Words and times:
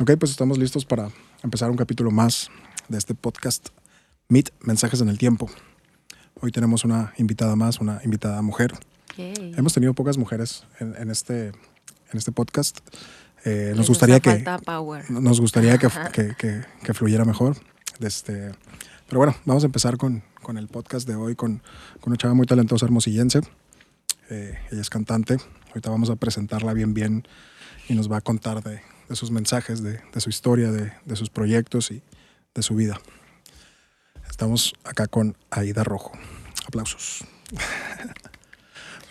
Ok, 0.00 0.12
pues 0.18 0.30
estamos 0.32 0.58
listos 0.58 0.84
para 0.84 1.10
empezar 1.42 1.70
un 1.70 1.76
capítulo 1.76 2.10
más 2.10 2.50
de 2.88 2.98
este 2.98 3.14
podcast 3.14 3.68
Meet 4.28 4.50
Mensajes 4.60 5.00
en 5.00 5.08
el 5.08 5.18
Tiempo. 5.18 5.48
Hoy 6.40 6.50
tenemos 6.50 6.84
una 6.84 7.12
invitada 7.16 7.54
más, 7.56 7.80
una 7.80 8.00
invitada 8.04 8.42
mujer. 8.42 8.74
Yay. 9.16 9.54
Hemos 9.56 9.72
tenido 9.72 9.94
pocas 9.94 10.18
mujeres 10.18 10.64
en, 10.80 10.94
en 10.96 11.10
este, 11.10 11.48
en 11.48 11.54
este 12.18 12.32
podcast. 12.32 12.78
Eh, 13.44 13.72
nos 13.76 13.88
gustaría 13.88 14.20
que 14.20 14.30
nos 15.10 15.40
gustaría 15.40 15.78
que, 15.78 15.88
que- 16.12 16.34
que- 16.36 16.64
que 16.82 16.94
fluyera 16.94 17.24
mejor. 17.24 17.56
Este, 18.00 18.50
pero 19.08 19.18
bueno, 19.18 19.36
vamos 19.44 19.62
a 19.62 19.66
empezar 19.66 19.96
con, 19.96 20.24
con 20.42 20.58
el 20.58 20.66
podcast 20.68 21.06
de 21.06 21.14
hoy 21.14 21.36
con, 21.36 21.58
con 22.00 22.10
una 22.12 22.16
chava 22.16 22.34
muy 22.34 22.46
talentosa 22.46 22.86
hermosillense. 22.86 23.40
Eh, 24.30 24.58
ella 24.72 24.80
es 24.80 24.90
cantante. 24.90 25.36
Ahorita 25.68 25.90
vamos 25.90 26.10
a 26.10 26.16
presentarla 26.16 26.72
bien, 26.72 26.94
bien 26.94 27.26
y 27.88 27.94
nos 27.94 28.10
va 28.10 28.16
a 28.16 28.20
contar 28.22 28.62
de, 28.64 28.80
de 29.08 29.16
sus 29.16 29.30
mensajes, 29.30 29.82
de, 29.82 30.00
de 30.12 30.20
su 30.20 30.30
historia, 30.30 30.70
de, 30.70 30.92
de 31.04 31.16
sus 31.16 31.30
proyectos 31.30 31.90
y 31.90 32.02
de 32.54 32.62
su 32.62 32.74
vida. 32.74 33.00
Estamos 34.28 34.74
acá 34.84 35.06
con 35.06 35.36
Aida 35.50 35.84
Rojo. 35.84 36.12
Aplausos. 36.66 37.24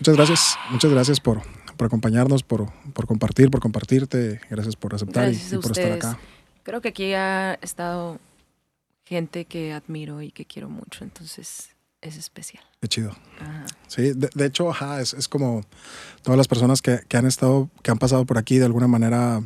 muchas 0.00 0.16
gracias, 0.16 0.56
muchas 0.70 0.90
gracias 0.90 1.20
por, 1.20 1.42
por 1.76 1.86
acompañarnos, 1.86 2.42
por, 2.42 2.70
por 2.92 3.06
compartir, 3.06 3.50
por 3.50 3.60
compartirte. 3.60 4.40
Gracias 4.50 4.76
por 4.76 4.94
aceptar 4.94 5.28
y- 5.28 5.32
Gracias 5.32 5.52
y, 5.52 5.56
a 5.56 5.60
por 5.60 5.70
estar 5.72 5.92
acá. 5.92 6.18
Creo 6.62 6.80
que 6.80 6.88
aquí 6.88 7.12
ha 7.14 7.54
estado 7.62 8.18
gente 9.04 9.44
que 9.44 9.72
admiro 9.72 10.22
y 10.22 10.30
que 10.30 10.46
quiero 10.46 10.68
mucho, 10.70 11.04
entonces 11.04 11.70
es 12.00 12.16
especial. 12.16 12.64
Qué 12.80 12.88
chido. 12.88 13.10
Ajá. 13.40 13.66
Sí, 13.86 14.12
de, 14.14 14.30
de 14.34 14.46
hecho, 14.46 14.70
ajá, 14.70 15.00
es, 15.00 15.12
es 15.14 15.28
como 15.28 15.62
todas 16.22 16.36
las 16.38 16.48
personas 16.48 16.80
que, 16.82 17.00
que 17.08 17.16
han 17.16 17.26
estado, 17.26 17.68
que 17.82 17.90
han 17.90 17.98
pasado 17.98 18.24
por 18.24 18.38
aquí, 18.38 18.58
de 18.58 18.64
alguna 18.64 18.88
manera, 18.88 19.42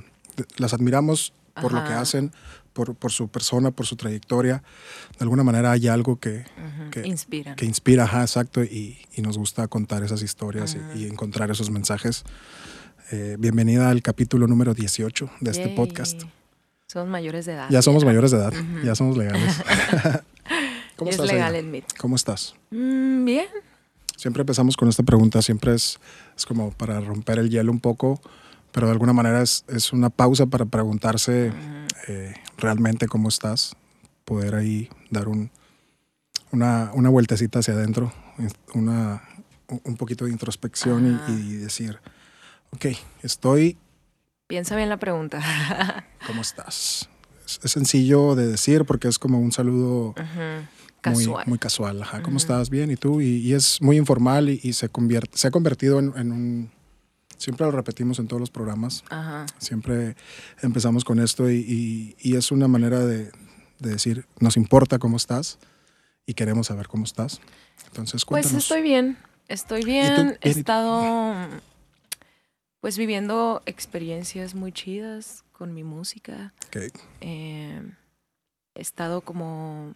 las 0.57 0.73
admiramos 0.75 1.33
por 1.61 1.73
lo 1.73 1.83
que 1.85 1.91
Ajá. 1.91 2.01
hacen, 2.03 2.33
por, 2.73 2.95
por 2.95 3.11
su 3.11 3.29
persona, 3.29 3.71
por 3.73 3.85
su 3.87 3.97
trayectoria. 3.97 4.63
De 5.19 5.25
alguna 5.25 5.43
manera 5.43 5.73
hay 5.73 5.89
algo 5.89 6.21
que, 6.21 6.45
que- 6.93 7.07
Inspiran. 7.07 7.57
que 7.57 7.65
inspira, 7.65 8.05
ajá, 8.05 8.21
exacto, 8.23 8.63
y, 8.63 8.99
y 9.17 9.23
nos 9.23 9.37
gusta 9.39 9.67
contar 9.67 10.05
esas 10.05 10.23
historias 10.23 10.75
y- 10.75 10.79
Ajá. 10.79 10.95
y, 10.95 11.07
encontrar 11.07 11.51
esos 11.51 11.71
mensajes. 11.71 12.25
Eh, 13.11 13.37
bienvenida 13.39 13.91
al 13.91 14.03
capítulo 14.03 14.47
número 14.47 14.75
18 14.75 15.31
de 15.41 15.51
este 15.51 15.65
Yay. 15.67 15.75
podcast. 15.77 16.23
Somos 16.87 17.09
mayores 17.09 17.45
de 17.47 17.53
edad. 17.55 17.69
Ya 17.71 17.83
somos 17.83 18.05
mayores 18.05 18.31
de 18.31 18.37
edad, 18.39 18.53
Ujú. 18.53 18.87
ya 18.87 18.95
somos 18.95 19.17
legales. 19.17 19.57
¿Cómo 20.97 21.11
es 21.11 21.17
estás, 21.17 21.27
legal 21.33 21.55
Aida? 21.55 21.59
en 21.59 21.71
MIT. 21.71 21.85
¿Cómo 21.99 22.17
estás? 22.17 22.55
Mm, 22.71 23.25
bien. 23.25 23.47
Siempre 24.17 24.41
empezamos 24.43 24.77
con 24.77 24.89
esta 24.89 25.03
pregunta, 25.03 25.43
siempre 25.43 25.75
es, 25.75 25.99
es 26.37 26.45
como 26.47 26.71
para 26.73 27.01
romper 27.01 27.39
el 27.39 27.51
hielo 27.51 27.71
un 27.71 27.79
poco, 27.81 28.21
pero 28.79 28.87
de 28.87 28.93
alguna 28.93 29.13
manera 29.13 29.43
es, 29.43 29.65
es 29.67 29.93
una 29.93 30.09
pausa 30.09 30.47
para 30.47 30.65
preguntarse 30.65 31.53
eh, 32.07 32.35
realmente 32.59 33.09
cómo 33.09 33.29
estás, 33.29 33.75
poder 34.25 34.55
ahí 34.55 34.89
dar 35.11 35.27
un, 35.27 35.51
una, 36.53 36.93
una 36.95 37.09
vueltecita 37.09 37.59
hacia 37.59 37.75
adentro, 37.75 38.13
una, 38.75 39.21
un 39.83 39.97
poquito 39.97 40.27
de 40.27 40.31
introspección 40.31 41.07
y, 41.07 41.19
y 41.29 41.57
decir, 41.57 41.99
ok, 42.71 42.87
estoy, 43.25 43.77
Piensa 44.47 44.77
bien 44.77 44.89
la 44.89 44.99
pregunta. 44.99 45.43
¿cómo 46.29 46.43
estás? 46.43 47.09
Es, 47.45 47.59
es 47.65 47.73
sencillo 47.73 48.37
de 48.37 48.47
decir 48.47 48.85
porque 48.85 49.09
es 49.09 49.19
como 49.19 49.41
un 49.41 49.51
saludo 49.51 50.15
muy 51.05 51.25
Casual. 51.25 51.45
muy 51.49 51.59
casual. 51.59 52.03
Ajá, 52.03 52.23
¿Cómo 52.23 52.37
Ujú. 52.37 52.45
estás? 52.45 52.71
Bien, 52.71 52.93
¿y 52.93 52.97
tú? 52.97 53.21
Y, 53.21 53.39
y 53.39 53.55
es 53.55 53.83
muy 53.83 53.97
informal 53.97 54.51
y, 54.51 54.61
y 54.63 54.73
se, 54.75 54.89
convierte, 54.89 55.37
se 55.37 55.49
ha 55.49 55.51
convertido 55.51 55.99
en, 55.99 56.13
en 56.17 56.31
un... 56.31 56.78
Siempre 57.39 57.65
lo 57.67 57.73
repetimos 57.73 58.19
en 58.19 58.29
todos 58.29 58.41
los 58.41 58.51
programas. 58.51 59.03
Ajá. 59.09 59.47
Siempre 59.59 60.15
empezamos 60.61 61.05
con 61.05 61.19
esto 61.21 61.51
y, 61.51 61.57
y- 61.57 62.17
y 62.21 62.37
es 62.37 62.51
una 62.53 62.69
manera 62.69 62.99
de, 63.07 63.31
de 63.79 63.91
decir, 63.91 64.27
nos 64.41 64.57
importa 64.57 64.99
cómo 64.99 65.17
estás 65.17 65.59
y 66.27 66.35
queremos 66.35 66.67
saber 66.67 66.89
cómo 66.89 67.05
estás. 67.05 67.41
Entonces, 67.87 68.25
Pues 68.27 68.43
cuéntanos. 68.43 68.65
estoy 68.65 68.83
bien, 68.83 69.17
estoy 69.49 69.85
bien. 69.85 70.13
He 70.13 70.23
Bien, 70.25 70.39
¿y- 70.43 70.49
estado 70.49 71.49
pues 72.81 72.97
viviendo 72.99 73.63
experiencias 73.67 74.55
muy 74.55 74.73
chidas 74.73 75.45
con 75.53 75.75
mi 75.75 75.83
música. 75.85 76.53
Eh, 77.21 77.83
he 78.75 78.81
estado 78.81 79.21
como, 79.23 79.95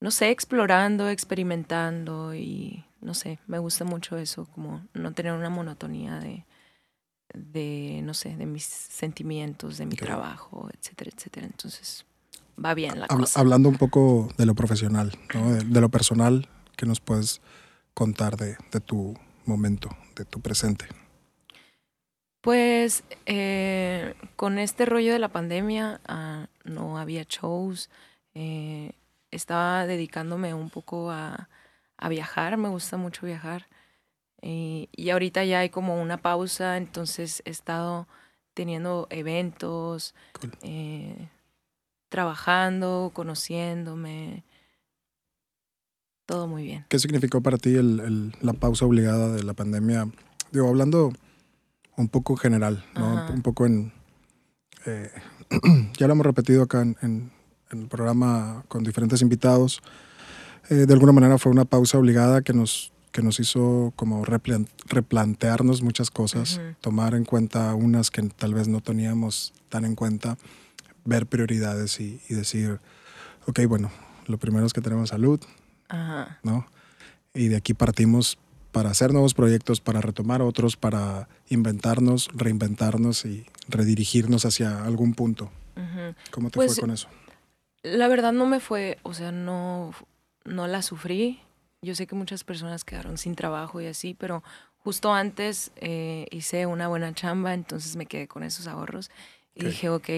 no 0.00 0.10
sé, 0.10 0.30
explorando, 0.30 1.08
experimentando 1.08 2.34
y 2.34 2.84
no 3.00 3.14
sé, 3.14 3.38
me 3.46 3.58
gusta 3.58 3.84
mucho 3.84 4.16
eso, 4.16 4.46
como 4.46 4.82
no 4.94 5.12
tener 5.12 5.32
una 5.32 5.50
monotonía 5.50 6.18
de, 6.20 6.44
de 7.34 8.00
no 8.02 8.14
sé, 8.14 8.36
de 8.36 8.46
mis 8.46 8.64
sentimientos, 8.64 9.78
de 9.78 9.86
mi 9.86 9.96
trabajo, 9.96 10.68
etcétera, 10.78 11.10
etcétera. 11.14 11.46
Entonces, 11.46 12.04
va 12.62 12.74
bien 12.74 12.98
la 13.00 13.06
Habla- 13.06 13.24
cosa. 13.26 13.40
hablando 13.40 13.68
un 13.68 13.78
poco 13.78 14.28
de 14.36 14.46
lo 14.46 14.54
profesional, 14.54 15.12
¿no? 15.34 15.52
de, 15.52 15.64
de 15.64 15.80
lo 15.80 15.88
personal, 15.88 16.48
que 16.76 16.86
nos 16.86 17.00
puedes 17.00 17.40
contar 17.94 18.36
de, 18.36 18.56
de 18.72 18.80
tu 18.80 19.14
momento, 19.46 19.88
de 20.16 20.24
tu 20.24 20.40
presente? 20.40 20.86
Pues 22.40 23.04
eh, 23.26 24.14
con 24.36 24.58
este 24.58 24.86
rollo 24.86 25.12
de 25.12 25.18
la 25.18 25.28
pandemia 25.28 26.00
ah, 26.06 26.46
no 26.64 26.98
había 26.98 27.24
shows. 27.28 27.90
eh, 28.34 28.92
estaba 29.30 29.86
dedicándome 29.86 30.54
un 30.54 30.70
poco 30.70 31.10
a, 31.10 31.48
a 32.00 32.08
viajar, 32.08 32.56
me 32.56 32.68
gusta 32.68 32.96
mucho 32.96 33.26
viajar. 33.26 33.66
Y, 34.42 34.88
y 34.96 35.10
ahorita 35.10 35.44
ya 35.44 35.60
hay 35.60 35.68
como 35.70 36.00
una 36.00 36.16
pausa, 36.16 36.76
entonces 36.78 37.42
he 37.44 37.50
estado 37.50 38.08
teniendo 38.54 39.06
eventos, 39.10 40.14
Cool. 40.40 40.52
eh, 40.62 41.28
trabajando, 42.08 43.10
conociéndome. 43.14 44.44
Todo 46.26 46.46
muy 46.46 46.62
bien. 46.64 46.86
¿Qué 46.88 46.98
significó 46.98 47.40
para 47.42 47.58
ti 47.58 47.74
el- 47.74 48.00
el- 48.00 48.32
la 48.40 48.52
pausa 48.52 48.86
obligada 48.86 49.30
de 49.32 49.42
la 49.42 49.52
pandemia? 49.54 50.08
Digo, 50.52 50.68
hablando 50.68 51.12
un 51.96 52.08
poco 52.08 52.36
general, 52.36 52.84
¿no? 52.94 53.18
Ajá. 53.18 53.32
Un 53.32 53.42
poco 53.42 53.66
en... 53.66 53.92
eh, 54.86 55.10
ya 55.98 56.06
lo 56.06 56.12
hemos 56.14 56.26
repetido 56.26 56.62
acá 56.62 56.82
en, 56.82 56.96
en- 57.02 57.30
en 57.70 57.82
el 57.82 57.88
programa 57.88 58.64
con 58.68 58.82
diferentes 58.84 59.22
invitados. 59.22 59.80
Eh, 60.68 60.86
de 60.86 60.92
alguna 60.92 61.12
manera 61.12 61.38
fue 61.38 61.50
una 61.52 61.64
pausa 61.64 61.98
obligada 61.98 62.42
que 62.42 62.52
nos, 62.52 62.92
que 63.12 63.22
nos 63.22 63.40
hizo 63.40 63.92
como 63.96 64.24
replan- 64.24 64.68
replantearnos 64.86 65.82
muchas 65.82 66.10
cosas, 66.10 66.60
tomar 66.80 67.14
en 67.14 67.24
cuenta 67.24 67.74
unas 67.74 68.10
que 68.10 68.22
tal 68.22 68.54
vez 68.54 68.68
no 68.68 68.80
teníamos 68.80 69.52
tan 69.68 69.84
en 69.84 69.94
cuenta, 69.94 70.36
ver 71.04 71.26
prioridades 71.26 71.98
y, 72.00 72.20
y 72.28 72.34
decir, 72.34 72.78
ok, 73.46 73.60
bueno, 73.68 73.90
lo 74.26 74.38
primero 74.38 74.66
es 74.66 74.72
que 74.72 74.80
tenemos 74.80 75.08
salud, 75.08 75.40
Ajá. 75.88 76.38
¿no? 76.42 76.66
Y 77.34 77.48
de 77.48 77.56
aquí 77.56 77.74
partimos 77.74 78.38
para 78.70 78.90
hacer 78.90 79.12
nuevos 79.12 79.34
proyectos, 79.34 79.80
para 79.80 80.00
retomar 80.00 80.42
otros, 80.42 80.76
para 80.76 81.28
inventarnos, 81.48 82.28
reinventarnos 82.34 83.24
y 83.24 83.44
redirigirnos 83.68 84.44
hacia 84.44 84.84
algún 84.84 85.14
punto. 85.14 85.50
¿Cómo 86.30 86.50
te 86.50 86.56
Pues, 86.56 86.74
fue 86.74 86.82
con 86.82 86.90
eso? 86.92 87.08
La 87.82 88.06
verdad 88.06 88.32
no 88.32 88.46
me 88.46 88.60
fue, 88.60 88.98
o 89.02 89.14
sea, 89.14 89.32
no, 89.32 89.92
no 90.44 90.66
la 90.66 90.82
sufrí. 90.82 91.40
Yo 91.82 91.94
sé 91.94 92.06
que 92.06 92.14
muchas 92.14 92.44
personas 92.44 92.84
quedaron 92.84 93.16
sin 93.18 93.34
trabajo 93.34 93.80
y 93.80 93.86
así, 93.86 94.14
pero 94.14 94.42
justo 94.78 95.12
antes 95.12 95.72
eh, 95.76 96.26
hice 96.30 96.66
una 96.66 96.88
buena 96.88 97.14
chamba, 97.14 97.54
entonces 97.54 97.96
me 97.96 98.06
quedé 98.06 98.28
con 98.28 98.42
esos 98.42 98.66
ahorros 98.66 99.10
y 99.54 99.64
dije, 99.64 99.88
ok, 99.88 100.08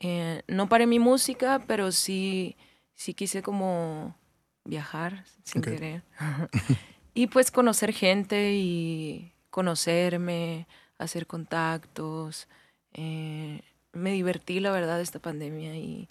eh, 0.00 0.42
no 0.46 0.68
paré 0.68 0.86
mi 0.86 0.98
música, 0.98 1.62
pero 1.66 1.92
sí, 1.92 2.56
sí 2.94 3.14
quise 3.14 3.42
como 3.42 4.16
viajar 4.64 5.24
sin 5.44 5.60
Ok. 5.60 5.68
querer. 5.68 6.02
y 7.14 7.26
pues 7.28 7.50
conocer 7.50 7.92
gente 7.92 8.52
y 8.54 9.32
conocerme, 9.50 10.66
hacer 10.98 11.26
contactos. 11.26 12.48
eh, 12.94 13.60
me 13.92 14.12
divertí, 14.12 14.58
la 14.60 14.70
verdad, 14.70 15.00
esta 15.02 15.18
pandemia 15.18 15.76
y 15.76 16.08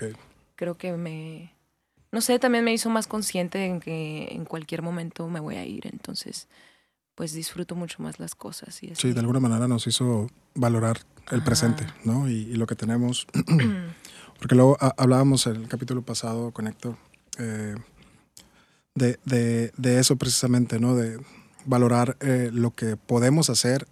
creo 0.55 0.77
que 0.77 0.93
me, 0.93 1.55
no 2.11 2.21
sé, 2.21 2.39
también 2.39 2.63
me 2.63 2.73
hizo 2.73 2.89
más 2.89 3.07
consciente 3.07 3.65
en 3.65 3.79
que 3.79 4.27
en 4.31 4.45
cualquier 4.45 4.81
momento 4.81 5.27
me 5.27 5.39
voy 5.39 5.55
a 5.55 5.65
ir, 5.65 5.87
entonces 5.87 6.47
pues 7.15 7.33
disfruto 7.33 7.75
mucho 7.75 8.01
más 8.01 8.19
las 8.19 8.35
cosas 8.35 8.81
y 8.83 8.87
así. 8.91 9.01
Sí, 9.09 9.13
de 9.13 9.19
alguna 9.19 9.39
manera 9.39 9.67
nos 9.67 9.85
hizo 9.87 10.27
valorar 10.55 10.99
el 11.29 11.37
Ajá. 11.37 11.43
presente, 11.45 11.85
¿no? 12.03 12.29
Y, 12.29 12.33
y 12.33 12.53
lo 12.55 12.65
que 12.67 12.75
tenemos. 12.75 13.27
Porque 14.39 14.55
luego 14.55 14.75
ha- 14.79 14.93
hablábamos 14.97 15.45
en 15.47 15.57
el 15.57 15.67
capítulo 15.67 16.01
pasado 16.01 16.51
con 16.51 16.67
Héctor 16.67 16.97
eh, 17.37 17.75
de, 18.95 19.19
de- 19.25 19.71
de 19.77 19.99
eso 19.99 20.15
precisamente, 20.15 20.79
¿no? 20.79 20.95
De 20.95 21.19
valorar 21.65 22.17
eh, 22.21 22.49
lo 22.51 22.71
que 22.71 22.97
podemos 22.97 23.49
hacer 23.49 23.87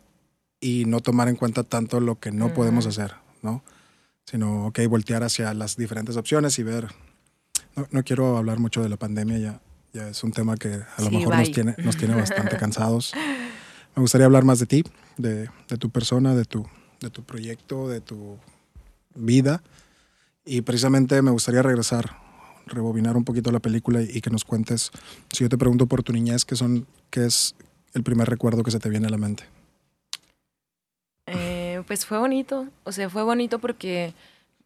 y 0.59 0.85
no 0.85 1.01
tomar 1.01 1.27
en 1.29 1.35
cuenta 1.35 1.63
tanto 1.63 1.99
lo 1.99 2.19
que 2.19 2.31
no 2.31 2.53
podemos 2.53 2.85
hacer, 2.87 3.13
¿no? 3.43 3.63
Sino, 4.25 4.67
ok, 4.67 4.79
voltear 4.89 5.23
hacia 5.23 5.53
las 5.53 5.77
diferentes 5.77 6.17
opciones 6.17 6.57
y 6.59 6.63
ver. 6.63 6.87
No, 7.75 7.87
no 7.91 8.03
quiero 8.03 8.37
hablar 8.37 8.59
mucho 8.59 8.81
de 8.81 8.89
la 8.89 8.97
pandemia, 8.97 9.37
ya, 9.37 9.61
ya 9.93 10.09
es 10.09 10.23
un 10.23 10.31
tema 10.31 10.55
que 10.57 10.69
a 10.69 11.01
lo 11.01 11.09
Sí, 11.09 11.17
mejor 11.17 11.37
nos 11.37 11.51
tiene, 11.51 11.75
nos 11.83 11.97
tiene 11.97 12.15
bastante 12.15 12.57
cansados. 12.59 13.13
Me 13.95 14.01
gustaría 14.01 14.25
hablar 14.25 14.43
más 14.43 14.59
de 14.59 14.65
ti, 14.65 14.83
de, 15.17 15.49
de 15.67 15.77
tu 15.77 15.89
persona, 15.89 16.35
de 16.35 16.45
tu, 16.45 16.65
de 16.99 17.09
tu 17.09 17.23
proyecto, 17.23 17.87
de 17.87 18.01
tu 18.01 18.37
vida. 19.15 19.61
Y 20.45 20.61
precisamente 20.61 21.21
me 21.21 21.31
gustaría 21.31 21.61
regresar, 21.61 22.17
rebobinar 22.65 23.17
un 23.17 23.23
poquito 23.23 23.51
la 23.51 23.59
película 23.59 24.01
y, 24.01 24.21
que 24.21 24.29
nos 24.29 24.45
cuentes, 24.45 24.91
si 25.31 25.43
yo 25.43 25.49
te 25.49 25.57
pregunto 25.57 25.87
por 25.87 26.03
tu 26.03 26.13
niñez, 26.13 26.45
¿qué, 26.45 26.55
son, 26.55 26.87
qué 27.09 27.25
es 27.25 27.55
el 27.93 28.03
primer 28.03 28.29
recuerdo 28.29 28.63
que 28.63 28.71
se 28.71 28.79
te 28.79 28.89
viene 28.89 29.07
a 29.07 29.09
la 29.09 29.17
mente? 29.17 29.43
Eh, 31.27 31.83
pues 31.85 32.05
fue 32.05 32.17
bonito, 32.17 32.67
o 32.83 32.91
sea, 32.91 33.09
fue 33.09 33.23
bonito 33.23 33.59
porque 33.59 34.13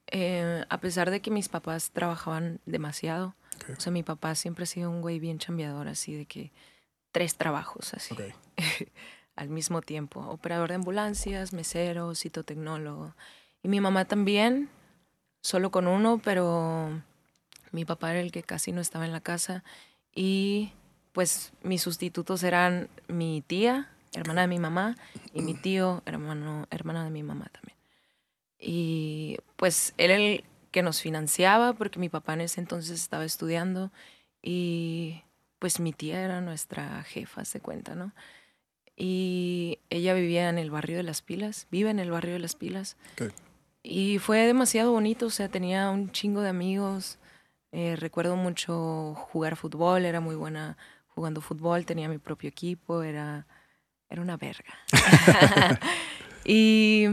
eh, 0.07 0.65
a 0.69 0.77
pesar 0.79 1.11
de 1.11 1.21
que 1.21 1.31
mis 1.31 1.49
papás 1.49 1.91
trabajaban 1.91 2.59
demasiado, 2.65 3.35
o 3.75 3.79
sea, 3.79 3.91
mi 3.91 4.03
papá 4.03 4.35
siempre 4.35 4.63
ha 4.63 4.67
sido 4.67 4.89
un 4.89 5.01
güey 5.01 5.19
bien 5.19 5.39
chambeador, 5.39 5.87
así 5.87 6.15
de 6.15 6.25
que 6.25 6.51
tres 7.11 7.35
trabajos, 7.35 7.93
así, 7.93 8.15
al 9.35 9.49
mismo 9.49 9.81
tiempo. 9.81 10.19
Operador 10.21 10.69
de 10.69 10.75
ambulancias, 10.75 11.53
mesero, 11.53 12.13
citotecnólogo. 12.15 13.15
Y 13.61 13.69
mi 13.69 13.79
mamá 13.79 14.05
también, 14.05 14.69
solo 15.41 15.71
con 15.71 15.87
uno, 15.87 16.19
pero 16.23 17.01
mi 17.71 17.85
papá 17.85 18.11
era 18.11 18.19
el 18.19 18.31
que 18.31 18.43
casi 18.43 18.71
no 18.71 18.81
estaba 18.81 19.05
en 19.05 19.11
la 19.11 19.21
casa. 19.21 19.63
Y 20.13 20.73
pues 21.13 21.53
mis 21.61 21.81
sustitutos 21.81 22.43
eran 22.43 22.89
mi 23.07 23.43
tía, 23.45 23.89
hermana 24.13 24.41
de 24.41 24.47
mi 24.47 24.59
mamá, 24.59 24.95
y 25.33 25.41
mi 25.41 25.53
tío, 25.61 26.01
hermano, 26.05 26.67
hermana 26.69 27.03
de 27.03 27.11
mi 27.11 27.23
mamá 27.23 27.49
también. 27.51 27.72
Y 28.65 29.39
pues 29.57 29.93
él 29.97 30.11
el 30.11 30.43
que 30.71 30.83
nos 30.83 31.01
financiaba 31.01 31.73
porque 31.73 31.99
mi 31.99 32.07
papá 32.07 32.33
en 32.33 32.41
ese 32.41 32.61
entonces 32.61 33.01
estaba 33.01 33.25
estudiando 33.25 33.91
y 34.41 35.21
pues 35.59 35.81
mi 35.81 35.91
tía 35.91 36.21
era 36.21 36.39
nuestra 36.39 37.03
jefa, 37.03 37.43
se 37.43 37.59
cuenta, 37.59 37.93
¿no? 37.93 38.13
Y 38.95 39.79
ella 39.89 40.13
vivía 40.13 40.49
en 40.49 40.57
el 40.57 40.71
barrio 40.71 40.97
de 40.97 41.03
las 41.03 41.21
pilas, 41.21 41.67
vive 41.71 41.89
en 41.89 41.99
el 41.99 42.09
barrio 42.09 42.33
de 42.33 42.39
las 42.39 42.55
pilas. 42.55 42.95
Y 43.81 44.19
fue 44.19 44.39
demasiado 44.45 44.91
bonito, 44.91 45.25
o 45.25 45.29
sea, 45.29 45.49
tenía 45.49 45.89
un 45.89 46.11
chingo 46.11 46.41
de 46.41 46.49
amigos. 46.49 47.17
Eh, 47.73 47.97
recuerdo 47.97 48.37
mucho 48.37 49.13
jugar 49.15 49.57
fútbol, 49.57 50.05
era 50.05 50.21
muy 50.21 50.35
buena 50.35 50.77
jugando 51.07 51.41
fútbol, 51.41 51.85
tenía 51.85 52.07
mi 52.07 52.17
propio 52.17 52.49
equipo, 52.49 53.03
era, 53.03 53.45
era 54.09 54.21
una 54.21 54.37
verga. 54.37 54.73
y 56.45 57.07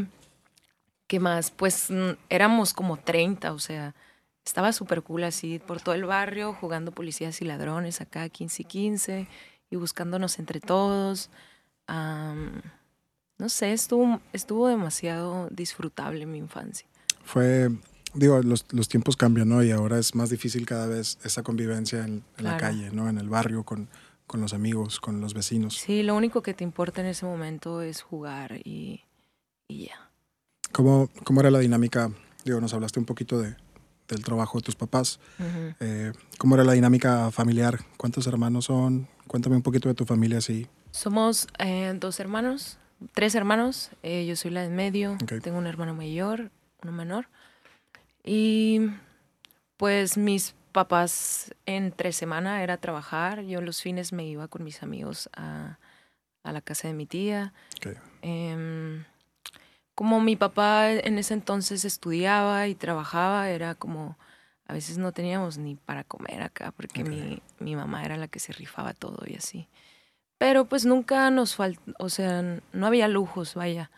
¿Qué 1.11 1.19
más? 1.19 1.51
Pues 1.51 1.91
mm, 1.91 2.11
éramos 2.29 2.73
como 2.73 2.97
30, 2.97 3.53
o 3.53 3.59
sea, 3.59 3.97
estaba 4.45 4.73
súper 4.73 5.03
cool 5.03 5.25
así 5.25 5.59
por 5.59 5.81
todo 5.81 5.97
el 5.97 6.05
barrio, 6.05 6.55
jugando 6.55 6.93
policías 6.93 7.43
y 7.43 7.47
ladrones 7.47 8.01
acá 8.01 8.29
15 8.29 8.63
y 8.63 8.65
15 8.65 9.29
y 9.71 9.77
buscándonos 9.77 10.39
entre 10.39 10.61
todos. 10.61 11.29
no 11.89 13.49
sé, 13.49 13.73
estuvo, 13.73 14.21
estuvo 14.33 14.69
demasiado 14.69 15.49
disfrutable 15.51 16.27
mi 16.27 16.39
infancia. 16.39 16.87
Fue, 17.25 17.71
digo, 18.15 18.41
los, 18.45 18.65
tiempos 18.89 19.17
cambian, 19.17 19.49
¿no? 19.49 19.65
Y 19.65 19.73
ahora 19.73 19.99
es 19.99 20.15
más 20.15 20.31
difícil 20.31 20.65
cada 20.65 20.87
vez 20.87 21.19
esa 21.25 21.43
convivencia 21.43 22.05
en, 22.05 22.23
la 22.39 22.57
calle, 22.57 22.93
¿no? 22.93 23.09
En 23.09 23.19
el 23.19 23.29
barrio, 23.29 23.65
con, 23.65 23.89
con 24.29 24.41
los 24.41 24.55
amigos, 24.55 25.01
con 25.01 25.21
los 25.21 25.35
vecinos. 25.35 25.75
Sí, 25.75 26.05
lo 26.05 26.15
único 26.15 26.41
que 26.41 26.55
te 26.55 26.63
importa 26.63 27.01
en 27.01 27.09
ese 27.09 27.27
momento 27.27 27.83
es 27.83 28.01
jugar 28.01 28.61
y, 28.63 29.03
y 29.67 29.87
ya. 29.87 30.10
¿Cómo, 30.73 31.09
¿Cómo, 31.25 31.41
era 31.41 31.51
la 31.51 31.59
dinámica? 31.59 32.11
Digo, 32.45 32.61
nos 32.61 32.73
hablaste 32.75 32.99
un 32.99 33.07
poquito 33.07 33.41
de, 33.41 33.57
del 34.09 34.25
trabajo 34.25 34.59
de 34.59 34.63
tus 34.63 34.77
papás. 34.77 35.21
Eh, 35.81 36.13
¿Cómo 36.39 36.55
era 36.55 36.65
la 36.65 36.73
dinámica 36.73 37.31
familiar? 37.31 37.81
¿Cuántos 37.97 38.27
hermanos 38.27 38.67
son? 38.67 39.09
Cuéntame 39.27 39.57
un 39.57 39.63
poquito 39.63 39.89
de 39.89 39.95
tu 39.95 40.05
familia, 40.05 40.41
sí. 40.41 40.67
Somos 40.91 41.49
eh, 41.59 41.95
dos 41.99 42.21
hermanos, 42.21 42.79
tres 43.15 43.35
hermanos. 43.35 43.91
Eh, 44.03 44.27
yo 44.27 44.37
soy 44.37 44.51
la 44.51 44.63
de 44.63 44.71
medio. 44.71 45.17
Tengo 45.43 45.59
un 45.59 45.67
hermano 45.67 45.95
mayor, 45.95 46.51
uno 46.83 46.93
menor. 46.93 47.29
Y 48.25 48.91
pues 49.77 50.17
mis 50.17 50.55
papás 50.73 51.55
entre 51.67 52.13
semana 52.13 52.63
era 52.63 52.77
trabajar. 52.77 53.43
Yo 53.43 53.61
los 53.61 53.81
fines 53.81 54.13
me 54.13 54.27
iba 54.27 54.49
con 54.49 54.65
mis 54.65 54.83
amigos 54.83 55.31
a, 55.35 55.79
a 56.43 56.53
la 56.53 56.61
casa 56.61 56.89
de 56.89 56.95
mi 56.95 57.07
tía. 57.07 57.53
Okay. 57.77 57.95
Como 60.01 60.19
mi 60.19 60.35
papá 60.35 60.91
en 60.93 61.19
ese 61.19 61.35
entonces 61.35 61.85
estudiaba 61.85 62.67
y 62.69 62.75
trabajaba, 62.75 63.51
era 63.51 63.75
como, 63.75 64.17
a 64.65 64.73
veces 64.73 64.97
no 64.97 65.13
teníamos 65.13 65.59
ni 65.59 65.77
para 65.77 66.05
comer 66.05 66.41
acá, 66.41 66.73
porque 66.73 67.05
mi, 67.05 67.43
mi, 67.59 67.77
mamá 67.77 68.03
era 68.03 68.17
la 68.17 68.27
que 68.27 68.39
se 68.39 68.55
rifaba 68.55 68.95
todo 68.95 69.19
y 69.27 69.35
así. 69.35 69.69
Pero 70.39 70.65
pues 70.65 70.87
nunca 70.87 71.31
nos 71.31 71.55
faltó, 71.55 71.83
o 71.99 72.09
sea, 72.09 72.41
no 72.73 72.87
había 72.87 73.09
lujos, 73.09 73.55
vaya. 73.55 73.91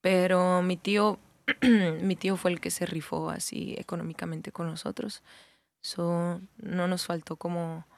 Pero 0.00 0.62
mi 0.62 0.76
tío, 0.76 1.18
mi 2.00 2.14
tío 2.14 2.36
fue 2.36 2.52
el 2.52 2.60
que 2.60 2.70
se 2.70 2.86
rifó 2.86 3.28
así 3.30 3.74
económicamente 3.76 4.52
con 4.52 4.68
nosotros. 4.68 5.24
So, 5.82 6.40
no 6.58 6.86
nos 6.86 7.06
faltó 7.06 7.34
como 7.34 7.88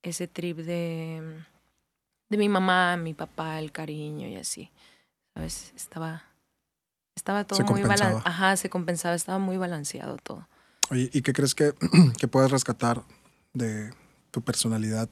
ese 0.00 0.26
trip 0.26 0.56
de, 0.56 1.38
de 2.30 2.38
mi 2.38 2.48
mamá, 2.48 2.96
mi 2.96 3.12
papá, 3.12 3.58
el 3.58 3.72
cariño 3.72 4.26
y 4.26 4.36
así. 4.36 4.70
¿Sabes? 5.34 5.74
Estaba, 5.76 6.31
estaba 7.14 7.44
todo 7.44 7.64
muy 7.66 7.82
balanceado. 7.82 8.22
Ajá, 8.24 8.56
se 8.56 8.70
compensaba, 8.70 9.14
estaba 9.14 9.38
muy 9.38 9.56
balanceado 9.56 10.16
todo. 10.16 10.46
Oye, 10.90 11.10
¿y 11.12 11.22
qué 11.22 11.32
crees 11.32 11.54
que, 11.54 11.74
que 12.18 12.28
puedes 12.28 12.50
rescatar 12.50 13.02
de 13.52 13.92
tu 14.30 14.42
personalidad 14.42 15.08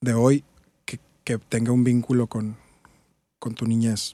de 0.00 0.14
hoy 0.14 0.44
que, 0.84 1.00
que 1.24 1.38
tenga 1.38 1.72
un 1.72 1.84
vínculo 1.84 2.26
con, 2.26 2.56
con 3.38 3.54
tu 3.54 3.66
niñez? 3.66 4.12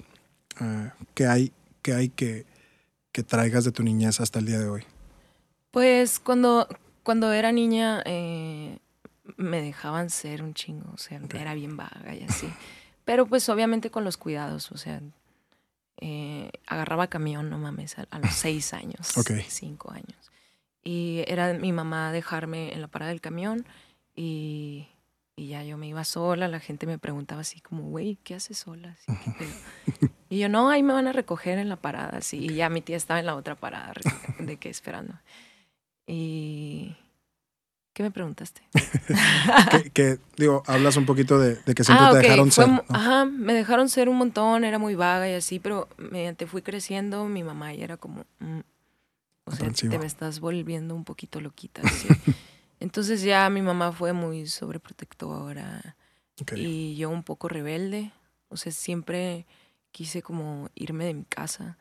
Uh, 0.60 0.88
¿Qué 1.14 1.26
hay, 1.26 1.52
qué 1.82 1.94
hay 1.94 2.08
que, 2.08 2.46
que 3.12 3.22
traigas 3.22 3.64
de 3.64 3.72
tu 3.72 3.82
niñez 3.82 4.20
hasta 4.20 4.38
el 4.38 4.46
día 4.46 4.58
de 4.58 4.68
hoy? 4.68 4.84
Pues 5.70 6.20
cuando, 6.20 6.68
cuando 7.02 7.32
era 7.32 7.50
niña 7.50 8.02
eh, 8.04 8.78
me 9.36 9.60
dejaban 9.60 10.10
ser 10.10 10.42
un 10.42 10.54
chingo, 10.54 10.92
o 10.92 10.98
sea, 10.98 11.20
era 11.34 11.54
bien 11.54 11.76
vaga 11.76 12.14
y 12.14 12.22
así. 12.22 12.48
Pero 13.04 13.26
pues 13.26 13.48
obviamente 13.48 13.90
con 13.90 14.04
los 14.04 14.16
cuidados, 14.16 14.70
o 14.70 14.78
sea, 14.78 15.00
eh, 16.00 16.50
agarraba 16.66 17.08
camión, 17.08 17.50
no 17.50 17.58
mames, 17.58 17.96
a, 17.98 18.18
los 18.18 18.32
seis 18.34 18.72
años, 18.74 19.12
cinco 19.48 19.90
años. 19.90 20.30
Y 20.82 21.24
era 21.26 21.54
mi 21.54 21.72
mamá 21.72 22.12
dejarme 22.12 22.72
en 22.72 22.80
la 22.80 22.88
parada 22.88 23.10
del 23.10 23.20
camión 23.20 23.64
y, 24.14 24.88
y 25.36 25.48
ya 25.48 25.64
yo 25.64 25.78
me 25.78 25.88
iba 25.88 26.04
sola, 26.04 26.46
la 26.46 26.60
gente 26.60 26.86
me 26.86 26.98
preguntaba 26.98 27.40
así 27.40 27.60
como, 27.60 27.84
güey, 27.84 28.16
¿qué 28.22 28.34
haces 28.34 28.58
sola? 28.58 28.96
y 30.28 30.38
yo, 30.38 30.48
no, 30.48 30.70
ahí 30.70 30.82
me 30.82 30.92
van 30.92 31.06
a 31.06 31.12
recoger 31.12 31.58
en 31.58 31.68
la 31.68 31.76
parada, 31.76 32.18
así. 32.18 32.38
Y 32.38 32.54
ya 32.54 32.68
mi 32.68 32.82
tía 32.82 32.96
estaba 32.96 33.18
en 33.18 33.26
la 33.26 33.34
otra 33.34 33.54
parada, 33.54 33.94
de 34.38 34.56
que 34.58 34.68
esperando. 34.68 35.14
Y 36.06 36.96
¿Qué 37.94 38.02
me 38.02 38.10
preguntaste? 38.10 38.60
que, 39.94 40.18
digo, 40.36 40.64
hablas 40.66 40.96
un 40.96 41.06
poquito 41.06 41.38
de, 41.38 41.62
que 41.74 41.84
siempre 41.84 42.06
ah, 42.06 42.10
te 42.10 42.18
dejaron 42.18 42.50
ser. 42.50 42.68
Ajá, 42.88 43.24
me 43.24 43.54
dejaron 43.54 43.88
ser 43.88 44.08
un 44.08 44.16
montón, 44.16 44.64
era 44.64 44.80
muy 44.80 44.96
vaga 44.96 45.30
y 45.30 45.34
así, 45.34 45.60
pero 45.60 45.88
mediante 45.96 46.48
fui 46.48 46.60
creciendo, 46.60 47.24
mi 47.26 47.44
mamá 47.44 47.72
ya 47.72 47.84
era 47.84 47.96
como, 47.96 48.24
mm, 48.40 48.60
o 49.44 49.52
sea, 49.52 49.70
te 49.70 49.96
me 49.96 50.06
estás 50.06 50.40
volviendo 50.40 50.92
un 50.96 51.04
poquito 51.04 51.40
loquita. 51.40 51.82
Entonces 52.80 53.22
ya 53.22 53.48
mi 53.48 53.62
mamá 53.62 53.92
fue 53.92 54.12
muy 54.12 54.48
sobreprotectora 54.48 55.96
y 56.56 56.96
yo 56.96 57.10
un 57.10 57.22
poco 57.22 57.48
rebelde. 57.48 58.10
O 58.48 58.56
sea, 58.56 58.72
siempre 58.72 59.46
quise 59.92 60.20
como 60.20 60.68
irme 60.74 61.04
de 61.04 61.14
mi 61.14 61.24
casa. 61.24 61.78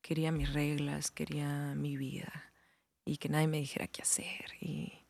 Quería 0.00 0.32
mis 0.32 0.50
reglas, 0.52 1.10
quería 1.10 1.74
mi 1.76 1.98
vida 1.98 2.52
y 3.04 3.18
que 3.18 3.28
nadie 3.28 3.48
me 3.48 3.58
dijera 3.58 3.86
qué 3.86 4.00
hacer. 4.00 4.46
Y 4.60 5.01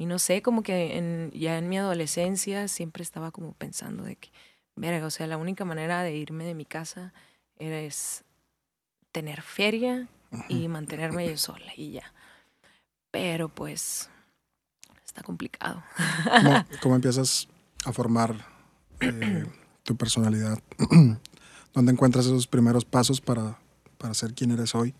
y 0.00 0.06
no 0.06 0.18
sé, 0.18 0.40
como 0.40 0.62
que 0.62 0.96
en, 0.96 1.30
ya 1.32 1.58
en 1.58 1.68
mi 1.68 1.76
adolescencia 1.76 2.68
siempre 2.68 3.02
estaba 3.02 3.32
como 3.32 3.52
pensando 3.52 4.02
de 4.02 4.16
que, 4.16 4.30
verga, 4.74 5.04
o 5.04 5.10
sea, 5.10 5.26
la 5.26 5.36
única 5.36 5.66
manera 5.66 6.02
de 6.02 6.16
irme 6.16 6.46
de 6.46 6.54
mi 6.54 6.64
casa 6.64 7.12
era 7.58 7.78
es 7.78 8.24
tener 9.12 9.42
feria 9.42 10.08
y 10.48 10.68
mantenerme 10.68 11.28
yo 11.28 11.36
sola 11.36 11.70
y 11.76 11.90
ya. 11.90 12.14
Pero 13.10 13.50
pues 13.50 14.08
está 15.04 15.22
complicado. 15.22 15.82
¿Cómo, 16.80 16.94
empiezas 16.94 17.46
a 17.84 17.92
formar 17.92 18.34
eh, 19.00 19.44
tu 19.82 19.98
personalidad? 19.98 20.58
¿Dónde 21.74 21.92
encuentras 21.92 22.24
esos 22.24 22.46
primeros 22.46 22.86
pasos 22.86 23.20
para, 23.20 23.58
para 23.98 24.14
ser 24.14 24.32
quien 24.32 24.50
eres 24.52 24.74
hoy? 24.74 24.94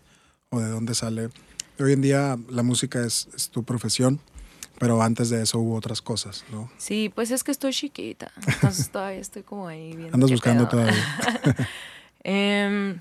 ¿O 0.51 0.59
de 0.59 0.69
dónde 0.69 0.93
sale? 0.93 1.31
Hoy 1.79 1.93
en 1.93 2.01
día 2.03 2.37
la 2.49 2.61
música 2.61 3.03
es, 3.03 3.29
es 3.33 3.49
tu 3.49 3.63
profesión. 3.63 4.21
Pero 4.79 5.01
antes 5.01 5.29
de 5.29 5.43
eso 5.43 5.59
hubo 5.59 5.75
otras 5.75 6.01
cosas, 6.01 6.43
¿no? 6.51 6.71
Sí, 6.77 7.11
pues 7.13 7.31
es 7.31 7.43
que 7.43 7.51
estoy 7.51 7.71
chiquita. 7.71 8.31
Entonces 8.47 8.89
todavía 8.91 9.19
estoy 9.19 9.43
como 9.43 9.67
ahí 9.67 9.95
viendo. 9.95 10.13
Andas 10.13 10.31
buscando 10.31 10.67
todavía. 10.67 11.03
Em, 12.23 12.99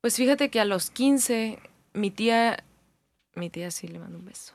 pues 0.00 0.16
fíjate 0.16 0.48
que 0.48 0.60
a 0.60 0.64
los 0.64 0.90
15, 0.90 1.58
mi 1.92 2.10
tía, 2.10 2.64
mi 3.34 3.50
tía 3.50 3.70
sí 3.70 3.86
le 3.86 3.98
mando 3.98 4.16
un 4.18 4.24
beso. 4.24 4.54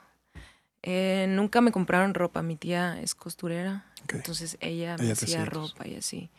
Eh, 0.82 1.28
nunca 1.30 1.62
me 1.62 1.72
compraron 1.72 2.16
ropa. 2.16 2.42
Mi 2.42 2.56
tía 2.56 3.00
es 3.00 3.14
costurera. 3.14 3.86
Entonces 4.10 4.58
ella, 4.60 4.96
ella 4.96 5.04
me 5.04 5.12
hacía 5.12 5.46
ropa 5.46 5.88
y 5.88 5.96
así. 5.96 6.30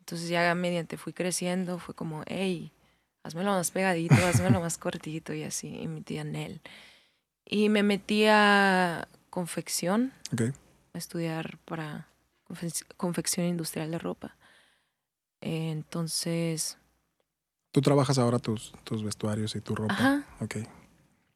Entonces 0.00 0.28
ya 0.28 0.52
mediante 0.54 0.96
fui 0.96 1.12
creciendo, 1.12 1.78
fue 1.78 1.94
como, 1.94 2.22
hey, 2.26 2.72
hazmelo 3.22 3.52
más 3.52 3.70
pegadito, 3.70 4.14
hazmelo 4.14 4.60
más 4.60 4.78
cortito 4.78 5.32
y 5.34 5.42
así, 5.42 5.68
y 5.68 5.86
mi 5.86 6.00
tía 6.00 6.24
Nel. 6.24 6.60
Y 7.44 7.68
me 7.68 7.82
metí 7.82 8.26
a 8.26 9.08
confección, 9.30 10.12
Ok. 10.32 10.42
a 10.92 10.98
estudiar 10.98 11.58
para 11.64 12.08
confe- 12.48 12.84
confección 12.96 13.46
industrial 13.46 13.90
de 13.90 13.98
ropa. 13.98 14.36
Entonces, 15.40 16.76
Tú 17.72 17.80
trabajas 17.80 18.18
ahora 18.18 18.38
tus, 18.40 18.72
tus 18.82 19.04
vestuarios 19.04 19.54
y 19.54 19.60
tu 19.60 19.74
ropa. 19.76 19.94
ajá, 19.94 20.24
Ok. 20.40 20.56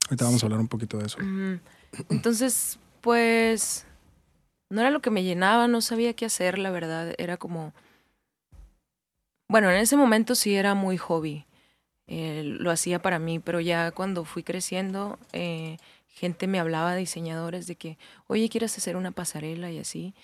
Ahorita 0.06 0.24
vamos 0.24 0.42
a 0.42 0.46
hablar 0.46 0.60
un 0.60 0.68
poquito 0.68 0.98
de 0.98 1.06
eso. 1.06 1.18
Entonces, 2.10 2.78
pues, 3.00 3.86
no 4.68 4.80
era 4.80 4.90
lo 4.90 5.00
que 5.00 5.10
me 5.10 5.22
llenaba, 5.22 5.68
no 5.68 5.80
sabía 5.80 6.12
qué 6.14 6.26
hacer, 6.26 6.58
la 6.58 6.70
verdad. 6.70 7.14
Era 7.18 7.36
como, 7.36 7.72
bueno, 9.48 9.70
en 9.70 9.76
ese 9.76 9.96
momento 9.96 10.34
sí 10.34 10.54
era 10.56 10.74
muy 10.74 10.96
hobby. 10.98 11.46
eh, 12.06 12.42
lo 12.44 12.70
hacía 12.70 13.00
para 13.00 13.18
mí, 13.18 13.38
pero 13.38 13.60
ya 13.60 13.90
cuando 13.92 14.26
fui 14.26 14.42
creciendo, 14.42 15.18
eh, 15.32 15.78
gente 16.14 16.46
me 16.46 16.58
hablaba, 16.60 16.94
diseñadores, 16.94 17.66
de 17.66 17.76
que, 17.76 17.98
oye, 18.28 18.48
¿quieres 18.48 18.76
hacer 18.78 18.96
una 18.96 19.10
pasarela 19.10 19.70
y 19.70 19.78
así? 19.78 20.14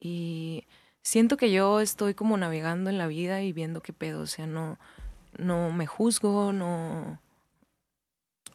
Y 0.00 0.66
siento 1.02 1.36
que 1.36 1.50
yo 1.52 1.80
estoy 1.80 2.14
como 2.14 2.36
navegando 2.36 2.90
en 2.90 2.98
la 2.98 3.06
vida 3.06 3.42
y 3.42 3.52
viendo 3.52 3.80
qué 3.80 3.92
pedo, 3.92 4.22
o 4.22 4.26
sea, 4.26 4.46
no, 4.46 4.78
no 5.38 5.70
me 5.72 5.86
juzgo, 5.86 6.52
no... 6.52 7.20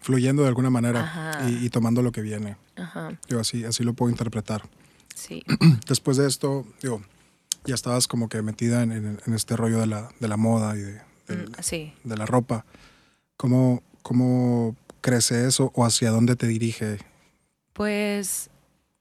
Fluyendo 0.02 0.44
de 0.44 0.50
alguna 0.50 0.70
manera 0.70 1.42
y, 1.48 1.66
y 1.66 1.70
tomando 1.70 2.04
lo 2.04 2.12
que 2.12 2.22
viene. 2.22 2.58
Ajá, 2.76 3.18
Yo 3.28 3.40
así, 3.40 3.64
así 3.66 3.84
lo 3.84 3.94
puedo 3.94 4.12
interpretar. 4.12 4.62
sí. 5.16 5.44
Después 5.88 6.18
de 6.18 6.28
esto, 6.28 6.66
digo, 6.82 7.02
ya 7.64 7.74
estabas 7.74 8.08
como 8.08 8.30
que 8.30 8.42
metida 8.44 8.84
en, 8.84 8.92
en- 8.92 9.20
en 9.26 9.34
este 9.34 9.56
rollo 9.56 9.80
de 9.80 9.88
la, 9.88 10.10
de 10.20 10.28
la 10.28 10.38
moda 10.38 10.76
y 10.76 10.82
de, 10.82 11.02
Mm, 11.28 11.54
sí. 11.64 11.92
de 12.04 12.18
la 12.18 12.28
ropa. 12.28 12.66
¿Cómo, 13.36 13.82
¿Cómo 14.04 14.76
crece 15.06 15.46
eso 15.46 15.72
o 15.76 15.86
hacia 15.86 16.10
dónde 16.10 16.36
te 16.36 16.48
dirige? 16.48 16.98
Pues 17.74 18.50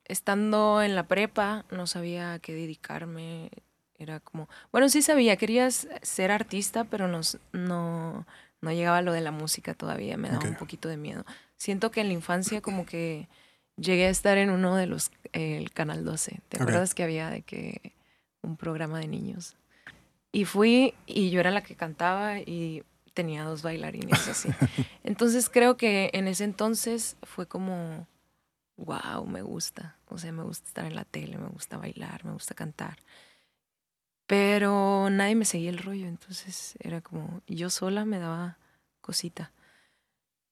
estando 0.05 0.83
en 0.83 0.95
la 0.95 1.09
prepa 1.09 1.65
no 1.71 1.87
sabía 1.87 2.35
a 2.35 2.39
qué 2.41 2.53
dedicarme. 2.53 3.51
Era 3.97 4.21
como, 4.21 4.51
bueno, 4.71 4.91
sí 4.91 5.01
sabía, 5.01 5.37
quería 5.37 5.71
ser 5.71 6.31
artista, 6.31 6.85
pero 6.85 7.09
no, 7.09 7.21
no, 7.53 8.27
no 8.61 8.73
llegaba 8.73 8.99
a 8.99 9.03
lo 9.03 9.13
de 9.13 9.23
la 9.23 9.31
música 9.31 9.73
todavía, 9.73 10.19
me 10.19 10.29
daba 10.29 10.47
un 10.47 10.57
poquito 10.57 10.91
de 10.91 10.99
miedo. 10.99 11.25
Siento 11.57 11.91
que 11.91 12.03
en 12.03 12.09
la 12.09 12.13
infancia 12.13 12.61
como 12.61 12.85
que 12.85 13.29
llegué 13.77 14.07
a 14.07 14.11
estar 14.11 14.37
en 14.37 14.51
uno 14.51 14.77
de 14.77 14.87
los, 14.87 15.11
eh, 15.33 15.57
el 15.57 15.71
Canal 15.73 16.05
12. 16.05 16.41
¿Te 16.51 16.61
acuerdas 16.61 16.95
que 16.95 17.03
había 17.03 17.31
de 17.31 17.43
que 17.43 17.95
un 18.43 18.59
programa 18.59 18.99
de 18.99 19.09
niños? 19.09 19.57
Y 20.33 20.45
fui 20.45 20.93
y 21.07 21.31
yo 21.31 21.41
era 21.41 21.51
la 21.51 21.63
que 21.63 21.77
cantaba 21.77 22.41
y 22.41 22.83
tenía 23.15 23.45
dos 23.45 23.63
bailarines 23.63 24.29
así. 24.29 24.49
Entonces 25.05 25.49
creo 25.49 25.77
que 25.77 26.11
en 26.13 26.29
ese 26.29 26.45
entonces 26.45 27.17
fue 27.23 27.47
como, 27.47 28.07
wow, 28.77 29.25
me 29.27 29.43
gusta. 29.43 29.97
O 30.09 30.19
sea, 30.19 30.33
me 30.33 30.43
gusta 30.43 30.67
estar 30.69 30.85
en 30.85 30.95
la 30.97 31.05
tele, 31.05 31.39
me 31.39 31.49
gusta 31.49 31.79
bailar, 31.79 32.25
me 32.25 32.33
gusta 32.33 32.55
cantar. 32.55 32.99
Pero 34.27 35.09
nadie 35.11 35.35
me 35.35 35.45
seguía 35.45 35.71
el 35.71 35.79
rollo, 35.79 36.07
entonces 36.07 36.75
era 36.81 37.01
como, 37.03 37.43
yo 37.47 37.69
sola 37.71 38.05
me 38.05 38.19
daba 38.19 38.59
cosita. 39.01 39.53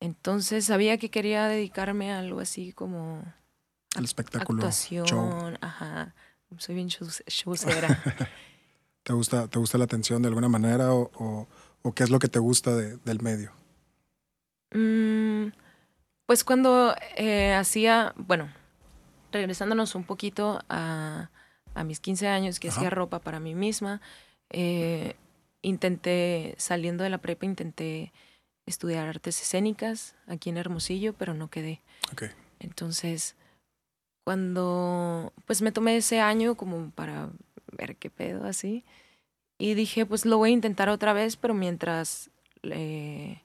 Entonces 0.00 0.66
sabía 0.66 0.98
que 0.98 1.10
quería 1.10 1.46
dedicarme 1.46 2.12
a 2.12 2.18
algo 2.18 2.40
así 2.40 2.72
como 2.72 3.22
El 3.96 4.04
espectáculo, 4.04 4.62
actuación, 4.62 5.06
show. 5.06 5.58
ajá. 5.60 6.14
Soy 6.58 6.74
bien 6.74 6.88
showcera. 7.26 7.98
¿Te 9.04 9.12
gusta, 9.14 9.48
¿Te 9.48 9.58
gusta 9.58 9.78
la 9.78 9.84
atención 9.84 10.20
de 10.22 10.28
alguna 10.28 10.48
manera 10.48 10.92
o, 10.92 11.10
o- 11.14 11.48
o 11.82 11.92
qué 11.94 12.04
es 12.04 12.10
lo 12.10 12.18
que 12.18 12.28
te 12.28 12.38
gusta 12.38 12.74
de- 12.76 12.96
del 12.98 13.20
medio? 13.20 13.52
Mm, 14.74 15.48
pues 16.26 16.44
cuando 16.44 16.94
eh, 17.16 17.52
hacía, 17.54 18.14
bueno, 18.16 18.48
regresándonos 19.32 19.94
un 19.94 20.04
poquito 20.04 20.60
a, 20.68 21.30
a 21.74 21.84
mis 21.84 22.00
15 22.00 22.28
años 22.28 22.58
que 22.60 22.68
Ajá. 22.68 22.78
hacía 22.78 22.90
ropa 22.90 23.18
para 23.18 23.40
mí 23.40 23.54
misma, 23.54 24.00
eh, 24.50 25.16
intenté, 25.62 26.54
saliendo 26.58 27.04
de 27.04 27.10
la 27.10 27.18
prepa, 27.18 27.46
intenté 27.46 28.12
estudiar 28.66 29.08
artes 29.08 29.40
escénicas 29.42 30.14
aquí 30.26 30.50
en 30.50 30.56
Hermosillo, 30.56 31.12
pero 31.14 31.34
no 31.34 31.48
quedé. 31.50 31.80
Ok. 32.12 32.24
Entonces, 32.60 33.34
cuando, 34.24 35.32
pues 35.46 35.62
me 35.62 35.72
tomé 35.72 35.96
ese 35.96 36.20
año 36.20 36.54
como 36.54 36.90
para 36.90 37.30
ver 37.72 37.96
qué 37.96 38.08
pedo 38.10 38.44
así, 38.46 38.84
y 39.62 39.74
dije, 39.74 40.06
pues 40.06 40.26
lo 40.26 40.38
voy 40.38 40.50
a 40.50 40.54
intentar 40.54 40.88
otra 40.88 41.12
vez, 41.12 41.36
pero 41.36 41.54
mientras 41.54 42.30
eh, 42.64 43.42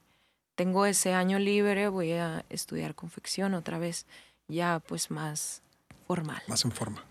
tengo 0.56 0.84
ese 0.84 1.14
año 1.14 1.38
libre, 1.38 1.86
voy 1.86 2.10
a 2.10 2.44
estudiar 2.50 2.96
confección 2.96 3.54
otra 3.54 3.78
vez, 3.78 4.04
ya 4.48 4.80
pues 4.80 5.12
más 5.12 5.62
formal. 6.08 6.42
Más 6.48 6.64
en 6.64 6.72
forma. 6.72 7.04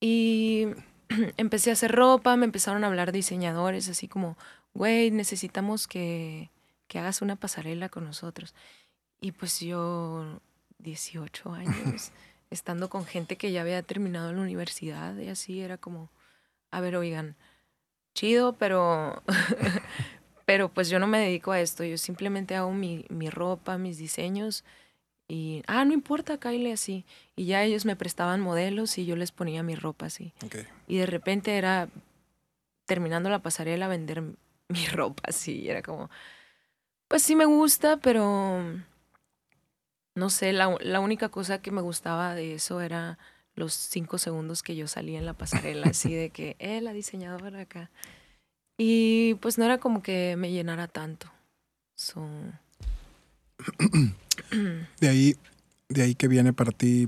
Y 0.00 0.66
empecé 1.36 1.70
a 1.70 1.74
hacer 1.74 1.92
ropa, 1.92 2.34
me 2.34 2.44
empezaron 2.44 2.82
a 2.82 2.88
hablar 2.88 3.12
diseñadores, 3.12 3.88
así 3.88 4.08
como, 4.08 4.36
güey, 4.74 5.12
necesitamos 5.12 5.86
que, 5.86 6.50
que 6.88 6.98
hagas 6.98 7.22
una 7.22 7.36
pasarela 7.36 7.88
con 7.88 8.04
nosotros. 8.04 8.52
Y 9.20 9.30
pues 9.30 9.60
yo, 9.60 10.40
18 10.80 11.52
años, 11.52 12.10
estando 12.50 12.90
con 12.90 13.06
gente 13.06 13.36
que 13.36 13.52
ya 13.52 13.60
había 13.60 13.80
terminado 13.84 14.32
la 14.32 14.42
universidad 14.42 15.16
y 15.18 15.28
así, 15.28 15.60
era 15.60 15.78
como, 15.78 16.10
a 16.74 16.80
ver, 16.80 16.96
oigan, 16.96 17.36
chido, 18.14 18.54
pero, 18.54 19.22
pero 20.44 20.68
pues 20.68 20.88
yo 20.88 20.98
no 20.98 21.06
me 21.06 21.18
dedico 21.18 21.52
a 21.52 21.60
esto, 21.60 21.84
yo 21.84 21.98
simplemente 21.98 22.56
hago 22.56 22.72
mi, 22.72 23.04
mi 23.10 23.30
ropa, 23.30 23.78
mis 23.78 23.98
diseños. 23.98 24.64
Y, 25.28 25.62
ah, 25.66 25.84
no 25.84 25.92
importa, 25.92 26.38
Kyle, 26.38 26.72
así. 26.72 27.06
Y 27.36 27.46
ya 27.46 27.62
ellos 27.62 27.84
me 27.84 27.96
prestaban 27.96 28.40
modelos 28.40 28.98
y 28.98 29.06
yo 29.06 29.16
les 29.16 29.32
ponía 29.32 29.62
mi 29.62 29.74
ropa 29.74 30.06
así. 30.06 30.34
Ok. 30.44 30.56
Y 30.86 30.98
de 30.98 31.06
repente 31.06 31.56
era, 31.56 31.88
terminando 32.86 33.30
la 33.30 33.38
pasarela, 33.38 33.88
vender 33.88 34.22
mi 34.68 34.86
ropa 34.88 35.22
así. 35.28 35.60
Y 35.60 35.68
era 35.68 35.82
como, 35.82 36.10
pues 37.08 37.22
sí 37.22 37.36
me 37.36 37.46
gusta, 37.46 37.98
pero 37.98 38.60
no 40.14 40.30
sé, 40.30 40.52
la, 40.52 40.76
la 40.80 41.00
única 41.00 41.28
cosa 41.28 41.62
que 41.62 41.70
me 41.70 41.82
gustaba 41.82 42.34
de 42.34 42.54
eso 42.54 42.80
era 42.80 43.18
los 43.56 43.72
cinco 43.74 44.18
segundos 44.18 44.62
que 44.62 44.74
yo 44.76 44.86
salía 44.88 45.18
en 45.18 45.26
la 45.26 45.34
pasarela, 45.34 45.86
así 45.88 46.12
de 46.12 46.30
que, 46.30 46.56
eh, 46.58 46.80
la 46.80 46.92
diseñadora 46.92 47.60
acá. 47.62 47.90
Y 48.76 49.34
pues 49.34 49.58
no 49.58 49.64
era 49.64 49.78
como 49.78 50.02
que 50.02 50.34
me 50.36 50.50
llenara 50.50 50.88
tanto. 50.88 51.30
So, 51.96 52.26
De 55.00 55.08
ahí, 55.08 55.36
de 55.88 56.02
ahí 56.02 56.14
que 56.14 56.28
viene 56.28 56.52
para 56.52 56.72
ti, 56.72 57.06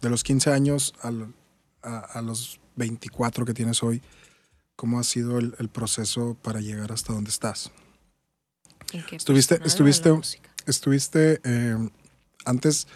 de 0.00 0.10
los 0.10 0.22
15 0.24 0.50
años 0.50 0.94
al- 1.02 1.32
a, 1.82 1.98
a 1.98 2.22
los 2.22 2.60
24 2.76 3.44
que 3.44 3.54
tienes 3.54 3.82
hoy, 3.82 4.02
¿cómo 4.74 4.98
ha 4.98 5.04
sido 5.04 5.38
el, 5.38 5.54
el 5.58 5.68
proceso 5.68 6.36
para 6.42 6.60
llegar 6.60 6.92
hasta 6.92 7.12
donde 7.12 7.30
estás? 7.30 7.70
¿en 8.92 9.04
qué 9.04 9.16
Estuviste- 9.16 9.60
estuviste-? 9.64 10.40
Estuviste, 10.66 11.40
eh, 11.44 11.76
antes, 12.44 12.88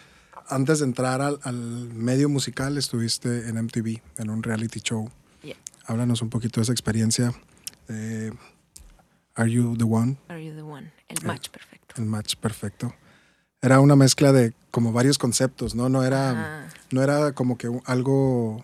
antes 0.51 0.79
de 0.79 0.85
entrar 0.85 1.21
al, 1.21 1.39
al 1.43 1.55
medio 1.55 2.29
musical, 2.29 2.77
estuviste 2.77 3.47
en 3.49 3.55
MTV, 3.63 4.01
en 4.17 4.29
un 4.29 4.43
reality 4.43 4.79
show. 4.81 5.09
Yeah. 5.41 5.55
Háblanos 5.87 6.21
un 6.21 6.29
poquito 6.29 6.59
de 6.59 6.63
esa 6.63 6.71
experiencia. 6.73 7.33
de 7.87 8.33
Are 9.35 9.49
You 9.51 9.75
the 9.77 9.83
One? 9.85 10.17
Are 10.27 10.43
you 10.45 10.53
the 10.53 10.61
one? 10.61 10.91
El 11.07 11.17
Eh, 11.23 11.25
match 11.27 11.49
perfecto. 11.49 11.95
El 11.97 12.05
match 12.05 12.35
perfecto. 12.35 12.93
Era 13.61 13.79
una 13.79 13.95
mezcla 13.95 14.31
de 14.31 14.53
como 14.71 14.91
varios 14.91 15.17
conceptos, 15.17 15.75
¿no? 15.75 15.87
No 15.89 16.03
era, 16.03 16.67
no 16.91 17.01
era 17.03 17.33
como 17.33 17.57
que 17.57 17.69
algo 17.85 18.63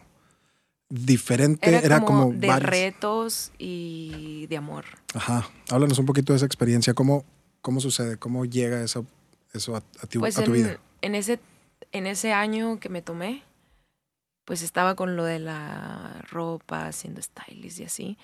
diferente, 0.89 1.75
era, 1.83 2.01
como, 2.05 2.31
de 2.31 2.47
varios- 2.47 2.69
retos 2.69 3.51
y 3.57 4.47
de 4.47 4.57
amor. 4.57 4.85
Ajá. 5.13 5.49
Háblanos 5.69 5.99
un 5.99 6.05
poquito 6.05 6.33
de 6.33 6.37
esa 6.37 6.45
experiencia. 6.45 6.93
¿Cómo, 6.93 7.25
cómo 7.61 7.79
sucede? 7.81 8.17
¿Cómo 8.17 8.45
llega 8.45 8.81
eso, 8.83 9.05
eso 9.53 9.75
a, 9.75 9.83
a 10.01 10.07
tu, 10.07 10.19
Pues 10.19 10.37
a 10.37 10.43
tu 10.43 10.53
en, 10.53 10.63
vida? 10.63 10.79
en 11.01 11.15
ese, 11.15 11.39
en 11.91 12.07
ese 12.07 12.33
año 12.33 12.79
que 12.79 12.89
me 12.89 13.01
tomé, 13.01 13.43
pues 14.45 14.61
estaba 14.61 14.95
con 14.95 15.15
lo 15.15 15.25
de 15.25 15.39
la 15.39 16.21
ropa, 16.29 16.87
haciendo 16.87 17.21
stylist 17.21 17.79
y 17.79 17.83
así. 17.83 18.17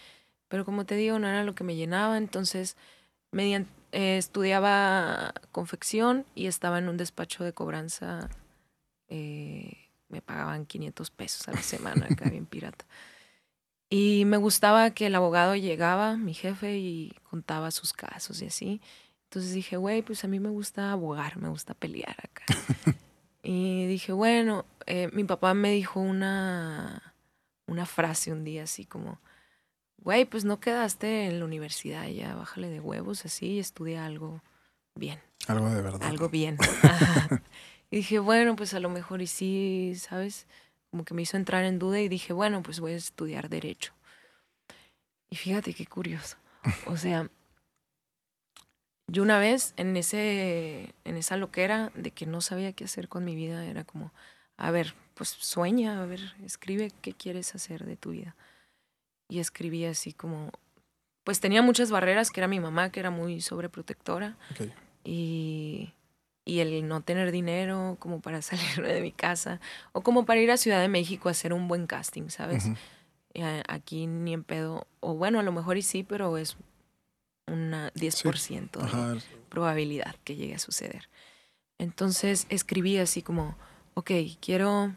Pero 0.47 0.65
como 0.65 0.85
te 0.85 0.95
digo, 0.95 1.19
no 1.19 1.27
era 1.27 1.43
lo 1.43 1.55
que 1.55 1.63
me 1.63 1.75
llenaba. 1.75 2.17
Entonces, 2.17 2.77
eh, 3.33 3.65
estudiaba 3.91 5.33
confección 5.51 6.25
y 6.35 6.47
estaba 6.47 6.79
en 6.79 6.89
un 6.89 6.97
despacho 6.97 7.43
de 7.43 7.53
cobranza. 7.53 8.29
eh, 9.09 9.89
me 10.09 10.21
pagaban 10.21 10.65
500 10.65 11.09
pesos 11.09 11.47
a 11.47 11.51
la 11.53 11.61
semana, 11.61 12.05
acá 12.05 12.29
bien 12.29 12.45
pirata. 12.45 12.85
Y 13.89 14.25
me 14.25 14.37
gustaba 14.37 14.91
que 14.91 15.07
el 15.07 15.15
abogado 15.15 15.55
llegaba, 15.55 16.17
mi 16.17 16.33
jefe, 16.33 16.77
y 16.77 17.13
contaba 17.29 17.71
sus 17.71 17.93
casos 17.93 18.41
y 18.41 18.45
así. 18.45 18.81
Entonces 19.25 19.53
dije, 19.53 19.77
güey, 19.77 20.03
pues 20.03 20.23
a 20.23 20.27
mí 20.27 20.39
me 20.39 20.49
gusta 20.49 20.91
abogar, 20.91 21.37
me 21.37 21.49
gusta 21.49 21.73
pelear 21.73 22.15
acá. 22.23 22.45
y 23.43 23.85
dije, 23.87 24.13
bueno, 24.13 24.65
eh, 24.85 25.09
mi 25.11 25.25
papá 25.25 25.53
me 25.53 25.71
dijo 25.71 25.99
una, 25.99 27.13
una 27.67 27.85
frase 27.85 28.31
un 28.31 28.45
día 28.45 28.63
así 28.63 28.85
como, 28.85 29.19
güey, 29.97 30.23
pues 30.23 30.45
no 30.45 30.61
quedaste 30.61 31.27
en 31.27 31.39
la 31.39 31.45
universidad, 31.45 32.07
ya 32.07 32.35
bájale 32.35 32.69
de 32.69 32.79
huevos 32.79 33.25
así 33.25 33.47
y 33.47 33.59
estudia 33.59 34.05
algo 34.05 34.41
bien. 34.95 35.19
Algo 35.47 35.69
de 35.69 35.81
verdad. 35.81 36.07
Algo 36.07 36.29
bien. 36.29 36.57
y 37.91 37.97
dije, 37.97 38.19
bueno, 38.19 38.55
pues 38.55 38.73
a 38.73 38.79
lo 38.79 38.89
mejor 38.89 39.21
y 39.21 39.27
sí, 39.27 39.93
¿sabes? 39.97 40.47
Como 40.89 41.03
que 41.03 41.13
me 41.13 41.23
hizo 41.23 41.35
entrar 41.35 41.65
en 41.65 41.79
duda 41.79 41.99
y 41.99 42.07
dije, 42.07 42.31
bueno, 42.31 42.63
pues 42.63 42.79
voy 42.79 42.93
a 42.93 42.97
estudiar 42.97 43.49
derecho. 43.49 43.93
Y 45.29 45.35
fíjate 45.35 45.73
qué 45.73 45.85
curioso. 45.85 46.37
O 46.85 46.95
sea, 46.95 47.29
yo 49.07 49.23
una 49.23 49.39
vez 49.39 49.73
en 49.77 49.95
ese 49.97 50.93
en 51.03 51.17
esa 51.17 51.37
loquera 51.37 51.91
de 51.95 52.11
que 52.11 52.25
no 52.25 52.41
sabía 52.41 52.73
qué 52.73 52.85
hacer 52.85 53.09
con 53.09 53.25
mi 53.25 53.35
vida 53.35 53.65
era 53.65 53.83
como 53.83 54.13
a 54.57 54.71
ver 54.71 54.95
pues 55.13 55.29
sueña 55.29 56.01
a 56.01 56.05
ver 56.05 56.35
escribe 56.43 56.91
qué 57.01 57.13
quieres 57.13 57.55
hacer 57.55 57.85
de 57.85 57.97
tu 57.97 58.11
vida. 58.11 58.35
Y 59.29 59.39
escribí 59.39 59.85
así 59.85 60.13
como 60.13 60.51
pues 61.23 61.39
tenía 61.39 61.61
muchas 61.61 61.91
barreras 61.91 62.31
que 62.31 62.39
era 62.39 62.47
mi 62.47 62.59
mamá 62.59 62.91
que 62.91 62.99
era 62.99 63.09
muy 63.09 63.41
sobreprotectora. 63.41 64.37
Y 65.03 65.93
y 66.45 66.59
el 66.59 66.87
no 66.87 67.01
tener 67.01 67.31
dinero 67.31 67.97
como 67.99 68.21
para 68.21 68.41
salir 68.41 68.85
de 68.85 69.01
mi 69.01 69.11
casa 69.11 69.59
o 69.91 70.01
como 70.01 70.25
para 70.25 70.41
ir 70.41 70.51
a 70.51 70.57
Ciudad 70.57 70.81
de 70.81 70.87
México 70.87 71.29
a 71.29 71.31
hacer 71.31 71.53
un 71.53 71.67
buen 71.67 71.87
casting 71.87 72.29
sabes 72.29 72.69
aquí 73.67 74.05
ni 74.05 74.33
en 74.33 74.43
pedo 74.43 74.85
o 74.99 75.15
bueno 75.15 75.39
a 75.39 75.43
lo 75.43 75.51
mejor 75.51 75.77
y 75.77 75.81
sí 75.81 76.03
pero 76.03 76.37
es 76.37 76.55
una 77.47 77.91
10% 77.93 78.79
de 78.79 79.21
probabilidad 79.49 80.15
que 80.23 80.35
llegue 80.35 80.55
a 80.55 80.59
suceder. 80.59 81.09
Entonces 81.77 82.45
escribí 82.49 82.97
así 82.97 83.21
como, 83.21 83.57
ok, 83.93 84.11
quiero, 84.39 84.93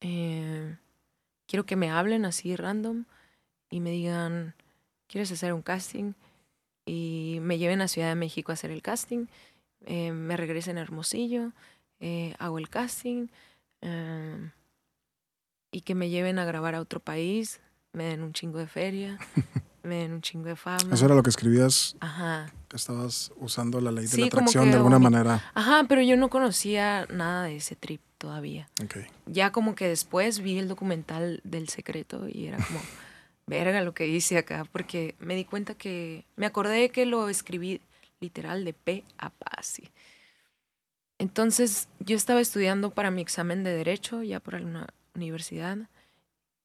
eh, 0.00 0.76
quiero 1.46 1.66
que 1.66 1.76
me 1.76 1.90
hablen 1.90 2.24
así 2.24 2.54
random 2.56 3.04
y 3.70 3.80
me 3.80 3.90
digan, 3.90 4.54
¿quieres 5.06 5.32
hacer 5.32 5.52
un 5.52 5.62
casting? 5.62 6.12
Y 6.84 7.38
me 7.40 7.58
lleven 7.58 7.80
a 7.80 7.88
Ciudad 7.88 8.08
de 8.08 8.14
México 8.14 8.52
a 8.52 8.54
hacer 8.54 8.70
el 8.70 8.82
casting, 8.82 9.26
eh, 9.86 10.12
me 10.12 10.36
regresen 10.36 10.78
a 10.78 10.82
Hermosillo, 10.82 11.52
eh, 12.00 12.34
hago 12.38 12.58
el 12.58 12.68
casting 12.68 13.28
y 15.70 15.82
que 15.82 15.94
me 15.94 16.08
lleven 16.08 16.38
a 16.38 16.44
grabar 16.44 16.74
a 16.74 16.80
otro 16.80 17.00
país, 17.00 17.60
me 17.92 18.04
den 18.04 18.22
un 18.22 18.32
chingo 18.32 18.58
de 18.58 18.66
feria. 18.66 19.18
me 19.86 19.96
den 19.96 20.12
un 20.12 20.22
chingo 20.22 20.48
de 20.48 20.56
fama. 20.56 20.92
Eso 20.92 21.04
era 21.06 21.14
lo 21.14 21.22
que 21.22 21.30
escribías. 21.30 21.96
Ajá. 22.00 22.52
Que 22.68 22.76
estabas 22.76 23.32
usando 23.36 23.80
la 23.80 23.92
ley 23.92 24.06
de 24.06 24.18
la 24.18 24.26
atracción 24.26 24.70
de 24.70 24.76
alguna 24.76 24.98
manera. 24.98 25.42
Ajá, 25.54 25.84
pero 25.88 26.02
yo 26.02 26.16
no 26.16 26.28
conocía 26.28 27.06
nada 27.10 27.44
de 27.44 27.56
ese 27.56 27.76
trip 27.76 28.00
todavía. 28.18 28.68
Okay. 28.82 29.06
Ya 29.26 29.52
como 29.52 29.74
que 29.74 29.88
después 29.88 30.40
vi 30.40 30.58
el 30.58 30.68
documental 30.68 31.40
del 31.44 31.68
secreto 31.68 32.28
y 32.28 32.46
era 32.46 32.58
como, 32.58 32.80
verga 33.46 33.80
lo 33.82 33.94
que 33.94 34.08
hice 34.08 34.38
acá, 34.38 34.66
porque 34.70 35.14
me 35.18 35.34
di 35.34 35.44
cuenta 35.44 35.74
que, 35.74 36.26
me 36.36 36.46
acordé 36.46 36.90
que 36.90 37.06
lo 37.06 37.28
escribí 37.28 37.80
literal 38.20 38.64
de 38.64 38.72
P 38.72 39.04
a 39.18 39.30
P, 39.30 39.36
así. 39.56 39.90
Entonces 41.18 41.88
yo 42.00 42.16
estaba 42.16 42.40
estudiando 42.40 42.90
para 42.90 43.10
mi 43.10 43.22
examen 43.22 43.64
de 43.64 43.74
derecho 43.74 44.22
ya 44.22 44.40
por 44.40 44.54
alguna 44.54 44.88
universidad 45.14 45.78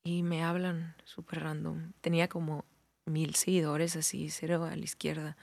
y 0.03 0.23
me 0.23 0.43
hablan 0.43 0.95
súper 1.05 1.43
random. 1.43 1.93
Tenía 2.01 2.27
como 2.27 2.65
mil 3.05 3.35
seguidores 3.35 3.95
así, 3.95 4.29
cero 4.29 4.65
a 4.65 4.75
la 4.75 4.83
izquierda. 4.83 5.37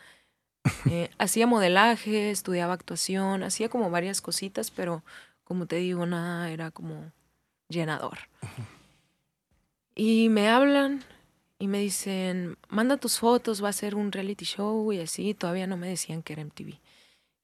Eh, 0.91 1.11
hacía 1.19 1.47
modelaje, 1.47 2.31
estudiaba 2.31 2.75
actuación, 2.75 3.43
hacía 3.43 3.69
como 3.69 3.91
varias 3.91 4.21
cositas, 4.21 4.71
pero 4.71 5.03
como 5.45 5.67
te 5.67 5.77
digo, 5.77 6.07
nada 6.07 6.51
era 6.51 6.71
como 6.71 7.13
llenador. 7.69 8.19
Y 9.95 10.29
me 10.29 10.49
hablan 10.49 11.05
y 11.59 11.67
me 11.67 11.81
dicen, 11.81 12.57
manda 12.69 12.99
tus 12.99 13.19
fotos, 13.19 13.63
va 13.63 13.71
a 13.71 13.73
ser 13.73 13.95
un 13.95 14.13
reality 14.13 14.45
show 14.45 14.93
y 14.93 15.01
así, 15.01 15.35
todavía 15.35 15.67
no 15.67 15.77
me 15.77 15.89
decían 15.89 16.23
que 16.23 16.35
era 16.35 16.43
MTV. 16.43 16.79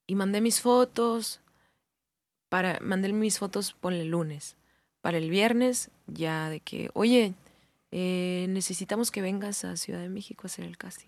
Y 0.06 0.14
mandé 0.14 0.40
mis 0.40 0.60
fotos, 0.60 1.40
para, 2.48 2.78
mandé 2.80 3.12
mis 3.12 3.38
fotos, 3.38 3.72
ponle 3.72 4.02
el 4.02 4.08
lunes. 4.08 4.56
Para 5.00 5.18
el 5.18 5.30
viernes, 5.30 5.90
ya 6.06 6.48
de 6.48 6.60
que, 6.60 6.90
oye, 6.94 7.34
eh, 7.96 8.46
necesitamos 8.48 9.12
que 9.12 9.22
vengas 9.22 9.64
a 9.64 9.76
Ciudad 9.76 10.00
de 10.00 10.08
México 10.08 10.40
a 10.42 10.46
hacer 10.46 10.64
el 10.64 10.76
casting. 10.76 11.06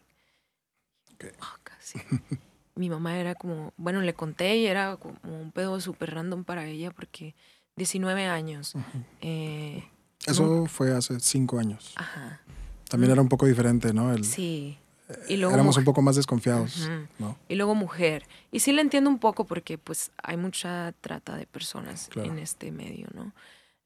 Mi 2.76 2.88
mamá 2.88 3.18
era 3.18 3.34
como, 3.34 3.72
bueno, 3.76 4.02
le 4.02 4.14
conté 4.14 4.56
y 4.58 4.66
era 4.66 4.96
como 4.96 5.18
un 5.24 5.50
pedo 5.50 5.80
súper 5.80 6.14
random 6.14 6.44
para 6.44 6.64
ella 6.66 6.92
porque 6.92 7.34
19 7.74 8.26
años. 8.26 8.74
Eh, 9.20 9.82
Eso 10.26 10.66
fue 10.66 10.94
hace 10.94 11.18
5 11.18 11.58
años. 11.58 11.92
Ajá. 11.96 12.40
También 12.88 13.10
era 13.10 13.20
un 13.20 13.28
poco 13.28 13.46
diferente, 13.46 13.92
¿no? 13.92 14.12
El, 14.12 14.24
sí. 14.24 14.78
Eh, 15.08 15.14
y 15.30 15.36
luego 15.38 15.54
éramos 15.54 15.76
un 15.78 15.84
poco 15.84 16.02
más 16.02 16.14
desconfiados, 16.14 16.88
¿no? 17.18 17.36
Y 17.48 17.56
luego 17.56 17.74
mujer. 17.74 18.28
Y 18.52 18.60
sí 18.60 18.70
le 18.70 18.80
entiendo 18.82 19.10
un 19.10 19.18
poco 19.18 19.44
porque 19.44 19.76
pues 19.76 20.12
hay 20.22 20.36
mucha 20.36 20.94
trata 21.00 21.34
de 21.34 21.46
personas 21.48 22.10
en 22.14 22.38
este 22.38 22.70
medio, 22.70 23.08
¿no? 23.12 23.32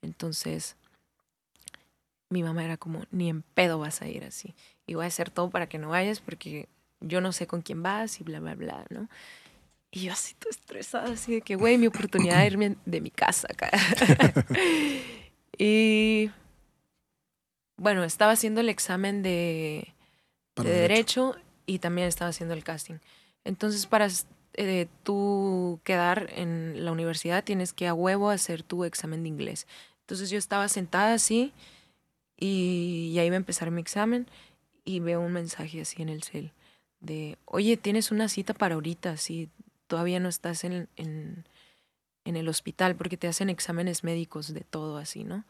Entonces, 0.02 0.76
mi 2.30 2.42
mamá 2.42 2.64
era 2.64 2.76
como, 2.76 3.04
ni 3.10 3.28
en 3.28 3.42
pedo 3.42 3.78
vas 3.78 4.02
a 4.02 4.08
ir 4.08 4.24
así. 4.24 4.54
Y 4.86 4.94
voy 4.94 5.04
a 5.04 5.08
hacer 5.08 5.30
todo 5.30 5.50
para 5.50 5.68
que 5.68 5.78
no 5.78 5.90
vayas 5.90 6.20
porque 6.20 6.68
yo 7.00 7.20
no 7.20 7.32
sé 7.32 7.46
con 7.46 7.60
quién 7.60 7.82
vas 7.82 8.20
y 8.20 8.24
bla, 8.24 8.40
bla, 8.40 8.54
bla, 8.54 8.86
¿no? 8.88 9.08
Y 9.90 10.02
yo 10.02 10.12
así 10.12 10.34
toda 10.34 10.50
estresada, 10.50 11.12
así 11.12 11.34
de 11.34 11.40
que, 11.42 11.56
güey, 11.56 11.76
mi 11.76 11.88
oportunidad 11.88 12.38
de 12.38 12.46
irme 12.46 12.76
de 12.86 13.00
mi 13.00 13.10
casa 13.10 13.48
acá. 13.50 13.70
y 15.58 16.30
bueno, 17.76 18.04
estaba 18.04 18.32
haciendo 18.32 18.60
el 18.60 18.68
examen 18.68 19.22
de, 19.22 19.92
de 20.56 20.70
derecho. 20.70 21.34
y 21.66 21.80
también 21.80 22.06
estaba 22.06 22.28
haciendo 22.28 22.54
el 22.54 22.62
casting. 22.62 22.98
Entonces, 23.44 23.86
para 23.86 24.06
eh, 24.54 24.86
tú 25.02 25.80
quedar 25.82 26.30
en 26.36 26.84
la 26.84 26.92
universidad, 26.92 27.42
tienes 27.42 27.72
que 27.72 27.88
a 27.88 27.94
huevo 27.94 28.30
hacer 28.30 28.62
tu 28.62 28.84
examen 28.84 29.24
de 29.24 29.28
inglés. 29.28 29.66
Entonces 30.02 30.30
yo 30.30 30.38
estaba 30.38 30.68
sentada 30.68 31.14
así 31.14 31.52
y, 32.40 33.16
ahí 33.18 33.28
va 33.28 33.34
a 33.34 33.36
empezar 33.36 33.70
mi 33.70 33.80
examen 33.80 34.26
y 34.84 35.00
veo 35.00 35.20
un 35.20 35.32
mensaje 35.32 35.82
así 35.82 36.02
en 36.02 36.08
el 36.08 36.22
cel 36.22 36.52
de, 37.00 37.38
oye, 37.44 37.76
tienes 37.76 38.10
una 38.10 38.28
cita 38.28 38.54
para 38.54 38.74
ahorita, 38.74 39.16
si 39.16 39.50
todavía 39.86 40.20
no 40.20 40.28
estás 40.28 40.64
en, 40.64 40.88
en, 40.96 41.44
el 42.24 42.48
hospital 42.48 42.94
porque 42.94 43.16
te 43.16 43.26
hacen 43.26 43.50
exámenes 43.50 44.04
médicos 44.04 44.54
de 44.54 44.60
todo 44.60 44.98
así, 44.98 45.24
¿no? 45.24 45.44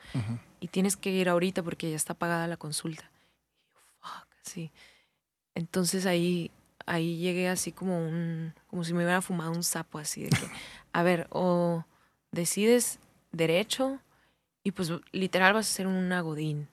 Y 0.61 0.69
tienes 0.69 0.97
que 0.97 1.11
ir 1.11 1.29
ahorita 1.29 1.63
porque 1.63 1.91
ya 1.91 1.97
está 1.97 2.15
pagada 2.15 2.47
la 2.47 2.57
consulta. 2.57 3.11
Fuck, 4.01 4.29
sí. 4.43 4.71
Entonces 5.55 6.07
ahí, 6.07 6.51
ahí 6.87 7.19
llegué 7.19 7.49
así 7.49 7.71
como 7.71 7.99
un, 7.99 8.55
como 8.69 8.83
si 8.85 8.95
me 8.95 9.05
hubiera 9.05 9.21
fumado 9.21 9.53
un 9.53 9.63
sapo 9.63 9.99
así 9.99 10.23
de 10.23 10.31
que, 10.31 10.37
a 10.95 11.03
ver, 11.03 11.27
o 11.31 11.85
decides 12.33 12.99
derecho 13.31 14.01
y 14.63 14.73
pues 14.73 14.91
literal 15.13 15.53
vas 15.53 15.69
a 15.69 15.75
ser 15.75 15.87
un 15.87 16.11
agodín. 16.13 16.69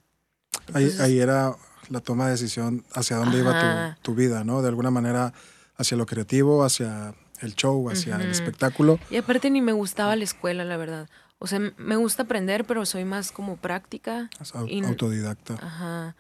Ahí, 0.74 1.20
era 1.20 1.56
la 1.90 2.00
toma 2.00 2.26
de 2.26 2.32
decisión 2.32 2.84
hacia 2.94 3.18
dónde 3.18 3.40
iba 3.40 3.98
tu, 4.02 4.16
vida, 4.16 4.44
¿no? 4.44 4.62
De 4.62 4.68
alguna 4.68 4.92
manera 4.92 5.34
hacia 5.78 5.98
lo 5.98 6.06
creativo, 6.06 6.64
hacia 6.64 7.16
el 7.42 7.56
show, 7.56 7.90
hacia 7.90 8.16
el 8.16 8.30
espectáculo. 8.30 9.00
Y 9.10 9.18
aparte 9.18 9.50
ni 9.50 9.62
me 9.62 9.74
gustaba 9.74 10.16
la 10.16 10.24
escuela, 10.24 10.66
la 10.66 10.78
verdad. 10.78 11.10
O 11.40 11.48
sea, 11.48 11.60
me 11.60 11.96
gusta 11.96 12.24
aprender, 12.24 12.66
pero 12.66 12.86
soy 12.86 13.06
más 13.06 13.32
como 13.32 13.58
práctica. 13.58 14.30
autodidacta. 14.54 15.54
Ajá. 15.62 16.16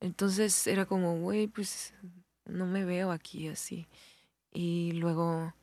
Entonces 0.00 0.66
era 0.66 0.86
como, 0.86 1.18
güey, 1.18 1.46
pues 1.46 1.94
no 2.44 2.66
me 2.66 2.84
veo 2.84 3.10
aquí 3.10 3.48
así. 3.48 3.86
Y 4.52 4.92
luego, 4.92 5.54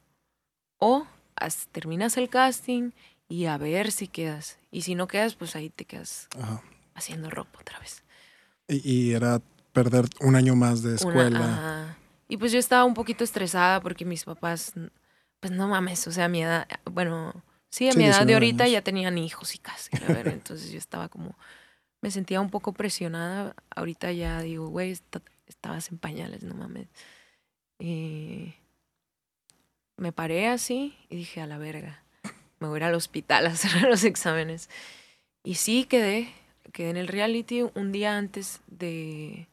o 0.78 1.06
terminas 1.72 2.18
el 2.18 2.30
casting 2.30 2.92
y 3.28 3.46
a 3.46 3.58
ver 3.58 3.92
si 3.92 4.08
quedas. 4.08 4.58
Y 4.72 4.82
si 4.84 4.96
no 4.96 5.08
quedas, 5.08 5.36
pues 5.36 5.56
ahí 5.56 5.70
te 5.70 5.86
quedas 5.86 6.28
haciendo 6.96 7.30
ropa 7.30 7.60
otra 7.60 7.80
vez. 7.80 8.04
Y, 8.68 9.14
era 9.14 9.42
perder 9.72 10.06
un 10.20 10.36
año 10.36 10.56
más 10.56 10.82
de 10.82 10.96
escuela. 10.96 11.98
Y 12.28 12.38
pues 12.38 12.52
yo 12.52 12.60
estaba 12.60 12.84
un 12.84 12.94
poquito 12.94 13.24
estresada 13.24 13.80
porque 13.80 14.04
mis 14.04 14.26
papás, 14.26 14.74
pues 15.40 15.54
no 15.54 15.68
mames, 15.68 16.06
o 16.08 16.12
sea, 16.12 16.26
a 16.26 16.28
mi 16.28 16.44
edad, 16.44 16.68
bueno, 16.92 17.34
sí, 17.70 17.90
a 17.90 17.94
mi 17.94 18.06
edad 18.06 18.26
de 18.26 18.34
ahorita 18.34 18.68
ya 18.68 18.82
tenían 18.82 19.18
hijos 19.18 19.56
y 19.56 19.60
casi, 19.60 19.92
entonces 20.26 20.72
yo 20.72 20.78
estaba 20.78 21.08
como, 21.08 21.38
me 22.02 22.12
sentía 22.12 22.42
un 22.42 22.50
poco 22.50 22.74
presionada. 22.74 23.56
Ahorita 23.76 24.12
ya 24.12 24.42
digo, 24.42 24.68
güey, 24.68 24.98
estabas 25.48 25.92
en 25.92 25.98
pañales, 25.98 26.44
no 26.44 26.54
mames. 26.56 26.88
Y 27.80 28.54
me 29.98 30.12
paré 30.12 30.48
así 30.48 30.96
y 31.10 31.16
dije, 31.16 31.42
a 31.42 31.48
la 31.48 31.58
verga, 31.58 32.04
me 32.60 32.68
voy 32.68 32.76
a 32.76 32.78
ir 32.78 32.84
al 32.86 32.96
hospital 32.96 33.48
a 33.48 33.50
hacer 33.52 33.82
los 33.84 34.04
exámenes. 34.04 34.70
Y 35.44 35.56
sí 35.56 35.86
quedé, 35.86 36.34
quedé 36.74 36.90
en 36.90 36.98
el 36.98 37.08
reality 37.08 37.64
un 37.74 37.92
día 37.92 38.18
antes 38.18 38.62
de, 38.68 39.48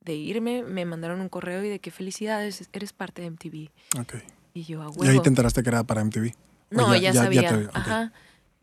de 0.00 0.14
irme, 0.14 0.62
me 0.62 0.84
mandaron 0.84 1.20
un 1.20 1.28
correo 1.28 1.64
y 1.64 1.68
de 1.68 1.78
qué 1.78 1.90
felicidades, 1.90 2.68
eres 2.72 2.92
parte 2.92 3.22
de 3.22 3.30
MTV. 3.30 3.70
Ok. 4.00 4.14
Y 4.54 4.64
yo, 4.64 4.82
a 4.82 4.90
¿Y 5.04 5.08
ahí 5.08 5.20
te 5.20 5.28
enteraste 5.28 5.62
que 5.62 5.68
era 5.68 5.84
para 5.84 6.02
MTV? 6.04 6.34
No, 6.70 6.94
ya, 6.96 7.12
sabía. 7.12 7.70
Ajá. 7.72 8.12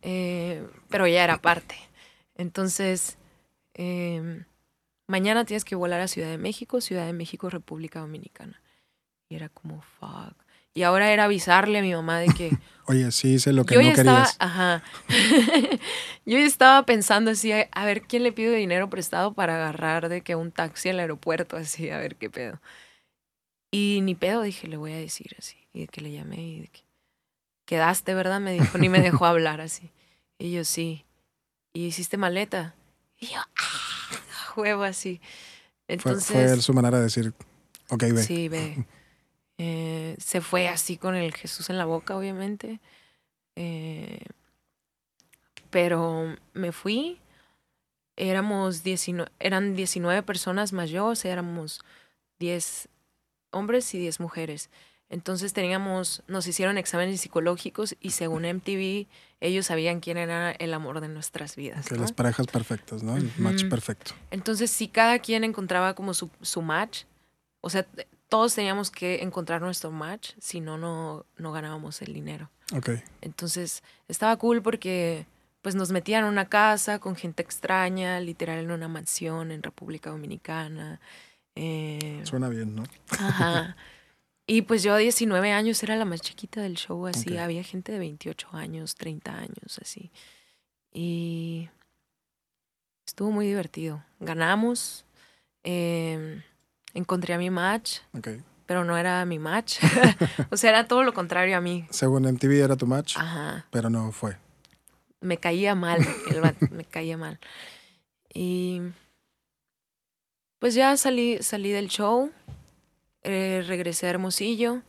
Eh, 0.01 0.67
pero 0.89 1.07
ya 1.07 1.23
era 1.23 1.41
parte. 1.41 1.75
Entonces, 2.35 3.17
em, 3.73 4.45
mañana 5.07 5.45
tienes 5.45 5.65
que 5.65 5.75
volar 5.75 6.01
a 6.01 6.07
Ciudad 6.07 6.29
de 6.29 6.37
México, 6.37 6.81
Ciudad 6.81 7.05
de 7.05 7.13
México, 7.13 7.49
República 7.49 7.99
Dominicana. 8.01 8.61
Y 9.29 9.35
era 9.35 9.49
como, 9.49 9.81
fuck. 9.81 10.44
Y 10.75 10.83
ahora 10.83 11.11
era 11.11 11.23
avisarle 11.23 11.79
a 11.79 11.81
mi 11.81 11.93
mamá 11.93 12.19
de 12.19 12.27
que... 12.27 12.51
Oye, 12.87 13.09
sí 13.11 13.35
hice 13.35 13.53
lo 13.53 13.65
que 13.65 13.75
yo 13.75 13.81
no 13.81 13.87
estaba, 13.87 14.25
querías. 14.25 14.35
ajá. 14.39 14.83
yo 16.25 16.37
ya 16.37 16.45
estaba 16.45 16.85
pensando 16.85 17.31
así, 17.31 17.51
a 17.51 17.85
ver 17.85 18.03
quién 18.03 18.21
le 18.21 18.31
pido 18.31 18.53
dinero 18.53 18.89
prestado 18.89 19.33
para 19.33 19.55
agarrar 19.55 20.09
de 20.09 20.21
que 20.21 20.35
un 20.35 20.51
taxi 20.51 20.89
al 20.89 20.99
aeropuerto, 20.99 21.55
así, 21.57 21.89
a 21.89 21.97
ver 21.97 22.17
qué 22.17 22.29
pedo. 22.29 22.61
Y 23.71 24.01
ni 24.03 24.15
pedo, 24.15 24.41
dije, 24.41 24.67
le 24.67 24.77
voy 24.77 24.91
a 24.91 24.97
decir 24.97 25.35
así. 25.39 25.55
Y 25.73 25.81
de 25.81 25.87
que 25.87 26.01
le 26.01 26.11
llamé 26.11 26.41
y 26.41 26.59
de 26.59 26.67
que, 26.67 26.81
quedaste, 27.65 28.13
¿verdad? 28.13 28.41
Me 28.41 28.51
dijo, 28.51 28.77
ni 28.77 28.89
me 28.89 28.99
dejó 28.99 29.25
hablar 29.25 29.61
así. 29.61 29.91
Y 30.37 30.51
yo, 30.51 30.65
sí. 30.65 31.05
¿Y 31.73 31.85
hiciste 31.85 32.17
maleta? 32.17 32.75
Y 33.17 33.27
yo, 33.27 33.39
ah, 33.39 34.19
juego 34.53 34.83
así. 34.83 35.21
Fue, 35.87 35.95
Entonces, 35.95 36.51
fue 36.51 36.61
su 36.61 36.73
manera 36.73 36.97
de 36.97 37.05
decir, 37.05 37.33
ok, 37.89 38.03
ve. 38.03 38.23
Sí, 38.23 38.49
ve. 38.49 38.85
Eh, 39.57 40.15
se 40.19 40.41
fue 40.41 40.67
así 40.67 40.97
con 40.97 41.15
el 41.15 41.33
Jesús 41.33 41.69
en 41.69 41.77
la 41.77 41.85
boca, 41.85 42.15
obviamente. 42.15 42.79
Eh, 43.55 44.25
pero 45.69 46.35
me 46.53 46.71
fui. 46.71 47.19
Éramos 48.17 48.83
19, 48.83 49.29
eran 49.39 49.75
19 49.75 50.23
personas 50.23 50.71
más 50.71 50.89
yo, 50.89 51.07
o 51.07 51.15
sea, 51.15 51.33
éramos 51.33 51.81
10 52.39 52.87
hombres 53.51 53.93
y 53.93 53.99
10 53.99 54.21
mujeres. 54.21 54.69
Entonces 55.09 55.53
teníamos, 55.53 56.23
nos 56.27 56.47
hicieron 56.47 56.77
exámenes 56.77 57.21
psicológicos 57.21 57.95
y 57.99 58.11
según 58.11 58.43
MTV, 58.43 59.07
ellos 59.39 59.67
sabían 59.67 59.99
quién 59.99 60.17
era 60.17 60.51
el 60.51 60.73
amor 60.73 60.99
de 60.99 61.09
nuestras 61.09 61.55
vidas. 61.55 61.91
¿no? 61.91 61.97
las 61.97 62.11
parejas 62.11 62.47
perfectas, 62.47 63.03
¿no? 63.03 63.15
El 63.15 63.31
match 63.37 63.65
perfecto. 63.69 64.13
Entonces, 64.31 64.71
si 64.71 64.87
cada 64.87 65.19
quien 65.19 65.43
encontraba 65.43 65.93
como 65.93 66.13
su, 66.13 66.29
su 66.41 66.61
match, 66.61 67.03
o 67.61 67.69
sea, 67.69 67.85
todos 68.35 68.53
teníamos 68.53 68.91
que 68.91 69.23
encontrar 69.23 69.61
nuestro 69.61 69.91
match, 69.91 70.33
si 70.39 70.59
no, 70.59 70.77
no, 70.77 71.51
ganábamos 71.53 72.01
el 72.01 72.13
dinero. 72.13 72.49
Ok. 72.75 72.89
Entonces, 73.21 73.81
estaba 74.09 74.35
cool 74.35 74.61
porque 74.61 75.25
pues 75.61 75.73
nos 75.73 75.93
metían 75.93 76.25
a 76.25 76.27
una 76.27 76.49
casa 76.49 76.99
con 76.99 77.15
gente 77.15 77.41
extraña, 77.41 78.19
literal 78.19 78.59
en 78.59 78.71
una 78.71 78.89
mansión 78.89 79.51
en 79.51 79.63
República 79.63 80.09
Dominicana. 80.09 80.99
eh, 81.55 82.19
Suena 82.25 82.49
bien, 82.49 82.75
¿no? 82.75 82.83
Ajá. 83.11 83.77
Y 84.47 84.63
pues 84.63 84.83
yo 84.83 84.93
a 84.93 84.97
19 84.97 85.53
años 85.53 85.81
era 85.81 85.95
la 85.95 86.03
más 86.05 86.19
chiquita 86.19 86.61
del 86.61 86.75
show, 86.75 87.07
así. 87.07 87.37
Había 87.37 87.63
gente 87.63 87.93
de 87.93 87.99
28 87.99 88.49
años, 88.51 88.95
30 88.95 89.33
años, 89.33 89.79
así. 89.81 90.11
Y 90.91 91.69
estuvo 93.07 93.31
muy 93.31 93.47
divertido. 93.47 94.03
Ganamos. 94.19 95.05
eh, 95.63 96.43
encontré 96.95 97.33
a 97.35 97.37
mi 97.37 97.51
match, 97.51 97.99
pero 98.65 98.83
no 98.83 98.97
era 98.97 99.23
mi 99.25 99.37
match. 99.37 99.79
o 100.49 100.57
sea, 100.57 100.71
era 100.71 100.87
todo 100.87 101.03
lo 101.03 101.13
contrario 101.13 101.55
a 101.55 101.61
mí. 101.61 101.85
Según 101.91 102.23
MTV 102.23 102.63
era 102.63 102.75
tu 102.75 102.87
match, 102.87 103.17
Ajá. 103.17 103.67
pero 103.69 103.89
no 103.91 104.11
fue. 104.11 104.37
Me 105.21 105.37
caía 105.37 105.75
mal, 105.75 105.99
el 106.29 106.69
me 106.71 106.85
caía 106.85 107.17
mal. 107.17 107.39
Y 108.33 108.81
pues 110.59 110.73
ya 110.73 110.97
salí, 110.97 111.37
salí 111.41 111.71
del 111.71 111.89
show, 111.89 112.31
eh, 113.23 113.63
regresé 113.67 114.07
a 114.07 114.11
Hermosillo, 114.11 114.81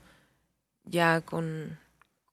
ya 0.85 1.21
con, 1.21 1.79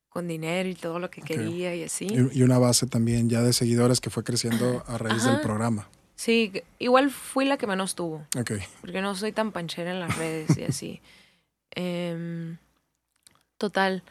con 0.09 0.27
dinero 0.27 0.69
y 0.69 0.75
todo 0.75 0.99
lo 0.99 1.09
que 1.09 1.21
quería 1.21 1.75
y 1.75 1.83
así. 1.83 2.07
Y, 2.07 2.39
y 2.39 2.43
una 2.43 2.59
base 2.59 2.87
también 2.87 3.29
ya 3.29 3.41
de 3.41 3.53
seguidores 3.53 3.99
que 4.01 4.09
fue 4.09 4.23
creciendo 4.23 4.83
a 4.87 4.97
raíz 4.97 5.23
del 5.23 5.41
programa. 5.41 5.87
Sí, 6.15 6.53
igual 6.79 7.09
fui 7.09 7.45
la 7.45 7.57
que 7.57 7.67
menos 7.67 7.95
tuvo, 7.95 8.25
Ok. 8.37 8.51
porque 8.81 9.01
no 9.01 9.15
soy 9.15 9.31
tan 9.31 9.51
panchera 9.51 9.91
en 9.91 9.99
las 9.99 10.15
redes 10.17 10.57
y 10.57 10.63
así. 10.63 11.01
Em, 11.75 12.57
total, 13.57 14.03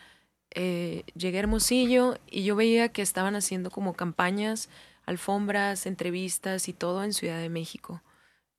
eh, 0.51 1.05
llegué 1.15 1.39
a 1.39 1.41
Hermosillo 1.41 2.19
y 2.29 2.43
yo 2.45 2.57
veía 2.57 2.89
que 2.89 3.03
estaban 3.03 3.37
haciendo 3.37 3.71
como 3.71 3.95
campañas, 3.95 4.69
alfombras, 5.07 5.87
entrevistas 5.87 6.69
y 6.69 6.73
todo 6.73 7.05
en 7.05 7.13
Ciudad 7.13 7.39
de 7.41 7.49
México. 7.49 8.03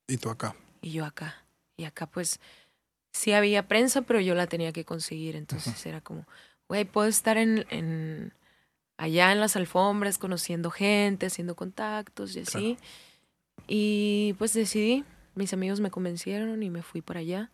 Y 0.08 0.16
tú 0.16 0.30
acá. 0.30 0.56
y 0.80 0.92
yo 0.92 1.04
acá. 1.04 1.44
Y 1.76 1.84
acá 1.84 2.06
pues 2.06 2.40
sí 3.12 3.32
había 3.32 3.68
prensa, 3.68 4.02
pero 4.02 4.20
yo 4.20 4.34
la 4.34 4.46
tenía 4.46 4.72
que 4.72 4.84
conseguir. 4.86 5.36
Entonces 5.36 5.84
era 5.84 6.00
como, 6.00 6.26
güey, 6.68 6.84
puedo 6.86 7.06
estar 7.08 7.36
en, 7.36 7.66
en 7.70 8.32
allá 8.96 9.32
en 9.32 9.40
las 9.40 9.56
alfombras 9.56 10.16
conociendo 10.18 10.70
gente, 10.70 11.26
haciendo 11.26 11.54
contactos 11.56 12.34
y 12.36 12.40
así. 12.40 12.78
Y 13.66 14.34
pues 14.38 14.52
decidí, 14.52 15.04
mis 15.34 15.52
amigos 15.52 15.80
me 15.80 15.90
convencieron 15.90 16.62
y 16.62 16.70
me 16.70 16.82
fui 16.82 17.02
para 17.02 17.20
allá. 17.20 17.50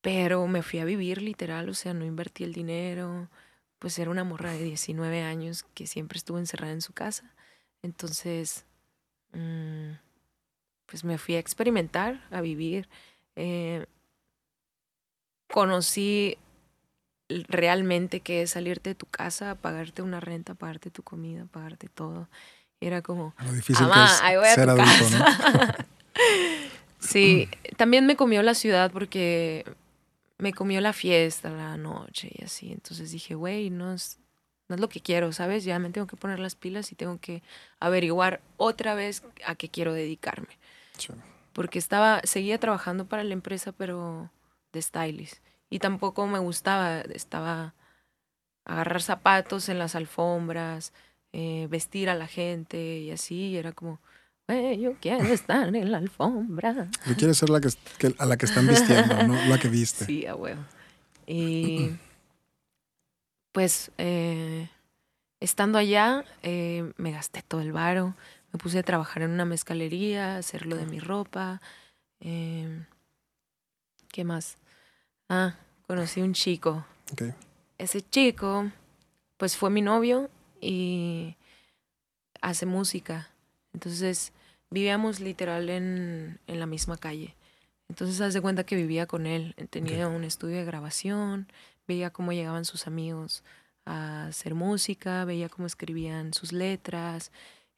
Pero 0.00 0.46
me 0.46 0.62
fui 0.62 0.78
a 0.78 0.84
vivir 0.84 1.20
literal, 1.20 1.68
o 1.68 1.74
sea, 1.74 1.92
no 1.94 2.04
invertí 2.04 2.44
el 2.44 2.52
dinero. 2.52 3.28
Pues 3.78 3.98
era 3.98 4.10
una 4.10 4.24
morra 4.24 4.52
de 4.52 4.62
19 4.64 5.22
años 5.22 5.64
que 5.74 5.86
siempre 5.86 6.18
estuvo 6.18 6.38
encerrada 6.38 6.72
en 6.72 6.80
su 6.82 6.92
casa. 6.92 7.34
Entonces, 7.82 8.64
mm, 9.32 9.92
pues 10.86 11.04
me 11.04 11.18
fui 11.18 11.34
a 11.36 11.38
experimentar, 11.40 12.26
a 12.30 12.40
vivir. 12.40 12.88
Eh, 13.36 13.86
conocí 15.48 16.38
realmente 17.28 18.20
qué 18.20 18.42
es 18.42 18.50
salirte 18.50 18.90
de 18.90 18.94
tu 18.94 19.06
casa, 19.06 19.56
pagarte 19.56 20.02
una 20.02 20.20
renta, 20.20 20.54
pagarte 20.54 20.90
tu 20.90 21.02
comida, 21.02 21.46
pagarte 21.46 21.88
todo. 21.88 22.28
Era 22.80 23.02
como, 23.02 23.34
Lo 23.44 23.52
difícil 23.52 23.86
que 23.86 24.04
es 24.04 24.20
ahí 24.22 24.36
voy 24.36 24.46
a 24.46 24.54
ser 24.54 24.64
tu 24.66 24.70
adulto, 24.70 25.18
¿no? 25.18 25.24
sí, 27.00 27.48
también 27.76 28.06
me 28.06 28.16
comió 28.16 28.42
la 28.42 28.54
ciudad 28.54 28.90
porque 28.90 29.64
me 30.38 30.52
comió 30.52 30.80
la 30.80 30.92
fiesta, 30.92 31.50
la 31.50 31.76
noche 31.76 32.30
y 32.32 32.44
así. 32.44 32.72
Entonces 32.72 33.10
dije, 33.10 33.34
güey, 33.34 33.70
no 33.70 33.94
es, 33.94 34.18
no 34.68 34.74
es 34.74 34.80
lo 34.80 34.88
que 34.88 35.00
quiero, 35.00 35.32
¿sabes? 35.32 35.64
Ya 35.64 35.78
me 35.78 35.90
tengo 35.90 36.06
que 36.06 36.16
poner 36.16 36.38
las 36.38 36.54
pilas 36.54 36.92
y 36.92 36.94
tengo 36.94 37.18
que 37.18 37.42
averiguar 37.80 38.40
otra 38.56 38.94
vez 38.94 39.22
a 39.46 39.54
qué 39.54 39.68
quiero 39.68 39.94
dedicarme. 39.94 40.58
Sí. 40.98 41.12
Porque 41.52 41.78
estaba, 41.78 42.20
seguía 42.24 42.58
trabajando 42.60 43.06
para 43.06 43.24
la 43.24 43.32
empresa, 43.32 43.72
pero 43.72 44.30
de 44.72 44.82
stylist. 44.82 45.42
Y 45.70 45.78
tampoco 45.78 46.26
me 46.26 46.38
gustaba, 46.38 47.00
estaba 47.00 47.74
agarrar 48.66 49.00
zapatos 49.00 49.68
en 49.68 49.78
las 49.78 49.94
alfombras, 49.94 50.92
eh, 51.38 51.66
vestir 51.68 52.08
a 52.08 52.14
la 52.14 52.26
gente 52.26 52.98
y 52.98 53.10
así. 53.10 53.34
Y 53.50 53.56
era 53.58 53.72
como, 53.72 54.00
güey, 54.48 54.80
yo 54.80 54.94
quiero 55.00 55.24
estar 55.26 55.74
en 55.76 55.92
la 55.92 55.98
alfombra. 55.98 56.88
Tú 57.06 57.14
quieres 57.14 57.36
ser 57.36 57.50
la 57.50 57.60
que, 57.60 57.68
que- 57.98 58.14
a 58.18 58.24
la 58.24 58.36
que 58.38 58.46
están 58.46 58.66
vistiendo, 58.66 59.22
no 59.24 59.34
la 59.48 59.58
que 59.58 59.68
viste. 59.68 60.06
Sí, 60.06 60.24
a 60.26 60.34
huevo. 60.34 60.62
Y 61.26 61.90
pues 63.52 63.90
eh, 63.98 64.68
estando 65.40 65.78
allá, 65.78 66.24
eh, 66.42 66.92
me 66.96 67.10
gasté 67.12 67.42
todo 67.42 67.60
el 67.60 67.72
varo. 67.72 68.14
Me 68.52 68.58
puse 68.58 68.78
a 68.78 68.82
trabajar 68.82 69.22
en 69.22 69.30
una 69.30 69.44
mezcalería, 69.44 70.36
hacer 70.38 70.66
lo 70.66 70.76
de 70.76 70.86
mi 70.86 71.00
ropa. 71.00 71.60
eh, 72.20 72.84
¿Qué 74.08 74.24
más? 74.24 74.56
Ah, 75.28 75.56
conocí 75.86 76.22
un 76.22 76.32
chico. 76.32 76.86
Ok. 77.12 77.22
Ese 77.78 78.00
chico, 78.02 78.70
pues 79.36 79.56
fue 79.56 79.68
mi 79.68 79.82
novio 79.82 80.30
y 80.66 81.36
hace 82.40 82.66
música. 82.66 83.30
Entonces 83.72 84.32
vivíamos 84.70 85.20
literal 85.20 85.70
en, 85.70 86.40
en 86.46 86.60
la 86.60 86.66
misma 86.66 86.96
calle. 86.96 87.36
Entonces 87.88 88.20
haz 88.20 88.34
de 88.34 88.40
cuenta 88.40 88.64
que 88.64 88.76
vivía 88.76 89.06
con 89.06 89.26
él. 89.26 89.54
Tenía 89.70 90.08
un 90.08 90.24
estudio 90.24 90.56
de 90.56 90.64
grabación, 90.64 91.46
veía 91.86 92.10
cómo 92.10 92.32
llegaban 92.32 92.64
sus 92.64 92.86
amigos 92.86 93.44
a 93.84 94.26
hacer 94.26 94.54
música, 94.54 95.24
veía 95.24 95.48
cómo 95.48 95.66
escribían 95.66 96.34
sus 96.34 96.52
letras. 96.52 97.30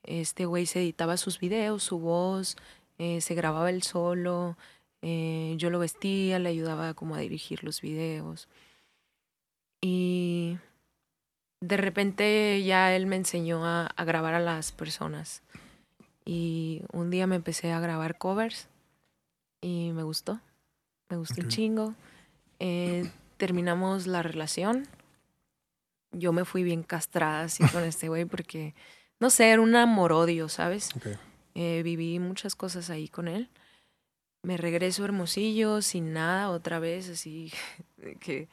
Este 0.02 0.46
güey 0.46 0.64
se 0.66 0.80
editaba 0.80 1.18
sus 1.18 1.38
videos, 1.40 1.82
su 1.82 1.98
voz, 1.98 2.56
eh, 2.98 3.20
se 3.20 3.34
grababa 3.34 3.70
él 3.70 3.82
solo. 3.82 4.56
eh, 5.02 5.54
yo 5.58 5.70
lo 5.70 5.78
vestía, 5.78 6.38
le 6.38 6.48
ayudaba 6.48 6.94
como 6.94 7.14
a 7.14 7.18
dirigir 7.20 7.62
los 7.64 7.80
videos. 7.82 8.48
Y 9.80 10.58
de 11.60 11.76
repente 11.76 12.62
ya 12.62 12.94
él 12.94 13.06
me 13.06 13.16
enseñó 13.16 13.64
a, 13.66 13.86
a 13.86 14.04
grabar 14.04 14.34
a 14.34 14.40
las 14.40 14.72
personas. 14.72 15.42
Y 16.24 16.82
un 16.92 17.10
día 17.10 17.26
me 17.26 17.36
empecé 17.36 17.72
a 17.72 17.80
grabar 17.80 18.18
covers 18.18 18.68
y 19.60 19.92
me 19.92 20.02
gustó. 20.02 20.40
Me 21.08 21.16
gustó 21.16 21.40
un 21.40 21.46
Ok. 21.46 21.52
chingo. 21.52 21.94
Eh, 22.58 23.08
terminamos 23.38 24.06
la 24.06 24.22
relación. 24.22 24.86
Yo 26.12 26.32
me 26.32 26.44
fui 26.44 26.62
bien 26.62 26.82
castrada 26.82 27.42
así 27.44 27.64
con 27.68 27.82
este 27.84 28.08
güey 28.08 28.24
porque, 28.24 28.74
no 29.20 29.30
sé, 29.30 29.50
era 29.50 29.62
un 29.62 29.74
amor-odio, 29.74 30.48
¿sabes? 30.48 30.94
Ok. 30.96 31.06
Eh, 31.54 31.82
viví 31.82 32.18
muchas 32.18 32.54
cosas 32.54 32.90
ahí 32.90 33.08
con 33.08 33.26
él. 33.26 33.48
Me 34.42 34.56
regreso 34.56 35.04
Hermosillo 35.04 35.82
sin 35.82 36.12
nada 36.12 36.50
otra 36.50 36.78
vez, 36.78 37.08
así 37.08 37.50
que 38.20 38.48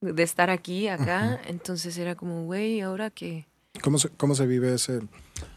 de 0.00 0.22
estar 0.22 0.50
aquí, 0.50 0.88
acá. 0.88 1.40
Entonces 1.46 1.96
era 1.98 2.14
como, 2.14 2.44
güey, 2.44 2.80
ahora 2.80 3.10
que 3.10 3.46
¿Cómo 3.82 3.98
se, 3.98 4.08
¿Cómo 4.10 4.34
se 4.34 4.46
vive 4.46 4.74
ese, 4.74 5.00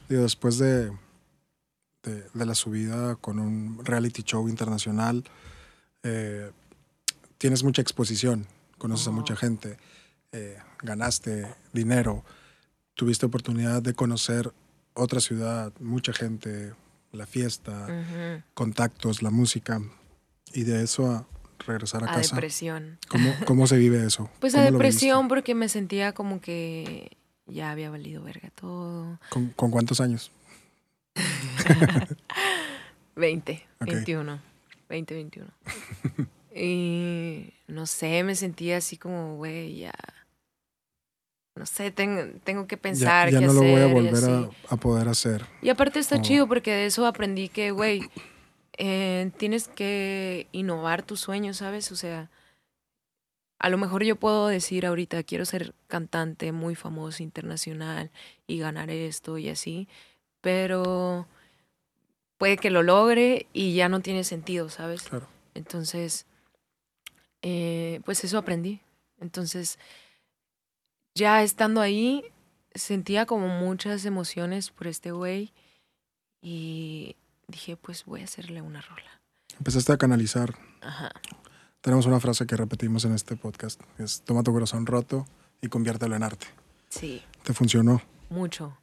digo, 0.08 0.22
después 0.22 0.58
de, 0.58 0.92
de, 2.04 2.24
de 2.34 2.46
la 2.46 2.56
subida 2.56 3.16
con 3.16 3.40
un 3.40 3.84
reality 3.84 4.24
show 4.24 4.48
internacional. 4.48 5.24
Eh, 6.04 6.52
tienes 7.38 7.64
mucha 7.64 7.82
exposición, 7.82 8.48
conoces 8.78 9.08
a 9.08 9.12
mucha 9.12 9.36
gente, 9.36 9.78
eh, 10.32 10.58
ganaste 10.84 11.56
dinero, 11.74 12.24
tuviste 12.94 13.26
oportunidad 13.26 13.82
de 13.82 13.94
conocer 13.94 14.54
otra 14.94 15.20
ciudad, 15.20 15.74
mucha 15.80 16.14
gente, 16.14 16.74
la 17.12 17.26
fiesta, 17.26 17.86
Ujú. 17.86 18.44
contactos, 18.54 19.22
la 19.22 19.32
música, 19.32 19.82
y 20.54 20.64
de 20.64 20.84
eso 20.84 21.10
a 21.12 21.28
regresar 21.66 22.04
a, 22.04 22.12
A 22.12 22.16
casa. 22.18 22.36
depresión. 22.36 22.98
¿Cómo, 23.10 23.34
¿Cómo 23.46 23.68
se 23.68 23.78
vive 23.78 24.06
eso? 24.06 24.30
Pues 24.40 24.56
a 24.56 24.60
¿Cómo 24.60 24.72
lo 24.72 24.78
depresión 24.78 25.28
porque 25.28 25.56
me 25.56 25.70
sentía 25.70 26.14
como 26.14 26.42
que 26.42 27.18
ya 27.48 27.72
había 27.72 27.90
valido 27.90 28.24
verga 28.24 28.50
todo. 28.56 29.20
¿Con, 29.30 29.48
con 29.50 29.72
cuántos 29.72 30.00
años? 30.02 30.32
20, 33.16 33.64
Ok. 33.82 33.88
21, 33.88 34.40
20, 34.90 35.14
21. 35.16 35.48
y 36.56 37.54
no 37.68 37.86
sé, 37.86 38.24
me 38.24 38.36
sentía 38.36 38.78
así 38.78 38.98
como, 38.98 39.36
güey, 39.38 39.78
ya. 39.80 39.94
No 41.56 41.66
sé, 41.66 41.92
tengo, 41.92 42.22
tengo 42.46 42.66
que 42.66 42.78
Ya, 42.78 42.82
pensar 42.82 43.30
ya 43.30 43.40
qué 43.40 43.46
no 43.46 43.54
lo 43.54 43.60
hacer. 43.62 43.72
voy 43.72 43.82
a 43.82 43.94
volver 43.94 44.24
a, 44.70 44.74
a 44.74 44.78
poder 44.78 45.08
hacer. 45.10 45.46
Y 45.62 45.70
aparte 45.70 46.00
está 46.00 46.16
Oh. 46.16 46.22
chido 46.22 46.48
porque 46.48 46.72
de 46.72 46.86
eso 46.86 47.06
aprendí 47.06 47.50
que, 47.50 47.72
güey, 47.72 48.10
eh, 48.78 49.32
tienes 49.38 49.68
que 49.68 50.48
innovar 50.52 51.04
tus 51.04 51.20
sueños, 51.20 51.58
¿sabes? 51.58 51.92
O 51.92 51.96
sea, 51.96 52.30
a 53.60 53.70
lo 53.70 53.78
mejor 53.78 54.04
yo 54.04 54.16
puedo 54.16 54.48
decir 54.48 54.86
ahorita, 54.86 55.24
quiero 55.24 55.46
ser 55.46 55.76
cantante 55.88 56.52
muy 56.52 56.76
famoso 56.76 57.22
internacional 57.22 58.10
y 58.48 58.58
ganar 58.60 58.90
esto 58.90 59.38
y 59.38 59.50
así, 59.50 59.88
pero 60.42 61.28
puede 62.38 62.58
que 62.58 62.72
lo 62.72 62.82
logre 62.82 63.46
y 63.54 63.76
ya 63.76 63.88
no 63.88 64.00
tiene 64.00 64.24
sentido, 64.24 64.70
¿sabes? 64.70 65.04
Claro. 65.04 65.28
Entonces, 65.54 66.26
eh, 67.44 68.02
pues 68.04 68.24
eso 68.24 68.40
aprendí. 68.40 68.82
Entonces, 69.20 69.78
ya 71.14 71.44
estando 71.44 71.82
ahí, 71.82 72.26
sentía 72.74 73.26
como 73.26 73.48
muchas 73.48 74.06
emociones 74.06 74.72
por 74.72 74.88
este 74.88 75.12
güey 75.12 75.54
y 76.42 77.16
dije, 77.52 77.78
pues 77.78 78.06
voy 78.06 78.22
a 78.22 78.24
hacerle 78.24 78.62
una 78.62 78.82
rola. 78.82 79.22
Empezaste 79.58 79.92
a 79.94 79.98
canalizar. 79.98 80.56
Ajá. 80.82 81.12
Tenemos 81.82 82.06
una 82.06 82.20
frase 82.20 82.46
que 82.46 82.56
repetimos 82.56 83.06
en 83.06 83.14
este 83.14 83.36
podcast. 83.36 83.82
Es, 83.98 84.22
toma 84.22 84.44
tu 84.44 84.52
corazón 84.54 84.86
roto 84.86 85.26
y 85.62 85.68
conviértelo 85.68 86.16
en 86.16 86.24
arte. 86.24 86.48
Sí, 86.90 87.22
¿Te 87.44 87.54
funcionó? 87.54 88.02
mucho. 88.30 88.78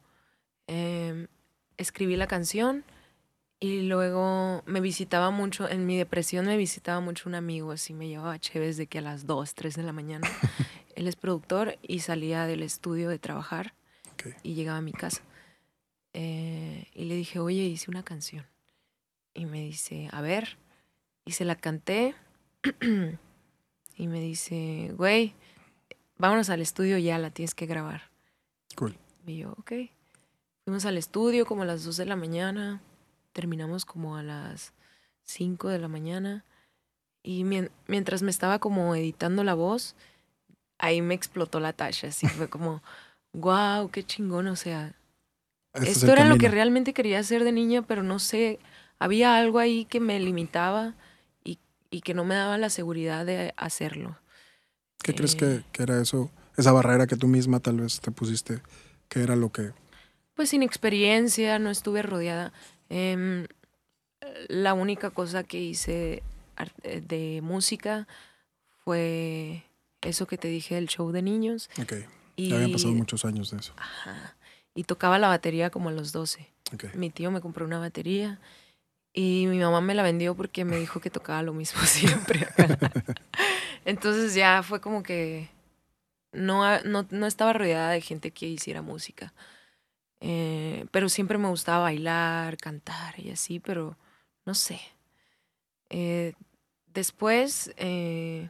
Em, 0.67 1.27
escribí 1.77 2.15
la 2.15 2.27
canción 2.27 2.83
y 3.59 3.81
luego 3.81 4.61
me 4.67 4.79
visitaba 4.79 5.31
mucho, 5.31 5.67
en 5.67 5.85
mi 5.87 5.97
depresión 5.97 6.45
me 6.45 6.55
visitaba 6.55 6.99
mucho 6.99 7.27
un 7.27 7.35
amigo, 7.35 7.71
así 7.71 7.93
me 7.93 8.07
llevaba 8.07 8.37
chéves 8.39 8.77
de 8.77 8.85
que 8.87 8.99
a 8.99 9.01
las 9.01 9.25
2, 9.25 9.55
3 9.55 9.75
de 9.75 9.83
la 9.83 9.91
mañana. 9.91 10.27
Él 10.95 11.07
es 11.07 11.15
productor 11.15 11.77
y 11.81 11.99
salía 12.01 12.45
del 12.45 12.61
estudio 12.61 13.09
de 13.09 13.17
trabajar 13.19 13.73
y 14.43 14.53
llegaba 14.53 14.77
a 14.77 14.81
mi 14.81 14.91
casa. 14.93 15.21
Eh, 16.13 16.87
y 16.93 17.05
le 17.05 17.15
dije, 17.15 17.39
oye, 17.39 17.63
hice 17.63 17.89
una 17.89 18.03
canción. 18.03 18.45
Y 19.33 19.45
me 19.45 19.61
dice, 19.61 20.09
a 20.11 20.21
ver. 20.21 20.57
Y 21.25 21.31
se 21.33 21.45
la 21.45 21.55
canté. 21.55 22.15
y 23.95 24.07
me 24.07 24.19
dice, 24.19 24.93
güey, 24.97 25.33
vámonos 26.17 26.49
al 26.49 26.61
estudio 26.61 26.97
ya, 26.97 27.17
la 27.17 27.29
tienes 27.31 27.55
que 27.55 27.65
grabar. 27.65 28.03
Cool. 28.75 28.95
Y 29.25 29.37
yo, 29.37 29.51
ok. 29.57 29.71
Fuimos 30.65 30.85
al 30.85 30.97
estudio 30.97 31.45
como 31.45 31.63
a 31.63 31.65
las 31.65 31.83
2 31.83 31.97
de 31.97 32.05
la 32.05 32.15
mañana. 32.15 32.81
Terminamos 33.33 33.85
como 33.85 34.15
a 34.17 34.23
las 34.23 34.73
5 35.23 35.67
de 35.69 35.79
la 35.79 35.87
mañana. 35.87 36.45
Y 37.23 37.43
mien- 37.43 37.71
mientras 37.87 38.21
me 38.21 38.31
estaba 38.31 38.59
como 38.59 38.95
editando 38.95 39.43
la 39.43 39.53
voz, 39.53 39.95
ahí 40.77 41.01
me 41.01 41.13
explotó 41.13 41.59
la 41.59 41.73
tacha. 41.73 42.07
Así 42.07 42.27
fue 42.27 42.49
como, 42.49 42.81
wow, 43.33 43.89
qué 43.91 44.03
chingón. 44.03 44.47
O 44.47 44.55
sea, 44.55 44.93
Este 45.73 45.91
es 45.91 45.97
esto 45.97 46.11
era 46.11 46.25
lo 46.25 46.37
que 46.37 46.49
realmente 46.49 46.93
quería 46.93 47.19
hacer 47.19 47.43
de 47.43 47.51
niña, 47.51 47.81
pero 47.81 48.03
no 48.03 48.19
sé, 48.19 48.59
había 48.99 49.37
algo 49.37 49.59
ahí 49.59 49.85
que 49.85 49.99
me 49.99 50.19
limitaba 50.19 50.93
y, 51.43 51.59
y 51.89 52.01
que 52.01 52.13
no 52.13 52.25
me 52.25 52.35
daba 52.35 52.57
la 52.57 52.69
seguridad 52.69 53.25
de 53.25 53.53
hacerlo. 53.57 54.17
¿Qué 55.01 55.15
crees 55.15 55.33
eh, 55.35 55.37
que, 55.37 55.63
que 55.71 55.83
era 55.83 56.01
eso? 56.01 56.29
Esa 56.57 56.73
barrera 56.73 57.07
que 57.07 57.15
tú 57.15 57.27
misma 57.27 57.61
tal 57.61 57.79
vez 57.79 58.01
te 58.01 58.11
pusiste. 58.11 58.61
¿Qué 59.07 59.21
era 59.21 59.35
lo 59.35 59.51
que... 59.51 59.71
Pues 60.35 60.49
sin 60.49 60.61
experiencia, 60.61 61.57
no 61.57 61.69
estuve 61.69 62.01
rodeada. 62.01 62.53
Em, 62.89 63.47
la 64.47 64.73
única 64.73 65.09
cosa 65.09 65.43
que 65.43 65.59
hice 65.59 66.23
eh, 66.83 67.01
de 67.01 67.41
música 67.41 68.07
fue 68.83 69.63
eso 70.01 70.27
que 70.27 70.37
te 70.37 70.47
dije 70.47 70.75
del 70.75 70.87
show 70.87 71.11
de 71.11 71.21
niños. 71.21 71.69
Ok. 71.81 71.93
Y, 72.35 72.49
Ya 72.49 72.55
habían 72.55 72.71
pasado 72.71 72.93
muchos 72.93 73.25
años 73.25 73.51
de 73.51 73.57
eso. 73.57 73.73
Ajá. 73.77 74.35
y 74.75 74.83
tocaba 74.83 75.17
la 75.19 75.27
batería 75.27 75.69
como 75.69 75.89
a 75.89 75.91
los 75.91 76.11
12. 76.11 76.47
Ok. 76.73 76.93
Mi 76.93 77.09
tío 77.09 77.31
me 77.31 77.41
compró 77.41 77.65
una 77.65 77.79
batería 77.79 78.39
y 79.13 79.45
mi 79.47 79.59
mamá 79.59 79.81
me 79.81 79.95
la 79.95 80.03
vendió 80.03 80.35
porque 80.35 80.65
me 80.65 80.77
dijo 80.77 80.99
que 80.99 81.09
tocaba 81.09 81.41
lo 81.43 81.53
mismo 81.53 81.81
siempre. 81.85 82.47
Entonces 83.85 84.33
ya 84.33 84.61
fue 84.63 84.81
como 84.81 85.03
que 85.03 85.49
no, 86.31 86.79
no, 86.83 87.07
no 87.09 87.25
estaba 87.27 87.53
rodeada 87.53 87.91
de 87.91 88.01
gente 88.01 88.31
que 88.31 88.47
hiciera 88.47 88.81
música. 88.81 89.33
Eh, 90.21 90.85
pero 90.91 91.07
siempre 91.09 91.37
me 91.37 91.47
gustaba 91.47 91.79
bailar, 91.83 92.57
cantar 92.57 93.19
y 93.19 93.31
así, 93.31 93.59
pero 93.59 93.97
no 94.45 94.53
sé. 94.53 94.79
Eh, 95.89 96.33
después 96.93 97.71
eh, 97.77 98.49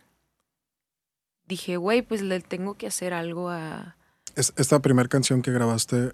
dije, 1.45 1.77
güey, 1.77 2.01
pues 2.01 2.21
le 2.21 2.39
tengo 2.41 2.75
que 2.75 2.87
hacer 2.87 3.13
algo 3.13 3.49
a... 3.49 3.95
Es- 4.35 4.53
esta 4.57 4.79
primera 4.79 5.07
canción 5.09 5.41
que 5.41 5.51
grabaste, 5.51 6.13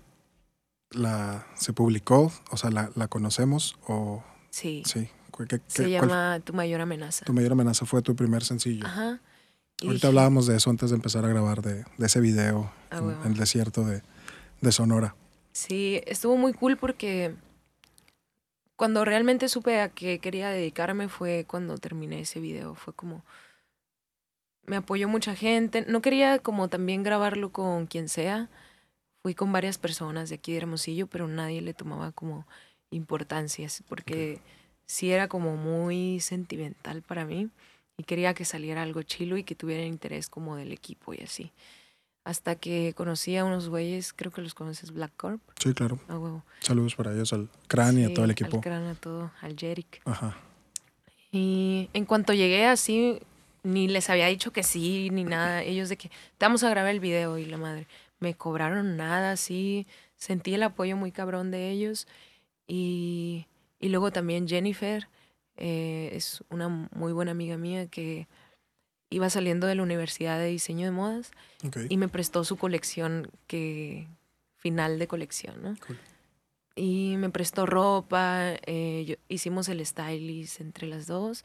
la, 0.92 1.48
¿se 1.56 1.74
publicó? 1.74 2.32
O 2.52 2.58
sea, 2.58 2.70
¿la, 2.70 2.92
la 2.96 3.08
conocemos? 3.08 3.78
¿O 3.88 4.24
Sí, 4.56 4.84
sí? 4.86 5.10
¿Qué- 5.38 5.46
qué- 5.48 5.62
se 5.68 5.82
cuál 5.84 5.90
llama 5.92 6.40
Tu 6.46 6.54
mayor 6.54 6.80
amenaza. 6.80 7.26
tu 7.26 7.34
mayor 7.34 7.52
amenaza 7.52 7.86
fue 7.86 8.02
tu 8.02 8.16
primer 8.16 8.42
sencillo? 8.42 8.86
Ajá. 8.88 9.20
Y 9.82 9.88
Ahorita 9.88 9.94
dije, 9.94 10.08
hablábamos 10.08 10.48
de 10.48 10.56
eso 10.56 10.70
antes 10.70 10.92
de 10.92 10.96
empezar 10.96 11.26
a 11.26 11.28
grabar, 11.28 11.62
de, 11.62 11.84
de 11.98 12.06
ese 12.06 12.22
video 12.22 12.72
Ah, 12.90 13.00
en, 13.00 13.32
el 13.34 13.38
desierto 13.38 13.84
de, 13.84 14.02
de 14.62 14.72
Sonora. 14.72 15.14
Sí, 15.52 16.00
estuvo 16.06 16.38
muy 16.38 16.54
cool 16.54 16.78
porque 16.78 17.36
cuando 18.78 19.04
realmente 19.04 19.50
supe 19.50 19.82
a 19.82 19.90
qué 19.90 20.20
quería 20.20 20.50
dedicarme 20.52 21.10
fue 21.10 21.44
cuando 21.46 21.78
terminé 21.78 22.22
ese 22.22 22.40
video. 22.40 22.76
Fue 22.76 22.94
como, 22.94 23.26
me 24.66 24.78
apoyó 24.78 25.10
mucha 25.10 25.36
gente. 25.36 25.84
No 25.86 26.02
quería 26.02 26.40
como 26.40 26.70
también 26.70 27.04
grabarlo 27.04 27.52
con 27.52 27.88
quien 27.88 28.08
sea. 28.08 28.50
Fui 29.22 29.36
con 29.36 29.52
varias 29.52 29.78
personas 29.78 30.30
de 30.30 30.36
aquí 30.36 30.54
de 30.54 30.60
Hermosillo, 30.60 31.08
pero 31.08 31.28
nadie 31.28 31.62
le 31.62 31.74
tomaba 31.74 32.14
como 32.14 32.48
importancias 32.92 33.84
porque 33.88 34.40
sí 34.86 35.12
era 35.12 35.28
como 35.28 35.56
muy 35.56 36.20
sentimental 36.20 37.02
para 37.02 37.26
mí 37.26 37.50
y 37.98 38.04
quería 38.04 38.34
que 38.34 38.46
saliera 38.46 38.84
algo 38.84 39.04
chilo 39.04 39.38
y 39.38 39.44
que 39.44 39.56
tuviera 39.56 39.84
interés 39.84 40.30
como 40.30 40.56
del 40.56 40.72
equipo 40.72 41.14
y 41.14 41.22
así. 41.24 41.52
Hasta 42.24 42.56
que 42.56 42.94
conocí 42.96 43.38
a 43.38 43.46
unos 43.46 43.70
güeyes, 43.70 44.12
creo 44.12 44.32
que 44.32 44.42
los 44.42 44.56
conoces, 44.56 44.92
Black 44.92 45.12
Corp, 45.16 45.42
Sí, 45.60 45.74
claro. 45.74 46.00
a 46.08 46.18
huevo. 46.18 46.44
Saludos 46.60 46.96
para 46.96 47.14
ellos, 47.14 47.32
al 47.34 47.50
Crán 47.68 48.00
y 48.00 48.04
a 48.04 48.08
Sí, 48.08 48.14
todo 48.16 48.26
el 48.26 48.32
equipo. 48.32 48.58
Al 48.58 48.64
Crán, 48.64 48.84
a 48.88 48.96
todo, 48.96 49.32
al 49.42 49.56
Jeric. 49.56 50.02
Ajá. 50.06 50.36
Y 51.32 51.90
en 51.94 52.06
cuanto 52.06 52.34
llegué 52.34 52.66
así, 52.66 53.20
ni 53.62 53.88
les 53.88 54.10
había 54.10 54.28
dicho 54.28 54.52
que 54.52 54.64
sí, 54.64 55.10
ni 55.12 55.24
nada. 55.24 55.62
Ellos 55.64 55.90
de 55.90 55.98
que, 55.98 56.10
te 56.10 56.46
vamos 56.46 56.64
a 56.64 56.70
grabar 56.70 56.92
el 56.92 57.00
video 57.00 57.38
y 57.38 57.46
la 57.46 57.58
madre. 57.58 57.88
Me 58.20 58.34
cobraron 58.34 58.98
nada, 58.98 59.32
así. 59.32 59.86
Sentí 60.16 60.54
el 60.54 60.64
apoyo 60.64 60.98
muy 60.98 61.12
cabrón 61.12 61.52
de 61.52 61.70
ellos. 61.70 62.08
Y, 62.68 63.46
y 63.80 63.90
luego 63.90 64.12
también 64.12 64.48
Jennifer, 64.48 65.08
eh, 65.58 66.10
es 66.14 66.44
una 66.50 66.68
muy 66.70 67.14
buena 67.14 67.32
amiga 67.32 67.58
mía 67.58 67.88
que 67.88 68.28
iba 69.10 69.30
saliendo 69.30 69.68
de 69.68 69.76
la 69.76 69.84
Universidad 69.84 70.40
de 70.40 70.48
Diseño 70.48 70.86
de 70.86 70.92
Modas 70.92 71.32
y 71.90 71.98
me 71.98 72.08
prestó 72.10 72.44
su 72.44 72.58
colección 72.58 73.30
que 73.48 74.08
final 74.58 74.98
de 75.00 75.08
colección, 75.08 75.62
¿no? 75.62 75.76
Cool. 75.86 75.98
Y 76.76 77.16
me 77.18 77.30
prestó 77.30 77.66
ropa, 77.66 78.54
eh, 78.66 79.06
yo- 79.08 79.16
hicimos 79.30 79.70
el 79.70 79.86
stylist 79.86 80.60
entre 80.62 80.88
las 80.88 81.08
dos. 81.08 81.44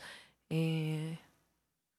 eh, 0.49 1.19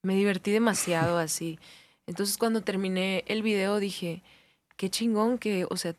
me 0.03 0.15
divertí 0.15 0.51
demasiado 0.51 1.17
así. 1.19 1.60
Entonces 2.07 2.38
cuando 2.38 2.62
terminé 2.62 3.23
el 3.27 3.43
video 3.43 3.79
dije, 3.79 4.23
qué 4.75 4.89
chingón 4.89 5.38
que, 5.38 5.65
o 5.69 5.77
sea, 5.77 5.95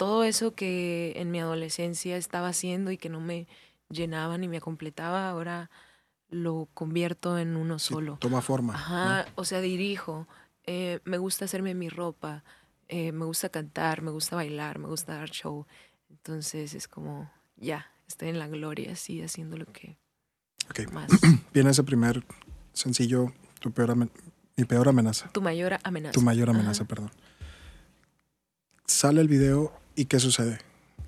todo 0.00 0.24
eso 0.24 0.54
que 0.54 1.12
en 1.16 1.30
mi 1.30 1.40
adolescencia 1.40 2.16
estaba 2.16 2.48
haciendo 2.48 2.90
y 2.90 2.96
que 2.96 3.10
no 3.10 3.20
me 3.20 3.46
llenaba 3.90 4.38
ni 4.38 4.48
me 4.48 4.58
completaba, 4.58 5.28
ahora 5.28 5.70
lo 6.30 6.70
convierto 6.72 7.36
en 7.38 7.54
uno 7.54 7.78
Sí, 7.78 7.92
solo. 7.92 8.16
toma 8.18 8.40
forma. 8.40 8.72
¿no? 8.72 8.78
Ajá, 8.78 9.26
o 9.34 9.44
sea, 9.44 9.60
dirijo, 9.60 10.26
eh, 10.64 11.00
me 11.04 11.18
gusta 11.18 11.44
hacerme 11.44 11.74
mi 11.74 11.90
ropa, 11.90 12.44
eh, 12.88 13.12
me 13.12 13.26
gusta 13.26 13.50
cantar, 13.50 14.00
me 14.00 14.10
gusta 14.10 14.36
bailar, 14.36 14.78
me 14.78 14.88
gusta 14.88 15.16
dar 15.16 15.28
show. 15.28 15.66
Entonces 16.08 16.72
es 16.72 16.88
como, 16.88 17.30
ya, 17.56 17.92
estoy 18.08 18.30
en 18.30 18.38
la 18.38 18.48
gloria, 18.48 18.92
así, 18.92 19.20
haciendo 19.20 19.58
lo 19.58 19.66
que 19.66 19.98
Ok. 20.70 20.90
más. 20.92 21.10
Viene 21.52 21.68
ese 21.72 21.84
primer 21.84 22.24
sencillo, 22.72 23.34
tu 23.60 23.70
peor 23.70 23.94
mi 23.96 24.64
peor 24.64 24.88
amenaza. 24.88 25.28
tu 25.30 25.42
mayor 25.42 25.76
amenaza. 25.82 26.12
Tu 26.12 26.22
mayor 26.22 26.48
Ajá. 26.48 26.58
amenaza, 26.58 26.86
perdón. 26.86 27.10
Sale 28.86 29.20
el 29.20 29.28
video 29.28 29.78
y 29.96 30.04
¿qué 30.06 30.18
sucede? 30.20 30.58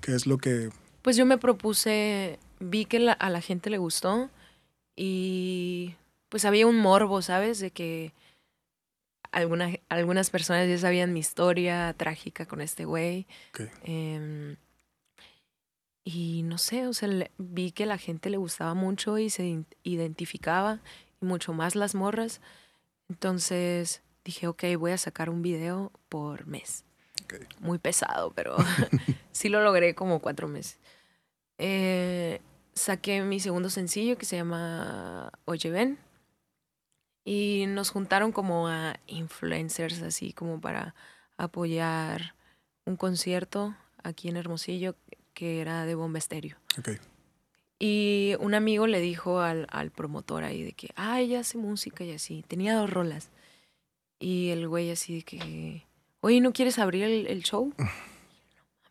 ¿Qué 0.01 0.13
es 0.15 0.25
lo 0.27 0.37
que... 0.37 0.69
Pues 1.01 1.17
yo 1.17 1.25
me 1.25 1.37
propuse, 1.37 2.39
vi 2.59 2.85
que 2.85 2.99
la- 2.99 3.13
a 3.13 3.29
la 3.29 3.41
gente 3.41 3.69
le 3.69 3.77
gustó 3.77 4.29
y 4.95 5.95
pues 6.29 6.45
había 6.45 6.65
un 6.67 6.77
morbo, 6.77 7.21
¿sabes? 7.21 7.59
De 7.59 7.71
que 7.71 8.13
alguna, 9.31 9.71
algunas 9.89 10.29
personas 10.29 10.67
ya 10.69 10.77
sabían 10.77 11.13
mi 11.13 11.19
historia 11.19 11.93
trágica 11.97 12.45
con 12.45 12.61
este 12.61 12.85
güey. 12.85 13.27
Em, 13.83 14.55
y 16.05 16.43
no 16.43 16.57
sé, 16.57 16.87
o 16.87 16.93
sea, 16.93 17.07
le- 17.09 17.31
vi 17.37 17.71
que 17.71 17.85
la 17.85 17.97
gente 17.97 18.29
le 18.29 18.37
gustaba 18.37 18.73
mucho 18.73 19.17
y 19.17 19.29
se 19.29 19.63
identificaba, 19.83 20.79
y 21.21 21.25
mucho 21.25 21.53
más 21.53 21.75
las 21.75 21.95
morras. 21.95 22.41
Entonces 23.09 24.01
dije, 24.25 24.47
ok, 24.47 24.63
voy 24.77 24.91
a 24.91 24.97
sacar 24.97 25.29
un 25.29 25.41
video 25.41 25.91
por 26.09 26.45
mes. 26.47 26.85
Muy 27.59 27.79
pesado, 27.79 28.31
pero 28.31 28.55
sí 29.31 29.49
lo 29.49 29.63
logré 29.63 29.95
como 29.95 30.19
cuatro 30.19 30.47
meses. 30.47 30.79
Eh, 31.57 32.41
saqué 32.73 33.21
mi 33.21 33.39
segundo 33.39 33.69
sencillo 33.69 34.17
que 34.17 34.25
se 34.25 34.35
llama 34.35 35.31
Oye 35.45 35.69
Ven. 35.69 35.97
Y 37.25 37.65
nos 37.69 37.89
juntaron 37.89 38.33
como 38.33 38.67
a 38.67 38.99
influencers, 39.07 40.01
así 40.01 40.33
como 40.33 40.59
para 40.59 40.93
apoyar 41.37 42.35
un 42.85 42.97
concierto 42.97 43.75
aquí 44.03 44.27
en 44.27 44.35
Hermosillo 44.35 44.95
que 45.33 45.61
era 45.61 45.85
de 45.85 45.95
Bomba 45.95 46.19
Estéreo. 46.19 46.57
Y 47.79 48.35
un 48.39 48.53
amigo 48.53 48.87
le 48.87 48.99
dijo 48.99 49.39
al, 49.39 49.67
al 49.71 49.91
promotor 49.91 50.43
ahí 50.43 50.63
de 50.63 50.73
que, 50.73 50.89
ah, 50.95 51.19
ella 51.19 51.39
hace 51.39 51.57
música 51.57 52.03
y 52.03 52.11
así. 52.11 52.43
Tenía 52.47 52.75
dos 52.75 52.89
rolas. 52.89 53.29
Y 54.19 54.49
el 54.49 54.67
güey 54.67 54.91
así 54.91 55.17
de 55.17 55.23
que, 55.23 55.85
oye, 56.23 56.41
¿no 56.41 56.53
quieres 56.53 56.79
abrir 56.79 57.03
el, 57.03 57.27
el 57.27 57.43
show? 57.43 57.73
no 57.77 57.85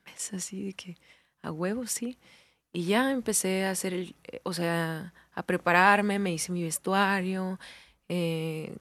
mames, 0.07 0.33
así 0.35 0.63
de 0.67 0.73
que, 0.75 0.97
a 1.43 1.51
huevo, 1.51 1.87
sí. 1.87 2.19
Y 2.73 2.85
ya 2.85 3.11
empecé 3.11 3.65
a 3.65 3.71
hacer 3.71 3.93
el, 3.95 4.15
eh, 4.25 4.41
o 4.45 4.53
sea, 4.53 5.13
a 5.35 5.43
prepararme, 5.43 6.19
me 6.19 6.33
hice 6.33 6.53
mi 6.53 6.63
vestuario, 6.63 7.59
eh, 8.09 8.75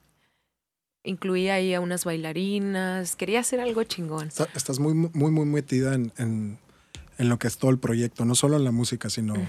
incluí 1.03 1.49
ahí 1.49 1.73
a 1.73 1.81
unas 1.81 2.05
bailarinas, 2.05 3.15
quería 3.15 3.39
hacer 3.39 3.59
algo 3.59 3.83
chingón. 3.83 4.27
Está- 4.27 4.49
estás 4.55 4.79
muy, 4.79 4.93
muy, 4.93 5.31
muy 5.31 5.45
metida 5.45 5.93
en, 5.95 6.11
en- 6.17 6.59
en 7.17 7.29
lo 7.29 7.37
que 7.37 7.47
es 7.47 7.57
todo 7.57 7.69
el 7.71 7.77
proyecto, 7.77 8.25
no 8.25 8.33
solo 8.35 8.57
en 8.57 8.63
la 8.63 8.71
música, 8.71 9.09
sino 9.09 9.33
Ujú. 9.33 9.45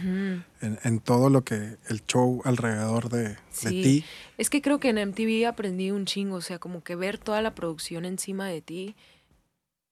en, 0.61 0.79
en 0.83 1.01
todo 1.01 1.31
lo 1.31 1.43
que 1.45 1.77
el 1.89 2.05
show 2.07 2.43
alrededor 2.45 3.09
de, 3.09 3.29
de 3.31 3.37
Sí. 3.51 3.83
ti. 3.83 4.05
Es 4.39 4.51
que 4.51 4.61
creo 4.61 4.79
que 4.79 4.91
en 4.91 4.99
MTV 4.99 5.47
aprendí 5.47 5.91
un 5.91 6.05
chingo, 6.05 6.37
o 6.37 6.41
sea, 6.43 6.59
como 6.59 6.83
que 6.85 6.97
ver 6.97 7.19
toda 7.19 7.41
la 7.41 7.55
producción 7.55 8.05
encima 8.05 8.47
de 8.49 8.61
ti, 8.63 8.97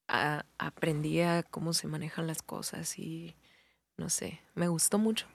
a- 0.08 0.44
aprendí 0.58 1.20
a 1.20 1.42
cómo 1.42 1.72
se 1.72 1.86
manejan 1.86 2.26
las 2.26 2.42
cosas 2.42 2.98
y 2.98 3.34
no 3.96 4.10
sé, 4.10 4.40
me 4.54 4.68
gustó 4.68 4.98
mucho. 4.98 5.26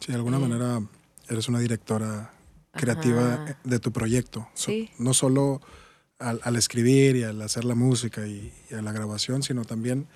Sí, 0.00 0.08
de 0.12 0.16
alguna 0.16 0.38
Eh. 0.38 0.40
manera 0.40 0.80
eres 1.28 1.48
una 1.48 1.58
directora 1.60 2.32
creativa 2.72 3.34
Ajá. 3.44 3.58
de 3.64 3.78
tu 3.78 3.92
proyecto. 3.92 4.48
So- 4.54 4.66
Sí. 4.70 4.90
no 4.98 5.14
solo 5.14 5.60
al, 6.18 6.40
al 6.44 6.56
escribir 6.56 7.16
y 7.16 7.22
al 7.22 7.40
hacer 7.42 7.64
la 7.64 7.74
música 7.74 8.26
y, 8.26 8.52
y 8.70 8.74
a 8.74 8.82
la 8.82 8.92
grabación, 8.92 9.42
sino 9.42 9.64
también 9.64 10.06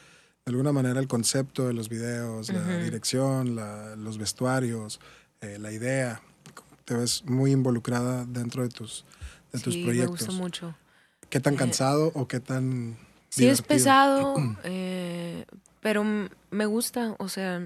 de 0.50 0.56
alguna 0.56 0.72
manera 0.72 0.98
el 0.98 1.06
concepto 1.06 1.68
de 1.68 1.72
los 1.74 1.88
videos, 1.88 2.50
la 2.50 2.78
dirección, 2.78 3.54
la- 3.54 3.94
los 3.94 4.18
vestuarios, 4.18 5.00
eh, 5.40 5.58
la 5.60 5.70
idea. 5.70 6.20
Te 6.84 6.94
ves 6.94 7.24
muy 7.24 7.52
involucrada 7.52 8.24
dentro 8.26 8.64
de 8.64 8.68
tus, 8.68 9.04
de 9.52 9.60
tus 9.60 9.74
sí, 9.74 9.78
me 9.78 9.84
proyectos. 9.84 10.18
gustó 10.26 10.32
mucho. 10.32 10.74
¿Qué 11.28 11.38
tan 11.38 11.54
Eh, 11.54 11.56
cansado 11.56 12.10
o 12.14 12.26
qué 12.26 12.40
tan... 12.40 12.98
Sí 13.28 13.46
es 13.48 13.62
pesado, 13.62 14.34
eh, 14.64 15.44
pero 15.80 16.02
me 16.50 16.66
gusta, 16.66 17.14
o 17.20 17.28
sea, 17.28 17.62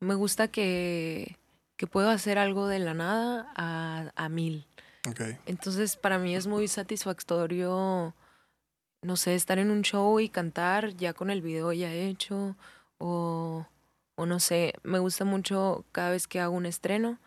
me 0.00 0.14
gusta 0.16 0.48
que, 0.48 1.36
que 1.76 1.86
puedo 1.86 2.10
hacer 2.10 2.36
algo 2.36 2.66
de 2.66 2.80
la 2.80 2.94
nada 2.94 3.46
a, 3.54 4.10
a 4.16 4.28
mil. 4.28 4.66
Ok, 5.08 5.20
Entonces, 5.46 5.96
para 5.96 6.18
mí 6.18 6.34
es 6.34 6.48
muy 6.48 6.66
satisfactorio, 6.66 8.12
no 9.02 9.16
sé, 9.16 9.34
estar 9.34 9.58
en 9.58 9.70
un 9.70 9.82
show 9.82 10.18
y 10.20 10.28
cantar 10.28 10.94
ya 10.96 11.12
con 11.12 11.30
el 11.30 11.42
video 11.42 11.72
ya 11.72 11.92
hecho, 11.92 12.56
o, 12.98 13.66
o 14.16 14.26
no 14.26 14.40
sé, 14.40 14.74
me 14.82 14.98
gusta 14.98 15.24
mucho 15.24 15.84
cada 15.92 16.10
vez 16.10 16.26
que 16.26 16.40
hago 16.40 16.54
un 16.56 16.66
estreno, 16.66 17.18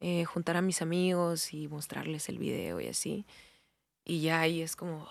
eh, 0.00 0.24
juntar 0.24 0.56
a 0.56 0.62
mis 0.62 0.80
amigos 0.82 1.52
y 1.52 1.66
mostrarles 1.68 2.28
el 2.28 2.38
video 2.38 2.80
y 2.80 2.86
así. 2.88 3.26
Y 4.04 4.20
ya 4.22 4.40
ahí 4.40 4.62
es 4.62 4.76
como, 4.76 5.08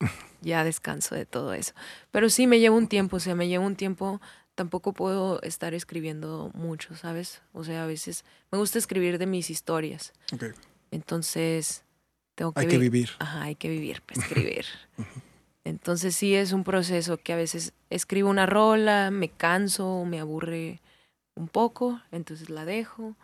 ya 0.40 0.64
descanso 0.64 1.14
de 1.14 1.26
todo 1.26 1.52
eso. 1.54 1.72
Pero 2.10 2.30
sí 2.30 2.46
me 2.46 2.58
lleva 2.58 2.74
un 2.76 2.88
tiempo, 2.88 3.16
o 3.16 3.20
sea, 3.20 3.34
me 3.34 3.46
lleva 3.48 3.64
un 3.66 3.76
tiempo, 3.76 4.20
tampoco 4.54 4.92
puedo 4.94 5.42
estar 5.42 5.74
escribiendo 5.74 6.50
mucho, 6.54 6.96
¿sabes? 6.96 7.42
O 7.52 7.64
sea, 7.64 7.84
a 7.84 7.86
veces 7.86 8.24
me 8.50 8.58
gusta 8.58 8.78
escribir 8.78 9.18
de 9.18 9.26
mis 9.26 9.50
historias. 9.50 10.12
ok. 10.32 10.44
Entonces, 10.90 11.84
tengo 12.34 12.52
que, 12.52 12.60
Hay 12.60 12.66
que 12.68 12.78
vi- 12.78 12.88
vivir. 12.88 13.10
Ajá, 13.18 13.42
hay 13.42 13.56
que 13.56 13.68
vivir 13.68 14.00
para 14.02 14.20
escribir. 14.22 14.64
Entonces 15.64 16.14
sí 16.14 16.34
es 16.34 16.52
un 16.52 16.62
proceso 16.62 17.16
que 17.16 17.32
a 17.32 17.36
veces 17.36 17.72
escribo 17.90 18.28
una 18.28 18.44
rola, 18.46 19.10
me 19.10 19.28
canso, 19.30 20.04
me 20.04 20.20
aburre 20.20 20.80
un 21.34 21.48
poco, 21.48 22.00
entonces 22.12 22.50
la 22.50 22.64
dejo, 22.66 23.16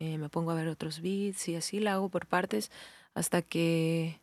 eh, 0.00 0.16
me 0.18 0.28
pongo 0.30 0.50
a 0.50 0.54
ver 0.54 0.68
otros 0.68 1.00
beats 1.02 1.48
y 1.48 1.54
así 1.56 1.78
la 1.80 1.92
hago 1.94 2.08
por 2.08 2.26
partes 2.26 2.70
hasta 3.14 3.42
que 3.42 4.18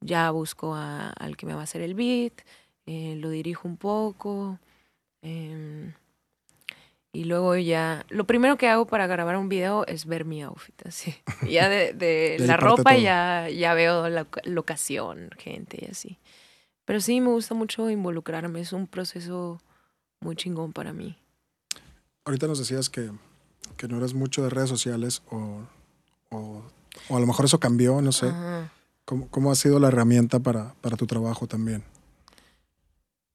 ya 0.00 0.30
busco 0.32 0.74
a- 0.74 1.10
al 1.10 1.36
que 1.36 1.46
me 1.46 1.54
va 1.54 1.60
a 1.60 1.64
hacer 1.64 1.80
el 1.80 1.94
beat, 1.94 2.32
eh, 2.86 3.14
lo 3.18 3.30
dirijo 3.30 3.68
un 3.68 3.76
poco. 3.76 4.58
em, 5.24 5.92
y 7.12 7.24
luego 7.24 7.56
ya, 7.56 8.04
lo 8.08 8.24
primero 8.26 8.56
que 8.56 8.68
hago 8.68 8.86
para 8.86 9.06
grabar 9.06 9.36
un 9.36 9.48
video 9.48 9.86
es 9.86 10.06
ver 10.06 10.24
mi 10.24 10.42
outfit, 10.42 10.74
así. 10.86 11.14
Ya 11.56 11.68
de, 11.68 11.92
de 11.92 11.92
De 11.92 12.32
ahí 12.32 12.38
la 12.46 12.56
ropa 12.56 12.90
todo. 12.94 13.02
ya, 13.02 13.48
ya 13.50 13.74
veo 13.74 14.08
la 14.08 14.22
loca- 14.24 14.40
locación, 14.44 15.30
gente 15.38 15.78
y 15.82 15.90
así. 15.90 16.18
Pero 16.84 17.00
sí, 17.00 17.20
me 17.20 17.28
gusta 17.28 17.54
mucho 17.54 17.88
involucrarme, 17.90 18.60
es 18.60 18.72
un 18.72 18.86
proceso 18.86 19.60
muy 20.20 20.36
chingón 20.36 20.72
para 20.72 20.92
mí. 20.92 21.16
Ahorita 22.24 22.46
nos 22.46 22.58
decías 22.58 22.88
que, 22.88 23.10
que 23.76 23.88
no 23.88 23.98
eres 23.98 24.14
mucho 24.14 24.42
de 24.42 24.50
redes 24.50 24.68
sociales 24.68 25.22
o, 25.30 25.60
o, 26.30 26.62
o 27.08 27.16
a 27.16 27.20
lo 27.20 27.26
mejor 27.26 27.44
eso 27.44 27.60
cambió, 27.60 28.00
no 28.00 28.12
sé. 28.12 28.32
¿Cómo, 29.04 29.28
cómo 29.28 29.50
ha 29.50 29.54
sido 29.56 29.78
la 29.78 29.88
herramienta 29.88 30.38
para, 30.38 30.74
para 30.80 30.96
tu 30.96 31.06
trabajo 31.06 31.46
también? 31.46 31.82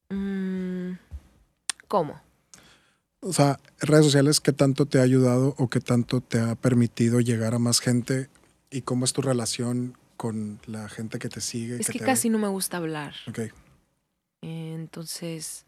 Mm, 0.10 0.94
¿Cómo? 1.88 2.22
O 3.20 3.34
sea, 3.34 3.60
redes 3.80 4.06
sociales, 4.06 4.40
¿qué 4.40 4.54
tanto 4.54 4.86
te 4.86 5.00
ha 5.00 5.02
ayudado 5.02 5.56
o 5.58 5.70
qué 5.70 5.80
tanto 5.80 6.22
te 6.22 6.40
ha 6.40 6.56
permitido 6.56 7.20
llegar 7.20 7.54
a 7.54 7.60
más 7.60 7.80
gente? 7.80 8.30
¿Y 8.70 8.82
cómo 8.82 9.06
es 9.06 9.14
tu 9.14 9.22
relación 9.22 9.98
con 10.18 10.60
la 10.66 10.90
gente 10.90 11.20
que 11.20 11.30
te 11.30 11.40
sigue? 11.40 11.78
Es 11.78 11.90
que 11.90 12.00
casi 12.00 12.30
no 12.30 12.40
me 12.40 12.48
gusta 12.48 12.78
hablar. 12.78 13.14
Ok, 13.28 13.40
Entonces, 14.42 15.66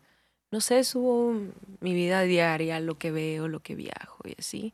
no 0.51 0.59
sé, 0.62 0.83
subo 0.83 1.33
mi 1.79 1.93
vida 1.93 2.23
diaria, 2.23 2.79
lo 2.79 2.97
que 2.97 3.12
veo, 3.12 3.47
lo 3.47 3.62
que 3.62 3.75
viajo 3.75 4.23
y 4.25 4.35
así. 4.38 4.73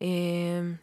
Em, 0.00 0.78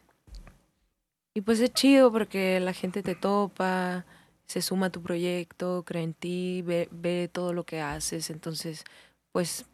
y 1.34 1.42
pues 1.42 1.60
es 1.60 1.74
chido 1.74 2.12
porque 2.12 2.60
la 2.60 2.74
gente 2.74 3.02
te 3.04 3.16
topa, 3.16 4.06
se 4.46 4.62
suma 4.62 4.88
a 4.88 4.92
tu 4.92 5.02
proyecto, 5.02 5.84
cree 5.84 6.04
en 6.04 6.14
ti, 6.14 6.62
ve, 6.62 6.88
ve 6.92 7.30
todo 7.32 7.54
lo 7.54 7.66
que 7.66 7.82
haces. 7.82 8.30
Entonces, 8.30 8.84
pues 9.32 9.66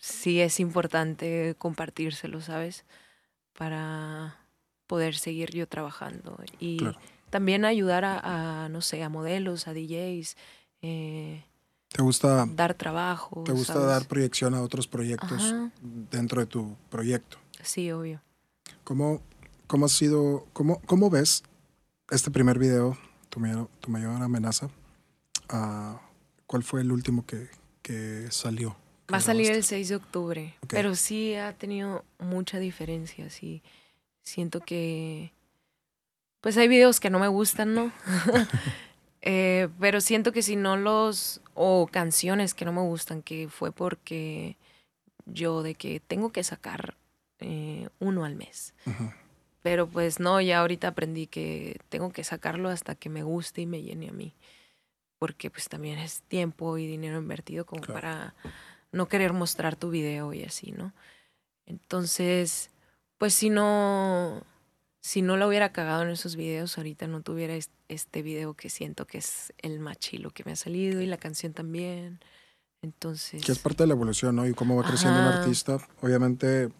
sí 0.00 0.40
es 0.40 0.60
importante 0.60 1.54
compartírselo, 1.58 2.40
¿sabes? 2.40 2.84
Para 3.52 4.38
poder 4.86 5.16
seguir 5.16 5.50
yo 5.50 5.66
trabajando. 5.66 6.38
Y 6.60 6.78
Claro. 6.78 7.00
También 7.36 7.66
ayudar 7.66 8.06
a, 8.06 8.64
a, 8.64 8.68
no 8.70 8.80
sé, 8.80 9.02
a 9.02 9.10
modelos, 9.10 9.68
a 9.68 9.74
DJs. 9.74 10.38
Eh, 10.80 11.44
¿Te 11.92 12.00
gusta, 12.00 12.46
dar 12.46 12.72
trabajo. 12.72 13.44
te 13.44 13.52
gusta 13.52 13.74
¿sabes? 13.74 13.88
dar 13.88 14.08
proyección 14.08 14.54
a 14.54 14.62
otros 14.62 14.88
proyectos 14.88 15.42
Ajá. 15.42 15.70
dentro 15.82 16.40
de 16.40 16.46
tu 16.46 16.74
proyecto? 16.88 17.36
Sí, 17.62 17.92
obvio. 17.92 18.22
¿Cómo, 18.84 19.20
cómo 19.66 19.84
ha 19.84 19.88
sido, 19.90 20.46
cómo, 20.54 20.80
cómo 20.86 21.10
ves 21.10 21.42
este 22.10 22.30
primer 22.30 22.58
video, 22.58 22.96
tu 23.28 23.38
mayor, 23.38 23.68
tu 23.80 23.90
mayor 23.90 24.22
amenaza? 24.22 24.70
Ah, 25.50 26.00
¿Cuál 26.46 26.62
fue 26.62 26.80
el 26.80 26.90
último 26.90 27.26
que, 27.26 27.48
que 27.82 28.28
salió? 28.30 28.76
que 29.06 29.12
Va 29.12 29.18
a 29.18 29.20
salir 29.20 29.48
el 29.48 29.56
grabaste? 29.56 29.76
6 29.76 29.88
de 29.90 29.96
octubre, 29.96 30.54
Ok. 30.62 30.70
pero 30.70 30.94
sí 30.94 31.34
ha 31.34 31.52
tenido 31.52 32.02
mucha 32.18 32.58
diferencia, 32.58 33.28
sí. 33.28 33.62
Siento 34.22 34.60
que... 34.60 35.34
Pues 36.40 36.56
hay 36.56 36.68
videos 36.68 37.00
que 37.00 37.10
no 37.10 37.18
me 37.18 37.28
gustan, 37.28 37.74
¿no? 37.74 37.92
Eh, 39.28 39.68
pero 39.80 40.00
siento 40.00 40.30
que 40.30 40.40
si 40.40 40.54
no 40.54 40.76
los... 40.76 41.40
o 41.54 41.88
canciones 41.90 42.54
que 42.54 42.64
no 42.64 42.72
me 42.72 42.82
gustan, 42.82 43.22
que 43.22 43.48
fue 43.48 43.72
porque 43.72 44.56
yo 45.24 45.64
de 45.64 45.74
que 45.74 45.98
tengo 45.98 46.30
que 46.30 46.44
sacar 46.44 46.96
eh, 47.40 47.88
uno 47.98 48.24
al 48.24 48.36
mes. 48.36 48.72
Pero 49.62 49.88
pues 49.88 50.20
no, 50.20 50.40
ya 50.40 50.60
ahorita 50.60 50.88
aprendí 50.88 51.26
que 51.26 51.80
tengo 51.88 52.10
que 52.10 52.22
sacarlo 52.22 52.68
hasta 52.68 52.94
que 52.94 53.08
me 53.08 53.24
guste 53.24 53.62
y 53.62 53.66
me 53.66 53.82
llene 53.82 54.08
a 54.08 54.12
mí. 54.12 54.32
Porque 55.18 55.50
pues 55.50 55.68
también 55.68 55.98
es 55.98 56.22
tiempo 56.22 56.78
y 56.78 56.86
dinero 56.86 57.18
invertido 57.18 57.66
como 57.66 57.82
para 57.82 58.34
no 58.92 59.08
querer 59.08 59.32
mostrar 59.32 59.74
tu 59.74 59.90
video 59.90 60.32
y 60.32 60.44
así, 60.44 60.70
¿no? 60.70 60.92
Entonces, 61.66 62.70
pues 63.18 63.34
si 63.34 63.50
no, 63.50 64.44
si 65.06 65.22
no 65.22 65.36
lo 65.36 65.46
hubiera 65.46 65.70
cagado 65.70 66.02
en 66.02 66.08
esos 66.08 66.34
videos, 66.34 66.76
ahorita 66.78 67.06
no 67.06 67.20
tuviera 67.20 67.56
este 67.86 68.22
video 68.22 68.54
que 68.54 68.68
siento 68.68 69.06
que 69.06 69.18
es 69.18 69.52
el 69.58 69.78
más 69.78 69.98
chilo 69.98 70.32
que 70.32 70.42
me 70.44 70.50
ha 70.50 70.56
salido 70.56 71.00
y 71.00 71.06
la 71.06 71.16
canción 71.16 71.52
también. 71.52 72.18
Entonces. 72.82 73.44
Que 73.44 73.52
es 73.52 73.60
parte 73.60 73.84
de 73.84 73.86
la 73.86 73.92
evolución, 73.94 74.34
¿no? 74.34 74.48
Y 74.48 74.52
cómo 74.52 74.74
va 74.74 74.82
creciendo 74.82 75.20
un 75.20 75.26
artista. 75.26 75.78
Obviamente, 76.02 76.72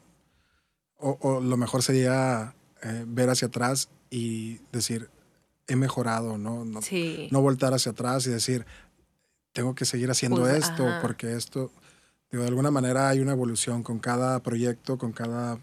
o, 0.99 1.41
lo 1.41 1.57
mejor 1.57 1.85
sería 1.85 2.57
eh, 2.83 3.05
ver 3.07 3.31
hacia 3.31 3.47
atrás 3.47 3.91
y 4.11 4.59
decir, 4.72 5.09
he 5.68 5.77
mejorado, 5.77 6.37
¿no? 6.37 6.64
No, 6.64 6.83
sí. 6.83 7.29
no 7.31 7.43
voltar 7.43 7.74
hacia 7.74 7.93
atrás 7.93 8.27
y 8.27 8.31
decir, 8.31 8.66
tengo 9.53 9.77
que 9.77 9.85
seguir 9.85 10.11
haciendo 10.11 10.41
pues, 10.41 10.64
esto, 10.64 10.85
porque 11.01 11.37
esto, 11.37 11.70
digo, 12.33 12.43
de 12.43 12.49
alguna 12.49 12.72
manera 12.72 13.09
hay 13.09 13.20
una 13.20 13.31
evolución 13.31 13.85
con 13.85 14.01
cada 14.01 14.43
proyecto, 14.43 14.99
con 14.99 15.12
cada 15.12 15.61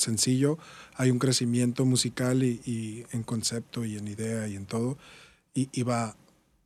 sencillo, 0.00 0.58
hay 0.96 1.10
un 1.10 1.18
crecimiento 1.18 1.84
musical 1.84 2.42
y, 2.42 3.04
en 3.12 3.22
concepto 3.22 3.84
y 3.84 3.96
en 3.96 4.08
idea 4.08 4.48
y 4.48 4.56
en 4.56 4.66
todo, 4.66 4.98
y, 5.54 5.82
va, 5.82 6.16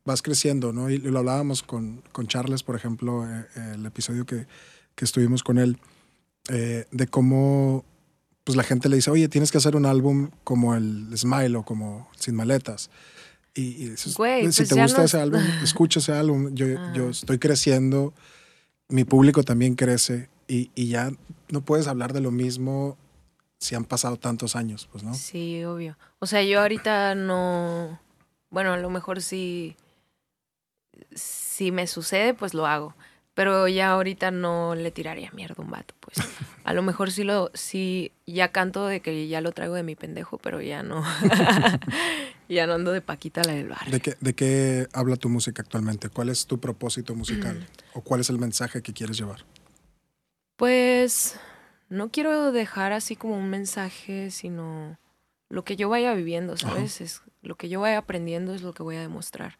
vas 0.05 0.21
creciendo, 0.21 0.71
¿no? 0.71 0.89
Y 0.89 0.97
lo 0.99 1.19
hablábamos 1.19 1.63
con, 1.63 2.01
con 2.11 2.27
Charles, 2.27 2.63
por 2.63 2.75
ejemplo, 2.75 3.27
eh, 3.27 3.45
el 3.73 3.85
episodio 3.85 4.25
que, 4.25 4.47
que, 4.95 5.05
estuvimos 5.05 5.43
con 5.43 5.57
él, 5.57 5.77
eh, 6.49 6.85
de 6.91 7.07
cómo 7.07 7.83
pues 8.45 8.55
la 8.55 8.63
gente 8.63 8.89
le 8.89 8.97
dice, 8.97 9.09
oye, 9.09 9.27
tienes 9.27 9.51
que 9.51 9.57
hacer 9.57 9.75
un 9.75 9.87
álbum 9.87 10.29
como 10.43 10.75
el 10.75 11.09
Smile 11.17 11.57
o 11.57 11.63
como 11.63 12.07
Sin 12.15 12.35
Maletas. 12.35 12.91
Y, 13.55 13.95
si 13.95 14.11
pues 14.11 14.55
te 14.55 14.81
gusta 14.81 15.03
ese 15.03 15.19
álbum, 15.19 15.41
escucha 15.63 15.99
ese 15.99 16.11
álbum. 16.11 16.53
Yo, 16.53 16.67
yo 16.93 17.09
estoy 17.09 17.39
creciendo, 17.39 18.13
mi 18.87 19.03
público 19.03 19.43
también 19.43 19.75
crece 19.75 20.29
y, 20.47 20.69
y, 20.75 20.89
ya 20.89 21.11
no 21.49 21.61
puedes 21.61 21.87
hablar 21.87 22.13
de 22.13 22.21
lo 22.21 22.29
mismo 22.29 22.97
si 23.65 23.75
han 23.75 23.85
pasado 23.85 24.17
tantos 24.17 24.55
años, 24.55 24.87
pues, 24.91 25.03
¿no? 25.03 25.13
Sí, 25.13 25.63
obvio. 25.65 25.97
O 26.19 26.27
sea, 26.27 26.43
yo 26.43 26.61
ahorita 26.61 27.15
no, 27.15 27.99
bueno, 28.49 28.73
a 28.73 28.77
lo 28.77 28.89
mejor 28.89 29.21
sí, 29.21 29.75
si 31.13 31.71
me 31.71 31.87
sucede, 31.87 32.33
pues 32.33 32.53
lo 32.53 32.67
hago. 32.67 32.95
Pero 33.33 33.67
ya 33.67 33.91
ahorita 33.91 34.31
no 34.31 34.75
le 34.75 34.91
tiraría 34.91 35.29
mierda 35.31 35.55
a 35.57 35.61
un 35.61 35.69
vato, 35.69 35.93
pues. 35.99 36.15
A 36.63 36.73
lo 36.73 36.81
mejor 36.83 37.11
sí 37.11 37.25
lo, 37.25 37.51
sí, 37.53 38.13
ya 38.25 38.53
canto 38.53 38.85
de 38.85 39.01
que 39.01 39.27
ya 39.27 39.41
lo 39.41 39.51
traigo 39.51 39.73
de 39.75 39.83
mi 39.83 39.95
pendejo, 39.95 40.37
pero 40.37 40.61
ya 40.61 40.83
no. 40.83 41.03
ya 42.49 42.65
no 42.65 42.75
ando 42.75 42.93
de 42.93 43.01
Paquita 43.01 43.41
la 43.43 43.51
del 43.51 43.67
bar. 43.67 43.89
¿De 43.91 43.99
qué, 43.99 44.15
¿De 44.21 44.33
qué 44.35 44.87
habla 44.93 45.17
tu 45.17 45.27
música 45.27 45.63
actualmente? 45.63 46.07
¿Cuál 46.07 46.29
es 46.29 46.45
tu 46.45 46.61
propósito 46.61 47.13
musical? 47.13 47.67
¿O 47.93 48.01
cuál 48.01 48.21
es 48.21 48.29
el 48.29 48.37
mensaje 48.37 48.81
que 48.81 48.93
quieres 48.93 49.17
llevar? 49.17 49.43
Pues 50.55 51.37
no 51.89 52.09
quiero 52.09 52.51
dejar 52.51 52.93
así 52.93 53.15
como 53.15 53.37
un 53.37 53.49
mensaje, 53.49 54.31
sino 54.31 54.97
lo 55.49 55.63
que 55.63 55.75
yo 55.75 55.89
vaya 55.89 56.13
viviendo, 56.13 56.57
¿sabes? 56.57 57.01
Es, 57.01 57.21
lo 57.41 57.55
que 57.55 57.69
yo 57.69 57.81
vaya 57.81 57.99
aprendiendo 57.99 58.53
es 58.53 58.61
lo 58.61 58.73
que 58.73 58.83
voy 58.83 58.95
a 58.95 59.01
demostrar. 59.01 59.57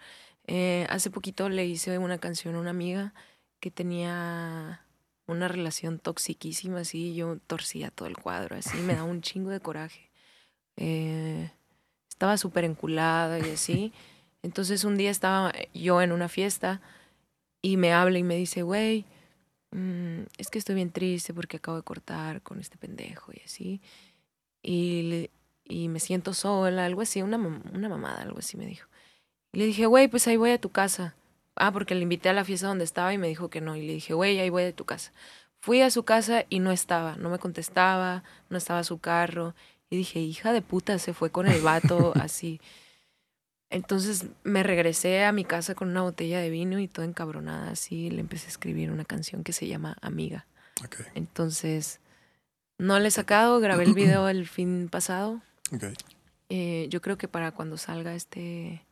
Eh, 0.48 0.88
hace 0.90 1.10
poquito 1.10 1.50
le 1.50 1.66
hice 1.66 1.98
una 1.98 2.18
canción 2.18 2.56
a 2.56 2.60
una 2.60 2.70
amiga 2.72 3.14
que 3.60 3.72
tenía 3.72 4.86
una 5.28 5.48
relación 5.48 6.00
toxiquísima, 6.00 6.80
así, 6.82 7.16
yo 7.16 7.38
torcía 7.48 7.90
todo 7.90 8.08
el 8.08 8.18
cuadro, 8.18 8.56
así, 8.56 8.78
me 8.78 8.96
da 8.96 9.04
un 9.04 9.22
chingo 9.22 9.50
de 9.50 9.60
coraje. 9.60 10.12
Eh, 10.78 11.52
estaba 12.10 12.38
súper 12.38 12.64
enculada 12.64 13.40
y 13.40 13.52
así. 13.52 13.94
Entonces 14.44 14.84
un 14.84 14.98
día 14.98 15.10
estaba 15.10 15.52
yo 15.74 16.02
en 16.02 16.12
una 16.12 16.30
fiesta 16.30 16.82
y 17.62 17.78
me 17.78 17.94
habla 17.94 18.20
y 18.20 18.24
me 18.24 18.36
dice, 18.36 18.62
güey, 18.62 19.06
mm, 19.76 20.26
es 20.38 20.50
que 20.50 20.60
estoy 20.60 20.76
bien 20.76 20.92
triste 20.92 21.34
porque 21.34 21.58
acabo 21.58 21.78
de 21.78 21.84
cortar 21.84 22.42
con 22.42 22.60
este 22.60 22.78
pendejo 22.78 23.32
y 23.34 23.42
así. 23.44 23.82
Y, 24.64 25.30
y 25.64 25.90
me 25.90 26.00
siento 26.00 26.34
sola, 26.34 26.86
algo 26.86 27.02
así, 27.02 27.22
una, 27.22 27.38
una 27.38 27.90
mamada, 27.90 28.22
algo 28.22 28.40
así 28.40 28.58
me 28.58 28.66
dijo. 28.66 28.90
Y 29.52 29.60
le 29.60 29.66
dije, 29.66 29.86
güey, 29.86 30.08
pues 30.08 30.28
ahí 30.28 30.38
voy 30.38 30.52
a 30.52 30.60
tu 30.60 30.70
casa. 30.70 31.16
Ah, 31.56 31.72
porque 31.72 31.96
le 31.96 32.02
invité 32.02 32.30
a 32.30 32.34
la 32.34 32.44
fiesta 32.44 32.68
donde 32.68 32.84
estaba 32.84 33.14
y 33.14 33.18
me 33.18 33.28
dijo 33.28 33.50
que 33.50 33.62
no. 33.62 33.76
Y 33.76 33.86
le 33.88 33.94
dije, 33.94 34.14
güey, 34.14 34.40
ahí 34.40 34.50
voy 34.50 34.64
de 34.64 34.74
tu 34.74 34.86
casa. 34.86 35.14
Fui 35.62 35.82
a 35.82 35.90
su 35.90 36.04
casa 36.04 36.46
y 36.50 36.60
no 36.60 36.72
estaba, 36.72 37.16
no 37.16 37.30
me 37.30 37.40
contestaba, 37.40 38.24
no 38.50 38.58
estaba 38.58 38.84
su 38.84 39.00
carro. 39.00 39.56
Y 39.90 39.98
dije, 39.98 40.20
hija 40.20 40.54
de 40.54 40.62
puta, 40.62 41.00
se 41.00 41.14
fue 41.14 41.32
con 41.32 41.48
el 41.48 41.62
vato 41.62 42.14
así. 42.22 42.60
Entonces 43.76 44.28
me 44.46 44.64
regresé 44.64 45.26
a 45.26 45.34
mi 45.34 45.44
casa 45.44 45.76
con 45.76 45.90
una 45.90 46.02
botella 46.02 46.40
de 46.40 46.50
vino 46.50 46.80
y 46.80 46.88
toda 46.88 47.06
encabronada 47.06 47.72
así. 47.72 48.10
Le 48.10 48.22
empecé 48.22 48.46
a 48.46 48.52
escribir 48.52 48.90
una 48.90 49.04
canción 49.04 49.44
que 49.44 49.52
se 49.52 49.68
llama 49.68 49.98
Amiga. 50.00 50.48
Entonces, 51.14 52.00
no 52.78 52.98
le 53.00 53.10
he 53.10 53.12
sacado, 53.12 53.60
grabé 53.60 53.84
el 53.84 53.94
video 53.94 54.30
el 54.30 54.48
fin 54.48 54.88
pasado. 54.90 55.42
Eh, 56.48 56.88
yo 56.90 57.02
creo 57.02 57.18
que 57.18 57.28
para 57.28 57.52
cuando 57.52 57.76
salga 57.76 58.16
este, 58.16 58.86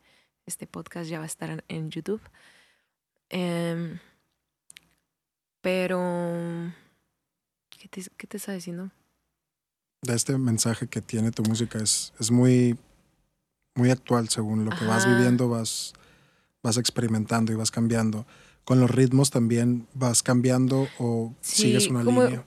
este 0.45 0.67
podcast 0.67 1.09
ya 1.09 1.19
va 1.19 1.23
a 1.23 1.27
estar 1.27 1.63
en 1.69 1.89
YouTube. 1.89 2.21
Em, 3.29 3.99
pero, 5.61 6.73
¿qué 7.69 7.87
te, 7.87 8.03
¿qué 8.17 8.27
te, 8.27 8.35
está 8.35 8.51
diciendo? 8.51 8.91
De 10.01 10.13
este 10.13 10.37
mensaje 10.37 10.87
que 10.87 10.99
tiene 10.99 11.31
tu 11.31 11.41
música 11.43 11.79
es, 11.79 12.13
es 12.19 12.31
muy, 12.31 12.77
muy 13.75 13.89
actual 13.89 14.29
según 14.29 14.65
lo 14.65 14.71
que 14.71 14.85
vas 14.85 15.07
viviendo, 15.07 15.49
vas, 15.49 15.93
vas 16.61 16.77
experimentando 16.77 17.51
y 17.51 17.55
vas 17.55 17.71
cambiando. 17.71 18.25
Con 18.65 18.79
los 18.79 18.89
ritmos 18.89 19.29
también 19.29 19.87
vas 19.93 20.23
cambiando 20.23 20.87
o 20.99 21.33
sigues 21.41 21.87
una 21.87 22.03
línea. 22.03 22.45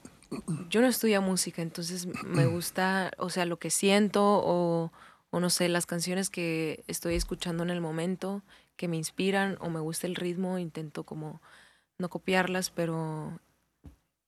Yo 0.71 0.81
no 0.81 0.87
estudio 0.87 1.21
música, 1.23 1.63
entonces 1.63 2.07
me 2.25 2.47
gusta, 2.53 3.13
o 3.19 3.31
sea, 3.31 3.45
lo 3.45 3.59
que 3.59 3.71
siento 3.71 4.23
o, 4.25 4.93
o 5.31 5.41
no 5.41 5.51
sé, 5.51 5.69
las 5.69 5.87
canciones 5.87 6.31
que 6.31 6.85
estoy 6.87 7.15
escuchando 7.15 7.63
en 7.63 7.71
el 7.71 7.81
momento 7.81 8.43
que 8.77 8.89
me 8.89 8.97
inspiran 8.97 9.57
o 9.61 9.71
me 9.71 9.81
gusta 9.81 10.07
el 10.07 10.15
ritmo, 10.15 10.59
intento 10.59 11.05
como 11.05 11.41
no 11.99 12.09
copiarlas, 12.09 12.71
pero 12.71 13.41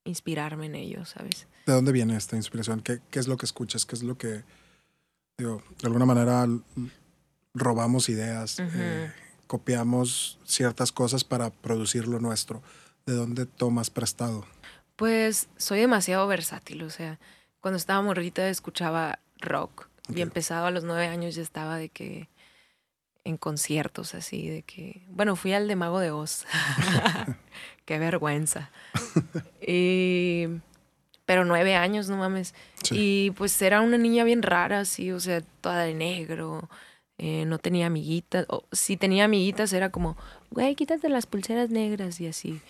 inspirarme 0.05 0.67
en 0.67 0.75
ellos, 0.75 1.11
¿sabes? 1.11 1.47
¿De 1.67 1.73
dónde 1.73 1.93
viene 1.93 2.17
esta 2.17 2.37
inspiración? 2.37 2.81
¿Qué, 2.81 3.01
qué 3.11 3.19
es 3.19 3.29
lo 3.29 3.37
que 3.37 3.45
escuchas? 3.45 3.85
¿Qué 3.85 3.95
es 3.95 4.03
lo 4.03 4.17
que, 4.17 4.43
digo, 5.39 5.62
de 5.80 5.86
alguna 5.86 6.05
manera 6.05 6.49
robamos 7.55 8.09
ideas, 8.09 8.59
eh, 8.59 9.12
copiamos 9.47 10.39
ciertas 10.45 10.91
cosas 10.91 11.22
para 11.22 11.51
producir 11.51 12.09
lo 12.09 12.18
nuestro? 12.18 12.61
¿De 13.07 13.14
dónde 13.14 13.47
tomas 13.47 13.89
prestado? 13.89 14.45
Pues 14.97 15.49
soy 15.57 15.80
demasiado 15.80 16.26
versátil, 16.26 16.82
o 16.82 16.91
sea, 16.91 17.20
cuando 17.61 17.76
estaba 17.76 18.03
morrita 18.03 18.49
escuchaba 18.49 19.20
rock 19.41 19.89
y 20.12 20.22
empezado 20.22 20.66
a 20.66 20.70
los 20.72 20.82
nueve 20.82 21.07
años 21.07 21.36
ya 21.36 21.43
estaba 21.43 21.76
de 21.76 21.89
que 21.89 22.28
en 23.22 23.36
conciertos 23.36 24.14
así, 24.14 24.49
de 24.49 24.62
que, 24.62 25.07
bueno, 25.09 25.36
fui 25.36 25.53
al 25.53 25.68
de 25.68 25.76
Mago 25.76 26.01
de 26.01 26.11
Oz. 26.11 26.47
Qué 27.84 27.99
vergüenza. 27.99 28.70
y, 29.66 30.47
pero 31.29 31.45
nueve 31.45 31.74
años, 31.74 32.09
no 32.09 32.16
mames. 32.16 32.55
Y 32.91 33.33
pues 33.33 33.61
era 33.61 33.83
una 33.83 33.99
niña 33.99 34.24
bien 34.24 34.41
rara, 34.41 34.81
así, 34.81 35.12
o 35.12 35.20
sea, 35.20 35.43
toda 35.61 35.83
de 35.83 35.93
negro. 35.93 36.70
Eh, 37.18 37.45
no 37.45 37.59
tenía 37.59 37.85
amiguitas. 37.89 38.47
O 38.49 38.64
si 38.72 38.97
tenía 38.97 39.26
amiguitas 39.26 39.74
era 39.74 39.91
como, 39.91 40.16
güey, 40.51 40.74
quítate 40.74 41.11
las 41.11 41.26
pulseras 41.26 41.68
negras 41.68 42.18
y 42.22 42.29
así. 42.29 42.62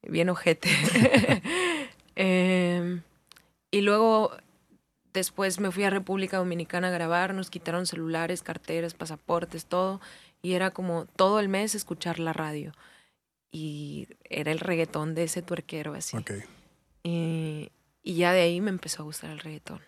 Bien 0.00 0.30
ojete. 0.30 0.70
Em, 2.18 3.02
y 3.70 3.82
luego 3.82 4.32
Después 5.12 5.60
me 5.60 5.70
fui 5.70 5.84
a 5.84 5.90
República 5.90 6.38
Dominicana 6.38 6.88
a 6.88 6.90
grabar, 6.90 7.34
nos 7.34 7.50
quitaron 7.50 7.86
celulares, 7.86 8.42
carteras, 8.42 8.94
pasaportes, 8.94 9.66
todo. 9.66 10.00
Y 10.40 10.54
era 10.54 10.70
como 10.70 11.04
todo 11.16 11.38
el 11.40 11.48
mes 11.48 11.74
escuchar 11.74 12.18
la 12.18 12.32
radio. 12.32 12.72
Y 13.50 14.08
era 14.24 14.52
el 14.52 14.60
reggaetón 14.60 15.14
de 15.14 15.24
ese 15.24 15.42
tuerquero 15.42 15.92
así. 15.94 16.16
Y, 17.02 17.70
ya 18.14 18.32
de 18.32 18.42
ahí 18.42 18.60
me 18.60 18.70
empezó 18.70 19.02
a 19.02 19.04
gustar 19.04 19.30
el 19.30 19.40
reggaetón. 19.40 19.80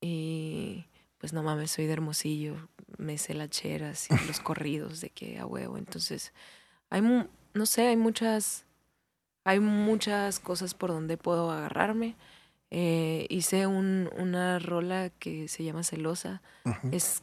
Y 0.00 0.84
pues 1.18 1.32
no 1.32 1.42
mames, 1.42 1.70
soy 1.70 1.86
de 1.86 1.92
Hermosillo, 1.92 2.68
me 2.98 3.16
sé 3.16 3.34
las 3.34 3.50
cheras 3.50 4.08
y 4.10 4.26
los 4.26 4.40
corridos 4.40 5.00
de 5.00 5.10
que 5.10 5.38
a 5.38 5.46
huevo. 5.46 5.78
Entonces, 5.78 6.32
hay, 6.90 7.00
no 7.00 7.66
sé, 7.66 7.86
hay 7.86 7.96
muchas, 7.96 8.64
hay 9.44 9.60
muchas 9.60 10.40
cosas 10.40 10.74
por 10.74 10.90
donde 10.90 11.16
puedo 11.16 11.50
agarrarme. 11.50 12.16
Eh, 12.70 13.26
hice 13.28 13.66
un, 13.66 14.10
una 14.18 14.58
rola 14.58 15.10
que 15.18 15.48
se 15.48 15.62
llama 15.62 15.84
Celosa. 15.84 16.42
es, 16.90 17.22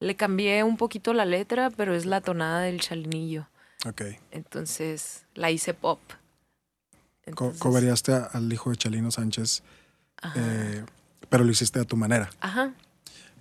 le 0.00 0.16
cambié 0.16 0.62
un 0.62 0.76
poquito 0.76 1.12
la 1.12 1.24
letra, 1.24 1.70
pero 1.70 1.94
es 1.94 2.06
la 2.06 2.20
tonada 2.20 2.60
del 2.60 2.80
chalinillo. 2.80 3.48
Ok. 3.86 4.02
Entonces 4.30 5.26
la 5.34 5.50
hice 5.50 5.74
pop. 5.74 6.00
Entonces, 7.26 7.60
al 8.32 8.52
hijo 8.52 8.70
de 8.70 8.76
Chalino 8.76 9.10
Sánchez 9.10 9.62
eh, 10.34 10.84
pero 11.28 11.44
lo 11.44 11.50
hiciste 11.50 11.78
a 11.80 11.84
tu 11.84 11.96
manera. 11.96 12.30
Ajá. 12.40 12.72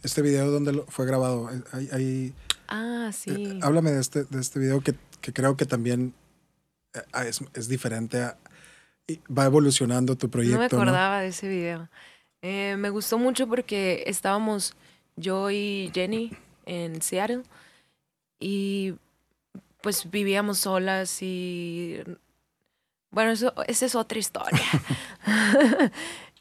Este 0.03 0.21
video, 0.21 0.51
¿dónde 0.51 0.83
fue 0.89 1.05
grabado? 1.05 1.49
Hay, 1.71 1.89
hay- 1.91 2.33
Ah, 2.67 3.09
eh, 3.09 3.13
sí. 3.13 3.59
háblame 3.61 3.91
de 3.91 4.01
este, 4.01 4.23
de 4.23 4.41
este 4.41 4.59
video 4.59 4.81
que, 4.81 4.95
que 5.21 5.31
creo 5.33 5.55
que 5.55 5.65
también 5.65 6.13
eh, 6.93 7.01
es, 7.27 7.39
es 7.53 7.67
diferente. 7.67 8.21
a- 8.23 8.37
y 9.07 9.19
va 9.31 9.45
evolucionando 9.45 10.15
tu 10.15 10.29
proyecto. 10.31 10.57
no 10.57 10.63
me 10.63 10.69
¿no? 10.69 10.81
acordaba 10.81 11.21
de 11.21 11.27
ese 11.27 11.47
video. 11.47 11.89
Eh, 12.41 12.75
me 12.77 12.89
gustó 12.89 13.19
mucho 13.19 13.47
porque 13.47 14.03
estábamos 14.07 14.73
yo 15.15 15.51
y 15.51 15.91
Jenny 15.93 16.31
en 16.65 17.01
Seattle 17.03 17.43
y 18.39 18.95
pues 19.81 20.09
vivíamos 20.09 20.57
solas 20.59 21.21
y 21.21 21.99
bueno, 23.15 23.31
eso, 23.31 23.53
esa 23.67 23.85
es 23.87 23.95
otra 23.95 24.19
historia. 24.19 24.61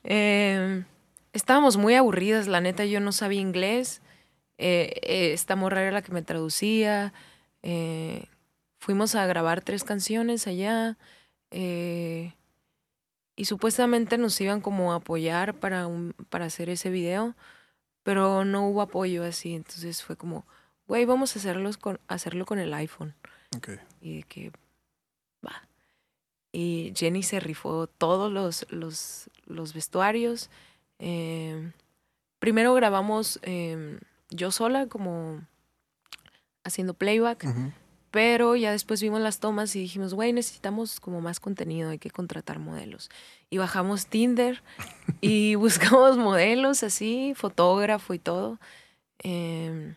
Eh, 0.07 0.85
estábamos 1.33 1.79
muy 1.79 1.95
aburridas, 1.95 2.47
la 2.47 2.61
neta, 2.61 2.85
yo 2.85 3.01
no 3.01 3.11
sabía 3.13 3.41
inglés. 3.41 4.03
Eh, 4.59 4.93
eh, 5.03 5.33
esta 5.33 5.57
morra 5.57 5.81
era 5.81 5.93
la 5.93 6.03
que 6.03 6.13
me 6.13 6.21
traducía. 6.23 7.15
eh, 7.63 8.27
fuimos 8.79 9.15
a 9.15 9.25
grabar 9.27 9.63
tres 9.63 9.83
canciones 9.83 10.47
allá. 10.47 10.99
eh, 11.51 12.35
y 13.37 13.47
supuestamente 13.47 14.19
nos 14.19 14.39
iban 14.43 14.61
como 14.61 14.93
a 14.93 14.97
apoyar 14.97 15.55
para, 15.55 15.87
un- 15.87 16.13
para 16.29 16.45
hacer 16.45 16.69
ese 16.69 16.91
video, 16.91 17.35
pero 18.03 18.45
no 18.45 18.69
hubo 18.69 18.83
apoyo 18.83 19.25
así. 19.25 19.55
Entonces 19.55 20.03
fue 20.03 20.17
como, 20.17 20.47
güey, 20.87 21.07
vamos 21.07 21.35
a 21.35 21.39
hacerlos 21.39 21.79
con, 21.79 21.99
hacerlo 22.09 22.45
con 22.45 22.59
el 22.59 22.75
iPhone. 22.75 23.15
Y 24.03 24.19
de 24.19 24.23
que 24.25 24.53
va. 25.45 25.67
Y 26.57 26.93
Jenny 26.95 27.25
se 27.25 27.41
rifó 27.41 27.89
todos 27.89 28.31
los, 28.31 28.65
los, 28.71 29.29
los 29.45 29.75
vestuarios. 29.75 30.51
Eh, 31.01 31.73
primero 32.39 32.73
grabamos 32.75 33.41
eh, 33.43 33.99
yo 34.31 34.53
sola, 34.53 34.87
como 34.87 35.41
haciendo 36.63 36.95
playback, 36.95 37.45
pero 38.13 38.55
ya 38.55 38.71
después 38.71 39.03
vimos 39.03 39.21
las 39.21 39.41
tomas 39.41 39.75
y 39.75 39.81
dijimos, 39.81 40.15
güey, 40.15 40.33
necesitamos 40.33 41.01
como 41.01 41.21
más 41.21 41.41
contenido, 41.41 41.91
hay 41.91 41.99
que 41.99 42.13
contratar 42.13 42.61
modelos. 42.61 43.11
Y 43.51 43.59
bajamos 43.59 44.07
Tinder 44.07 44.63
y 45.21 45.57
buscamos 45.57 46.17
modelos 46.17 46.85
así, 46.85 47.33
fotógrafo 47.35 48.15
y 48.15 48.21
todo. 48.21 48.61
Eh, 49.25 49.97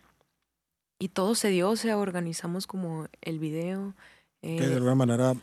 y 0.97 1.10
todo 1.10 1.36
se 1.36 1.49
dio, 1.49 1.70
o 1.70 1.76
sea, 1.76 1.99
organizamos 1.99 2.66
como 2.66 3.08
el 3.22 3.38
video. 3.38 3.93
Que 4.41 4.58
eh, 4.58 4.68
de 4.68 4.76
alguna 4.78 4.95
manera, 4.95 5.36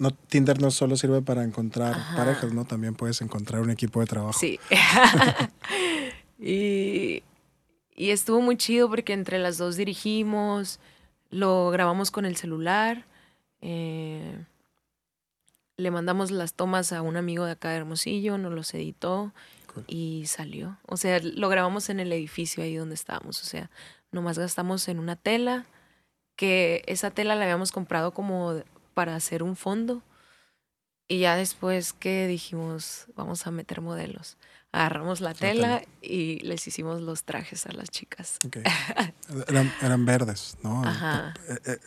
no, 0.00 0.10
Tinder 0.12 0.60
no 0.60 0.70
solo 0.70 0.96
sirve 0.96 1.20
para 1.20 1.44
encontrar 1.44 1.92
Ajá. 1.92 2.16
parejas, 2.16 2.52
¿no? 2.54 2.64
También 2.64 2.94
puedes 2.94 3.20
encontrar 3.20 3.60
un 3.60 3.70
equipo 3.70 4.00
de 4.00 4.06
trabajo. 4.06 4.38
Sí. 4.38 4.58
y, 6.38 7.22
y 7.94 8.10
estuvo 8.10 8.40
muy 8.40 8.56
chido 8.56 8.88
porque 8.88 9.12
entre 9.12 9.38
las 9.38 9.58
dos 9.58 9.76
dirigimos, 9.76 10.80
lo 11.28 11.70
grabamos 11.70 12.10
con 12.10 12.24
el 12.24 12.36
celular, 12.36 13.04
eh, 13.60 14.42
le 15.76 15.90
mandamos 15.90 16.30
las 16.30 16.54
tomas 16.54 16.92
a 16.92 17.02
un 17.02 17.18
amigo 17.18 17.44
de 17.44 17.52
acá 17.52 17.68
de 17.70 17.76
Hermosillo, 17.76 18.38
nos 18.38 18.54
los 18.54 18.72
editó 18.72 19.34
Cool. 19.72 19.84
y 19.86 20.24
salió. 20.26 20.78
O 20.86 20.96
sea, 20.96 21.20
lo 21.22 21.50
grabamos 21.50 21.90
en 21.90 22.00
el 22.00 22.10
edificio 22.12 22.64
ahí 22.64 22.74
donde 22.74 22.94
estábamos. 22.94 23.42
O 23.42 23.44
sea, 23.44 23.70
nomás 24.12 24.38
gastamos 24.38 24.88
en 24.88 24.98
una 24.98 25.16
tela, 25.16 25.66
que 26.36 26.82
esa 26.86 27.10
tela 27.10 27.34
la 27.34 27.44
habíamos 27.44 27.70
comprado 27.70 28.12
como 28.12 28.62
para 29.00 29.16
hacer 29.16 29.42
un 29.42 29.56
fondo. 29.56 30.02
Y 31.08 31.20
ya 31.20 31.34
después 31.36 31.94
que 31.94 32.26
dijimos, 32.26 33.06
vamos 33.16 33.46
a 33.46 33.50
meter 33.50 33.80
modelos, 33.80 34.36
agarramos 34.72 35.22
la 35.22 35.32
tela 35.32 35.80
y 36.02 36.40
les 36.40 36.66
hicimos 36.66 37.00
los 37.00 37.24
trajes 37.24 37.64
a 37.64 37.72
las 37.72 37.88
chicas. 37.88 38.36
Ok. 38.46 38.58
Eran, 39.48 39.72
eran 39.80 40.04
verdes, 40.04 40.58
¿no? 40.62 40.84
Ajá. 40.84 41.32
Eh, 41.48 41.56
eh, 41.64 41.78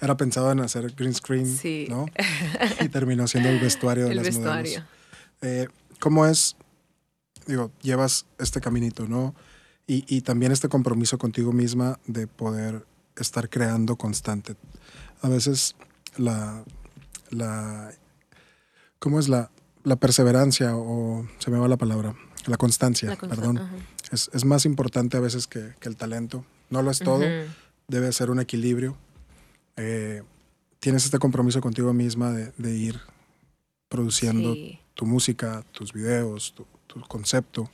Era 0.00 0.16
pensado 0.16 0.50
en 0.50 0.58
hacer 0.58 0.90
green 0.96 1.14
screen, 1.14 1.46
Sí. 1.46 1.86
¿no? 1.88 2.06
Y 2.84 2.88
terminó 2.88 3.28
siendo 3.28 3.48
el 3.48 3.60
vestuario 3.60 4.06
de 4.06 4.10
El 4.10 4.16
las 4.16 4.26
vestuario. 4.26 4.80
modelos. 4.80 4.84
Eh, 5.42 5.68
¿Cómo 6.00 6.26
es? 6.26 6.56
Digo, 7.46 7.70
llevas 7.80 8.26
este 8.40 8.60
caminito, 8.60 9.06
¿no? 9.06 9.36
Y, 9.86 10.04
y 10.08 10.22
también 10.22 10.50
este 10.50 10.68
compromiso 10.68 11.16
contigo 11.16 11.52
misma 11.52 12.00
de 12.08 12.26
poder 12.26 12.84
estar 13.16 13.48
creando 13.48 13.94
constante. 13.94 14.56
A 15.22 15.28
veces 15.28 15.76
la, 16.18 16.64
la 17.30 17.92
¿cómo 18.98 19.18
es 19.20 19.28
la, 19.28 19.50
la 19.84 19.96
perseverancia 19.96 20.76
o 20.76 21.26
se 21.38 21.50
me 21.50 21.58
va 21.58 21.68
la 21.68 21.76
palabra? 21.76 22.14
La 22.46 22.56
constancia, 22.56 23.08
La 23.10 23.16
consta- 23.16 23.34
perdón. 23.36 23.60
Es, 24.12 24.30
es 24.32 24.44
más 24.44 24.64
importante 24.66 25.16
a 25.16 25.20
veces 25.20 25.46
que, 25.46 25.74
que 25.80 25.88
el 25.88 25.96
talento. 25.96 26.44
No 26.70 26.82
lo 26.82 26.90
es 26.90 27.00
todo, 27.00 27.24
debe 27.88 28.12
ser 28.12 28.30
un 28.30 28.38
equilibrio. 28.40 28.96
Eh, 29.76 30.22
tienes 30.80 31.04
este 31.04 31.18
compromiso 31.18 31.60
contigo 31.60 31.92
misma 31.92 32.30
de, 32.32 32.52
de 32.56 32.76
ir 32.76 33.00
produciendo 33.88 34.54
Sí. 34.54 34.78
tu 34.94 35.06
música, 35.06 35.64
tus 35.72 35.92
videos, 35.92 36.54
tu, 36.54 36.66
tu 36.86 37.00
concepto. 37.02 37.68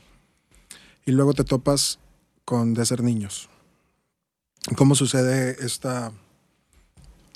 Y 1.04 1.12
luego 1.12 1.32
te 1.34 1.44
topas 1.44 1.98
con 2.44 2.74
De 2.74 2.84
Ser 2.86 3.02
Niños. 3.02 3.48
¿Cómo 4.76 4.94
sucede 4.94 5.56
esta, 5.64 6.12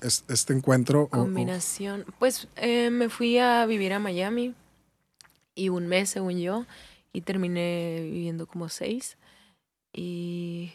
es- 0.06 0.24
este 0.28 0.52
encuentro? 0.52 1.02
o- 1.02 1.04
o- 1.04 1.08
Combinación. 1.10 2.04
Pues 2.18 2.48
eh, 2.56 2.90
me 2.90 3.08
fui 3.08 3.38
a 3.38 3.66
vivir 3.66 3.92
a 3.92 3.98
Miami 3.98 4.54
y 5.54 5.68
un 5.68 5.86
mes, 5.86 6.10
según 6.10 6.38
yo, 6.38 6.66
y 7.12 7.20
terminé 7.22 8.00
viviendo 8.02 8.46
como 8.46 8.68
seis. 8.68 9.16
Y 9.92 10.72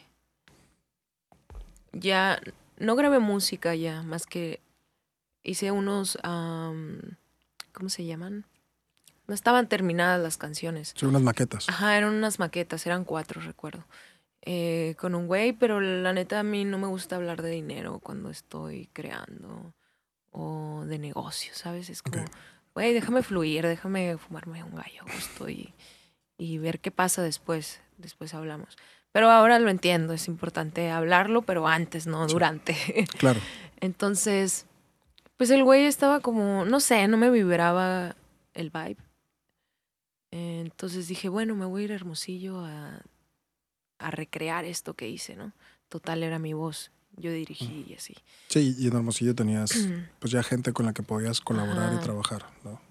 ya 1.94 2.40
no 2.78 2.96
grabé 2.96 3.20
música 3.20 3.76
ya, 3.76 4.02
más 4.04 4.26
que 4.26 4.60
hice 5.44 5.72
unos, 5.72 6.18
am, 6.24 7.00
¿cómo 7.74 7.90
se 7.90 8.06
llaman? 8.06 8.46
No 9.28 9.36
estaban 9.36 9.70
terminadas 9.70 10.22
las 10.22 10.38
canciones. 10.38 10.94
son 10.96 11.10
unas 11.10 11.22
maquetas. 11.22 11.70
Ajá, 11.70 11.98
eran 11.98 12.14
unas 12.14 12.40
maquetas, 12.40 12.86
eran 12.86 13.06
cuatro, 13.06 13.40
recuerdo. 13.42 13.86
Eh, 14.44 14.96
con 14.98 15.14
un 15.14 15.28
güey, 15.28 15.54
pero 15.54 15.80
la 15.80 16.14
neta 16.14 16.40
a 16.40 16.44
mí 16.44 16.66
no 16.66 16.78
me 16.80 16.88
gusta 16.88 17.16
hablar 17.16 17.42
de 17.44 17.52
dinero 17.52 18.00
cuando 18.00 18.30
estoy 18.32 18.90
creando 18.92 19.74
o 20.32 20.84
de 20.88 20.98
negocio, 20.98 21.52
¿sabes? 21.54 21.90
Es 21.90 22.02
como, 22.02 22.26
güey, 22.74 22.94
déjame 22.94 23.22
fluir, 23.22 23.68
déjame 23.68 24.18
fumarme 24.18 24.64
un 24.64 24.76
gallo 24.76 25.04
a 25.08 25.14
gusto 25.14 25.48
y, 25.50 25.74
y 26.38 26.58
ver 26.58 26.80
qué 26.80 26.90
pasa 26.90 27.22
después. 27.22 27.82
Después 27.98 28.34
hablamos. 28.34 28.78
Pero 29.12 29.30
ahora 29.30 29.60
lo 29.60 29.70
entiendo, 29.70 30.14
es 30.14 30.28
importante 30.28 30.90
hablarlo, 30.90 31.44
pero 31.44 31.68
antes, 31.68 32.08
no 32.08 32.28
Sí. 32.28 32.34
durante. 32.34 32.76
Claro. 33.20 33.40
Entonces, 33.80 34.66
pues 35.38 35.52
el 35.52 35.64
güey 35.64 35.86
estaba 35.86 36.20
como, 36.22 36.66
no 36.66 36.80
sé, 36.80 37.08
no 37.08 37.18
me 37.18 37.30
vibraba 37.30 38.16
el 38.56 38.72
vibe. 38.72 38.98
Entonces 40.32 41.08
dije, 41.08 41.30
bueno, 41.30 41.56
me 41.56 41.66
voy 41.66 41.82
a 41.82 41.86
ir 41.86 41.92
a 41.92 41.96
Hermosillo 41.96 42.64
a, 42.66 43.02
a 44.02 44.12
recrear 44.12 44.66
esto 44.66 44.94
que 44.94 45.08
hice, 45.08 45.36
¿no? 45.36 45.54
Total 45.90 46.24
era 46.24 46.40
mi 46.40 46.54
voz, 46.54 46.92
yo 47.18 47.32
dirigí 47.32 47.86
y 47.88 47.94
así. 47.94 48.16
Sí, 48.48 48.76
y 48.78 48.88
en 48.88 48.96
Hermosillo 48.96 49.36
tenías 49.36 49.88
pues 50.20 50.32
ya 50.32 50.44
gente 50.44 50.74
con 50.74 50.86
la 50.86 50.94
que 50.94 51.04
podías 51.04 51.42
colaborar 51.42 51.94
y 51.94 51.98
trabajar, 51.98 52.46
¿no? 52.64 52.82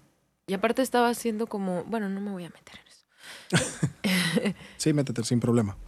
Y 0.47 0.53
aparte 0.53 0.81
estaba 0.81 1.09
haciendo 1.09 1.47
como, 1.47 1.83
bueno, 1.85 2.09
no 2.09 2.19
me 2.21 2.31
voy 2.31 2.45
a 2.45 2.49
meter 2.49 2.79
en 2.79 2.87
eso. 2.87 4.55
Sí, 4.77 4.93
métete 4.93 5.23
sin 5.23 5.39
problema. 5.39 5.77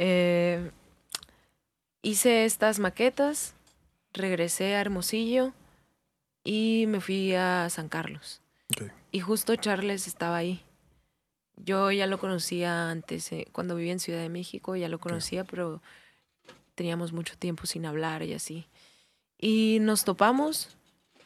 Eh, 0.00 0.70
hice 2.02 2.44
estas 2.44 2.78
maquetas, 2.78 3.54
regresé 4.12 4.76
a 4.76 4.80
Hermosillo 4.80 5.52
y 6.44 6.84
me 6.86 7.00
fui 7.00 7.34
a 7.34 7.68
San 7.68 7.88
Carlos. 7.88 8.40
Y 9.10 9.18
justo 9.18 9.56
Charles 9.56 10.06
estaba 10.06 10.36
ahí. 10.36 10.62
Yo 11.64 11.90
ya 11.90 12.06
lo 12.06 12.18
conocía 12.18 12.90
antes, 12.90 13.32
eh, 13.32 13.48
cuando 13.52 13.74
vivía 13.74 13.92
en 13.92 14.00
Ciudad 14.00 14.20
de 14.20 14.28
México, 14.28 14.76
ya 14.76 14.88
lo 14.88 14.98
conocía, 14.98 15.44
pero 15.44 15.82
teníamos 16.74 17.12
mucho 17.12 17.36
tiempo 17.36 17.66
sin 17.66 17.84
hablar 17.86 18.22
y 18.22 18.34
así. 18.34 18.66
Y 19.38 19.78
nos 19.80 20.04
topamos, 20.04 20.76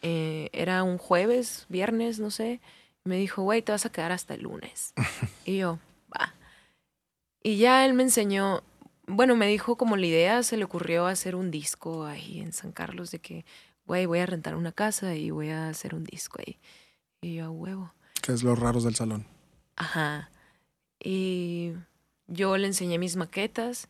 eh, 0.01 0.49
era 0.53 0.83
un 0.83 0.99
jueves, 0.99 1.67
viernes, 1.69 2.19
no 2.19 2.31
sé. 2.31 2.61
Me 3.05 3.17
dijo, 3.17 3.43
güey, 3.43 3.63
te 3.63 3.73
vas 3.73 3.87
a 3.87 3.93
quedar 3.93 4.13
hasta 4.13 4.35
el 4.35 4.43
lunes. 4.43 4.95
y 5.45 5.59
yo, 5.59 5.79
va. 6.13 6.35
Y 7.43 7.57
ya 7.57 7.85
él 7.85 7.95
me 7.95 8.03
enseñó, 8.03 8.63
bueno, 9.07 9.37
me 9.37 9.47
dijo 9.47 9.77
como 9.77 9.97
la 9.97 10.07
idea, 10.07 10.43
se 10.43 10.57
le 10.57 10.65
ocurrió 10.65 11.07
hacer 11.07 11.35
un 11.35 11.51
disco 11.51 12.05
ahí 12.05 12.41
en 12.41 12.53
San 12.53 12.73
Carlos, 12.73 13.11
de 13.11 13.19
que, 13.19 13.45
güey, 13.85 14.07
voy 14.07 14.21
a 14.21 14.27
rentar 14.27 14.55
una 14.55 14.73
casa 14.73 15.15
y 15.15 15.31
voy 15.31 15.51
a 15.51 15.69
hacer 15.69 15.95
un 15.95 16.05
disco 16.05 16.41
ahí. 16.41 16.59
Y 17.21 17.35
yo, 17.35 17.47
a 17.47 17.51
huevo. 17.51 17.95
Que 18.23 18.33
es 18.33 18.43
los 18.43 18.59
raros 18.59 18.85
del 18.85 18.95
salón. 18.95 19.27
Ajá. 19.77 20.31
Y 20.99 21.73
yo 22.27 22.57
le 22.57 22.67
enseñé 22.67 22.99
mis 22.99 23.17
maquetas 23.17 23.89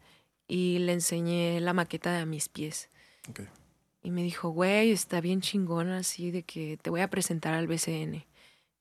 y 0.49 0.79
le 0.79 0.93
enseñé 0.93 1.61
la 1.61 1.73
maqueta 1.73 2.13
de 2.13 2.27
mis 2.27 2.49
pies. 2.49 2.91
Ok. 3.29 3.41
Y 4.03 4.11
me 4.11 4.23
dijo, 4.23 4.51
güey, 4.51 4.91
está 4.91 5.21
bien 5.21 5.41
chingona 5.41 5.99
así 5.99 6.31
de 6.33 6.43
que 6.43 6.77
te 6.77 6.91
voy 6.91 7.01
a 7.03 7.09
presentar 7.09 7.55
al 7.55 7.69
BCN 7.69 8.27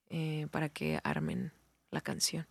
eh, 0.09 0.47
para 0.51 0.67
que 0.69 0.99
armen 1.03 1.53
la 1.91 2.01
canción. 2.01 2.47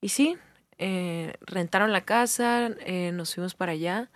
Y 0.00 0.08
sí, 0.08 0.36
eh, 0.78 1.34
rentaron 1.40 1.92
la 1.92 2.04
casa, 2.04 2.70
eh, 2.80 3.12
nos 3.12 3.34
fuimos 3.34 3.54
para 3.54 3.72
allá, 3.72 4.10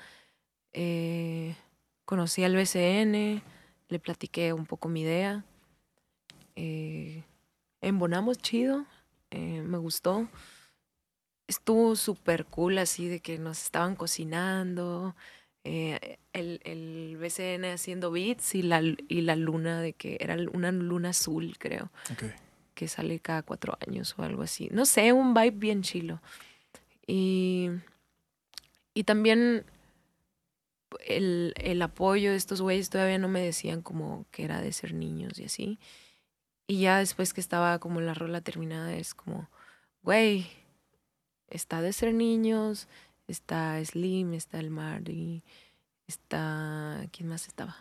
conocí 2.04 2.42
al 2.42 2.56
BCN, 2.56 3.42
le 3.88 3.98
platiqué 3.98 4.52
un 4.52 4.66
poco 4.66 4.88
mi 4.88 5.02
idea, 5.02 5.44
embonamos 7.80 8.38
chido, 8.38 8.86
me 9.38 9.78
gustó. 9.78 10.28
Estuvo 11.46 11.96
súper 11.96 12.46
cool 12.46 12.78
así 12.78 13.08
de 13.08 13.20
que 13.20 13.38
nos 13.38 13.62
estaban 13.62 13.96
cocinando, 13.96 15.16
el, 15.64 16.18
el, 16.32 17.16
BCN 17.18 17.64
haciendo 17.66 18.10
beats 18.10 18.54
y 18.54 18.62
la, 18.62 18.80
y 18.80 19.20
la 19.20 19.36
luna 19.36 19.80
de 19.80 19.92
que 19.92 20.16
era 20.20 20.36
una 20.52 20.72
luna 20.72 21.10
azul, 21.10 21.56
creo. 21.58 21.90
Que 22.74 22.88
sale 22.88 23.20
cada 23.20 23.42
cuatro 23.42 23.76
años 23.86 24.14
o 24.16 24.22
algo 24.22 24.42
así. 24.42 24.68
No 24.72 24.86
sé, 24.86 25.12
un 25.12 25.34
vibe 25.34 25.50
bien 25.50 25.82
chilo. 25.82 26.22
Y, 27.06 27.70
y 28.94 29.04
también 29.04 29.64
el, 31.06 31.54
el, 31.56 31.82
apoyo 31.82 32.30
de 32.30 32.36
estos 32.36 32.60
güeyes 32.60 32.90
todavía 32.90 33.18
no 33.18 33.28
me 33.28 33.40
decían 33.40 33.82
como 33.82 34.26
que 34.30 34.44
era 34.44 34.60
de 34.60 34.72
ser 34.72 34.94
niños 34.94 35.38
y 35.38 35.44
así. 35.44 35.78
Y 36.70 36.78
ya 36.78 36.98
después 36.98 37.34
que 37.34 37.40
estaba 37.40 37.80
como 37.80 38.00
la 38.00 38.14
rola 38.14 38.42
terminada 38.42 38.94
es 38.94 39.12
como, 39.12 39.50
güey, 40.02 40.46
está 41.48 41.82
de 41.82 41.92
ser 41.92 42.14
niños, 42.14 42.86
está 43.26 43.84
Slim, 43.84 44.34
está 44.34 44.60
el 44.60 44.70
Marty, 44.70 45.42
está... 46.06 47.08
¿Quién 47.10 47.28
más 47.28 47.48
estaba? 47.48 47.76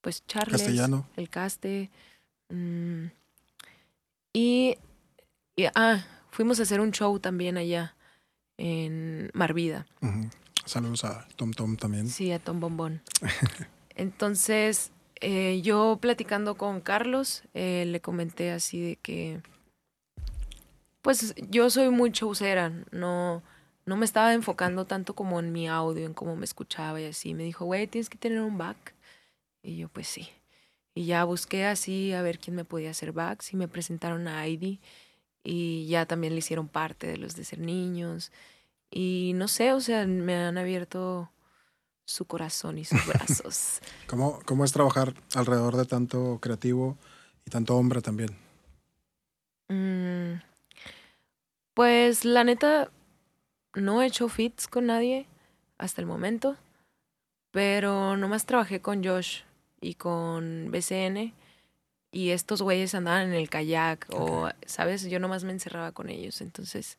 Pues 0.00 0.24
Charles, 0.28 0.62
Castellano. 0.62 1.08
el 1.16 1.28
Caste. 1.28 1.90
Mm, 2.50 3.06
y, 4.32 4.78
y, 5.56 5.64
Ah, 5.74 6.06
Fuimos 6.30 6.60
a 6.60 6.62
hacer 6.62 6.80
un 6.80 6.92
show 6.92 7.18
también 7.18 7.56
allá 7.56 7.96
en 8.58 9.32
Marvida. 9.34 9.86
Saludos 10.64 11.02
a 11.02 11.26
Tom 11.34 11.50
Tom 11.50 11.76
también. 11.76 12.08
Sí, 12.08 12.30
a 12.30 12.38
Tom 12.38 12.60
Bombón. 12.60 13.02
Entonces, 13.96 14.92
eh, 15.20 15.60
yo 15.62 15.98
platicando 16.00 16.56
con 16.56 16.80
Carlos, 16.80 17.42
eh, 17.54 17.84
le 17.86 18.00
comenté 18.00 18.50
así 18.50 18.80
de 18.80 18.96
que, 18.96 19.40
pues 21.02 21.34
yo 21.50 21.70
soy 21.70 21.90
muy 21.90 22.10
showcera, 22.10 22.72
no, 22.90 23.42
no 23.86 23.96
me 23.96 24.04
estaba 24.04 24.34
enfocando 24.34 24.84
tanto 24.84 25.14
como 25.14 25.40
en 25.40 25.52
mi 25.52 25.68
audio, 25.68 26.04
en 26.04 26.14
cómo 26.14 26.36
me 26.36 26.44
escuchaba 26.44 27.00
y 27.00 27.06
así. 27.06 27.34
Me 27.34 27.44
dijo, 27.44 27.64
güey, 27.64 27.86
tienes 27.86 28.10
que 28.10 28.18
tener 28.18 28.40
un 28.40 28.58
back. 28.58 28.94
Y 29.62 29.76
yo, 29.76 29.88
pues 29.88 30.08
sí. 30.08 30.28
Y 30.94 31.06
ya 31.06 31.24
busqué 31.24 31.66
así 31.66 32.12
a 32.12 32.22
ver 32.22 32.38
quién 32.38 32.56
me 32.56 32.64
podía 32.64 32.90
hacer 32.90 33.12
backs 33.12 33.52
y 33.52 33.56
me 33.56 33.68
presentaron 33.68 34.28
a 34.28 34.44
Heidi 34.44 34.80
y 35.44 35.86
ya 35.88 36.06
también 36.06 36.32
le 36.34 36.40
hicieron 36.40 36.68
parte 36.68 37.06
de 37.06 37.18
los 37.18 37.36
de 37.36 37.44
ser 37.44 37.60
niños. 37.60 38.32
Y 38.90 39.32
no 39.36 39.48
sé, 39.48 39.72
o 39.72 39.80
sea, 39.80 40.06
me 40.06 40.34
han 40.34 40.58
abierto 40.58 41.30
su 42.06 42.24
corazón 42.24 42.78
y 42.78 42.84
sus 42.84 43.04
brazos. 43.06 43.80
¿Cómo, 44.06 44.40
¿Cómo 44.46 44.64
es 44.64 44.72
trabajar 44.72 45.12
alrededor 45.34 45.76
de 45.76 45.84
tanto 45.84 46.38
creativo 46.40 46.96
y 47.44 47.50
tanto 47.50 47.76
hombre 47.76 48.00
también? 48.00 48.30
Mm, 49.68 50.40
pues 51.74 52.24
la 52.24 52.44
neta, 52.44 52.90
no 53.74 54.00
he 54.00 54.06
hecho 54.06 54.28
fits 54.28 54.68
con 54.68 54.86
nadie 54.86 55.26
hasta 55.76 56.00
el 56.00 56.06
momento, 56.06 56.56
pero 57.50 58.16
nomás 58.16 58.46
trabajé 58.46 58.80
con 58.80 59.04
Josh 59.04 59.40
y 59.80 59.94
con 59.94 60.70
BCN 60.70 61.34
y 62.12 62.30
estos 62.30 62.62
güeyes 62.62 62.94
andaban 62.94 63.28
en 63.28 63.34
el 63.34 63.50
kayak 63.50 64.06
o, 64.10 64.48
¿sabes? 64.64 65.02
Yo 65.04 65.18
nomás 65.18 65.44
me 65.44 65.52
encerraba 65.52 65.92
con 65.92 66.08
ellos. 66.08 66.40
Entonces, 66.40 66.96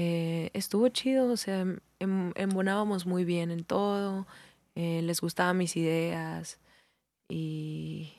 eh, 0.00 0.50
estuvo 0.54 0.88
chido, 0.88 1.30
o 1.30 1.36
sea, 1.36 1.60
em, 1.98 2.32
embonábamos 2.34 3.04
muy 3.04 3.24
bien 3.24 3.50
en 3.50 3.64
todo, 3.64 4.26
eh, 4.74 5.02
les 5.02 5.20
gustaban 5.20 5.58
mis 5.58 5.76
ideas 5.76 6.58
y, 7.28 8.12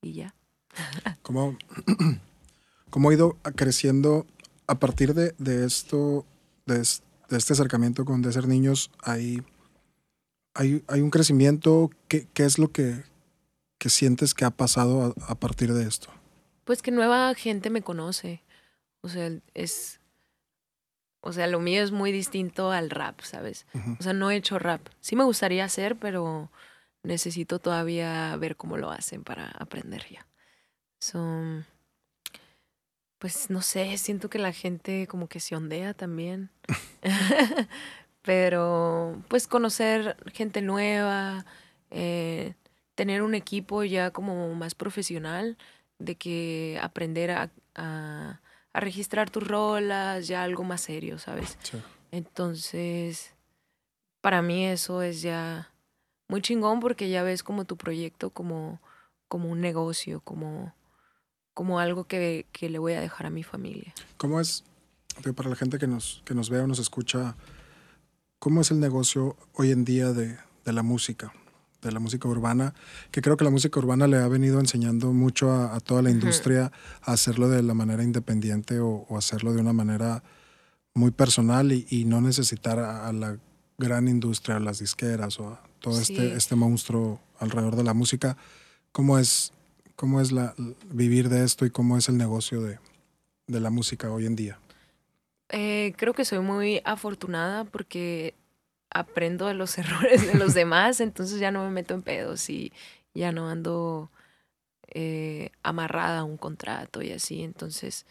y 0.00 0.12
ya. 0.12 0.34
¿Cómo, 1.22 1.56
¿Cómo 2.90 3.10
ha 3.10 3.14
ido 3.14 3.36
creciendo 3.56 4.26
a 4.66 4.78
partir 4.78 5.14
de, 5.14 5.34
de 5.38 5.66
esto, 5.66 6.24
de, 6.66 6.78
de, 6.78 7.36
este 7.36 7.52
acercamiento 7.52 8.04
con 8.04 8.22
De 8.22 8.32
Ser 8.32 8.46
Niños? 8.46 8.90
Hay, 9.02 9.42
hay, 10.54 10.84
hay 10.86 11.00
un 11.00 11.10
crecimiento, 11.10 11.90
¿qué, 12.06 12.28
¿qué 12.32 12.44
es 12.44 12.58
lo 12.58 12.70
que 12.70 13.02
¿Qué 13.78 13.90
sientes 13.90 14.34
que 14.34 14.44
ha 14.44 14.50
pasado 14.50 15.14
a, 15.28 15.34
partir 15.36 15.72
de 15.72 15.86
esto? 15.86 16.08
Pues 16.64 16.82
que 16.82 16.90
nueva 16.90 17.32
gente 17.34 17.70
me 17.70 17.80
conoce. 17.80 18.42
O 19.02 19.08
sea, 19.08 19.30
es. 19.54 20.00
O 21.20 21.32
sea, 21.32 21.46
lo 21.46 21.60
mío 21.60 21.82
es 21.82 21.90
muy 21.90 22.12
distinto 22.12 22.70
al 22.70 22.90
rap, 22.90 23.20
¿sabes? 23.22 23.66
O 23.98 24.02
sea, 24.02 24.12
no 24.12 24.30
he 24.30 24.36
hecho 24.36 24.58
rap. 24.58 24.80
Sí 25.00 25.16
me 25.16 25.24
gustaría 25.24 25.64
hacer, 25.64 25.96
pero 25.96 26.50
necesito 27.02 27.58
todavía 27.58 28.36
ver 28.36 28.56
cómo 28.56 28.76
lo 28.76 28.90
hacen 28.90 29.24
para 29.24 29.48
aprender 29.58 30.06
ya. 30.08 30.26
Son. 31.00 31.66
Pues 33.18 33.50
no 33.50 33.62
sé, 33.62 33.98
siento 33.98 34.30
que 34.30 34.38
la 34.38 34.52
gente 34.52 35.08
como 35.08 35.28
que 35.28 35.40
se 35.40 35.56
ondea 35.56 35.92
también. 35.92 36.50
pero, 38.22 39.20
pues 39.28 39.48
conocer 39.48 40.16
gente 40.32 40.62
nueva. 40.62 41.44
Eh, 41.90 42.54
tener 42.98 43.22
un 43.22 43.36
equipo 43.36 43.84
ya 43.84 44.10
como 44.10 44.52
más 44.56 44.74
profesional, 44.74 45.56
de 46.00 46.16
que 46.16 46.80
aprender 46.82 47.30
a, 47.30 47.50
a, 47.76 48.40
registrar 48.80 49.30
tus 49.30 49.46
rolas, 49.46 50.26
ya 50.26 50.42
algo 50.42 50.64
más 50.64 50.80
serio, 50.82 51.18
¿sabes? 51.18 51.58
Entonces, 52.10 53.34
para 54.20 54.42
mí 54.42 54.66
eso 54.66 55.02
es 55.02 55.22
ya 55.22 55.70
muy 56.28 56.42
chingón 56.42 56.80
porque 56.80 57.08
ya 57.08 57.22
ves 57.22 57.42
como 57.42 57.64
tu 57.64 57.76
proyecto 57.76 58.30
como, 58.30 58.80
como 59.28 59.50
un 59.50 59.60
negocio, 59.60 60.20
como, 60.20 60.74
como 61.54 61.80
algo 61.80 62.04
que, 62.04 62.46
que 62.52 62.68
le 62.68 62.78
voy 62.78 62.92
a 62.92 63.00
dejar 63.00 63.26
a 63.26 63.30
mi 63.30 63.42
familia. 63.42 63.94
¿Cómo 64.16 64.40
es, 64.40 64.64
para 65.34 65.48
la 65.48 65.56
gente 65.56 65.78
que 65.78 65.86
nos, 65.86 66.22
que 66.24 66.34
nos 66.34 66.50
ve 66.50 66.60
o 66.60 66.66
nos 66.66 66.78
escucha, 66.78 67.36
cómo 68.38 68.60
es 68.60 68.70
el 68.70 68.80
negocio 68.80 69.36
hoy 69.54 69.72
en 69.72 69.84
día 69.84 70.12
de, 70.12 70.38
de 70.64 70.72
la 70.72 70.82
música? 70.82 71.32
De 71.82 71.92
la 71.92 72.00
música 72.00 72.28
urbana, 72.28 72.74
que 73.10 73.22
creo 73.22 73.36
que 73.36 73.44
la 73.44 73.50
música 73.50 73.78
urbana 73.78 74.06
le 74.06 74.16
ha 74.16 74.28
venido 74.28 74.58
enseñando 74.60 75.12
mucho 75.12 75.52
a, 75.52 75.78
toda 75.80 76.02
la 76.02 76.10
industria 76.10 76.72
a 77.02 77.12
hacerlo 77.12 77.48
de 77.48 77.62
la 77.62 77.74
manera 77.74 78.02
independiente 78.02 78.80
o, 78.80 79.06
hacerlo 79.16 79.52
de 79.52 79.60
una 79.60 79.72
manera 79.72 80.22
muy 80.94 81.10
personal 81.10 81.72
y, 81.72 82.04
no 82.04 82.20
necesitar 82.20 82.78
a, 82.78 83.12
la 83.12 83.38
gran 83.78 84.08
industria, 84.08 84.56
a 84.56 84.60
las 84.60 84.80
disqueras 84.80 85.38
o 85.38 85.50
a 85.50 85.62
todo 85.78 86.00
este, 86.00 86.34
este 86.34 86.56
monstruo 86.56 87.20
alrededor 87.38 87.76
de 87.76 87.84
la 87.84 87.94
música. 87.94 88.36
¿Cómo 88.90 89.18
es, 89.18 89.52
cómo 89.94 90.20
es 90.20 90.32
la, 90.32 90.54
vivir 90.90 91.28
de 91.28 91.44
esto 91.44 91.64
y 91.64 91.70
cómo 91.70 91.96
es 91.96 92.08
el 92.08 92.16
negocio 92.16 92.62
de, 92.62 92.78
de 93.46 93.60
la 93.60 93.70
música 93.70 94.10
hoy 94.10 94.26
en 94.26 94.34
día? 94.34 94.58
Eh, 95.50 95.94
creo 95.96 96.12
que 96.12 96.24
soy 96.24 96.40
muy 96.40 96.82
afortunada 96.84 97.64
porque 97.64 98.34
aprendo 98.90 99.46
de 99.46 99.54
los 99.54 99.78
errores 99.78 100.26
de 100.26 100.38
los 100.38 100.54
demás, 100.54 101.00
entonces 101.00 101.40
ya 101.40 101.50
no 101.50 101.64
me 101.64 101.70
meto 101.70 101.94
en 101.94 102.02
pedos 102.02 102.48
y 102.50 102.72
ya 103.14 103.32
no 103.32 103.48
ando 103.48 104.10
eh, 104.88 105.50
amarrada 105.62 106.20
a 106.20 106.24
un 106.24 106.36
contrato 106.36 107.02
y 107.02 107.12
así. 107.12 107.42
Entonces, 107.42 108.06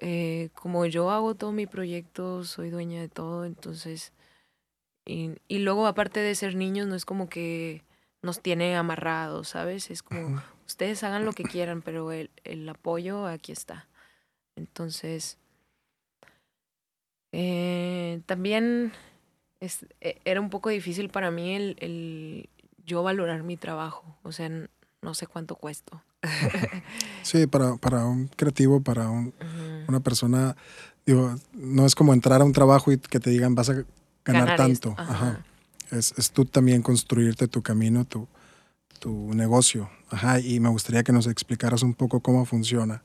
eh, 0.00 0.50
como 0.54 0.86
yo 0.86 1.10
hago 1.10 1.34
todo 1.34 1.52
mi 1.52 1.66
proyecto, 1.66 2.44
soy 2.44 2.70
dueña 2.70 3.00
de 3.00 3.08
todo, 3.08 3.44
entonces... 3.44 4.12
Y, 5.04 5.32
y, 5.48 5.58
luego, 5.58 5.88
aparte 5.88 6.20
de 6.20 6.32
ser 6.36 6.54
niños, 6.54 6.86
no 6.86 6.94
es 6.94 7.04
como 7.04 7.28
que 7.28 7.82
nos 8.22 8.40
tiene 8.40 8.76
amarrados, 8.76 9.48
¿sabes? 9.48 9.90
Es 9.90 10.00
como, 10.00 10.40
ustedes 10.64 11.02
hagan 11.02 11.24
lo 11.24 11.32
que 11.32 11.42
quieran, 11.42 11.82
pero 11.82 12.12
el, 12.12 12.30
el 12.44 12.68
apoyo 12.68 13.26
aquí 13.26 13.50
está. 13.50 13.88
Entonces, 14.54 15.38
eh, 17.32 18.20
también 18.26 18.92
es, 19.62 19.86
e, 20.00 20.20
era 20.24 20.40
un 20.40 20.50
poco 20.50 20.68
difícil 20.70 21.08
para 21.08 21.30
mí 21.30 21.54
el, 21.54 21.76
el, 21.78 22.48
yo 22.84 23.02
valorar 23.02 23.44
mi 23.44 23.56
trabajo. 23.56 24.04
O 24.24 24.32
sea, 24.32 24.50
no 25.00 25.14
sé 25.14 25.26
cuánto 25.26 25.54
cuesto. 25.54 26.02
sí, 27.22 27.46
para, 27.46 27.76
para 27.76 28.04
un 28.04 28.26
creativo, 28.28 28.80
para 28.80 29.08
una 29.08 30.00
persona, 30.00 30.56
digo, 31.06 31.34
no 31.52 31.86
es 31.86 31.94
como 31.94 32.12
entrar 32.12 32.40
a 32.40 32.44
un 32.44 32.52
trabajo 32.52 32.92
y 32.92 32.98
que 32.98 33.20
te 33.20 33.30
digan 33.30 33.54
vas 33.54 33.70
a 33.70 33.84
ganar, 34.24 34.56
tanto. 34.56 34.96
Es, 35.90 36.12
es, 36.16 36.32
tú 36.32 36.44
también 36.44 36.82
construirte 36.82 37.46
tu 37.48 37.62
camino, 37.62 38.04
tu, 38.04 38.26
tu 38.98 39.32
negocio. 39.34 39.90
Ajá, 40.10 40.40
y 40.40 40.58
me 40.58 40.70
gustaría 40.70 41.04
que 41.04 41.12
nos 41.12 41.26
explicaras 41.26 41.82
un 41.82 41.94
poco 41.94 42.20
cómo 42.20 42.44
funciona 42.46 43.02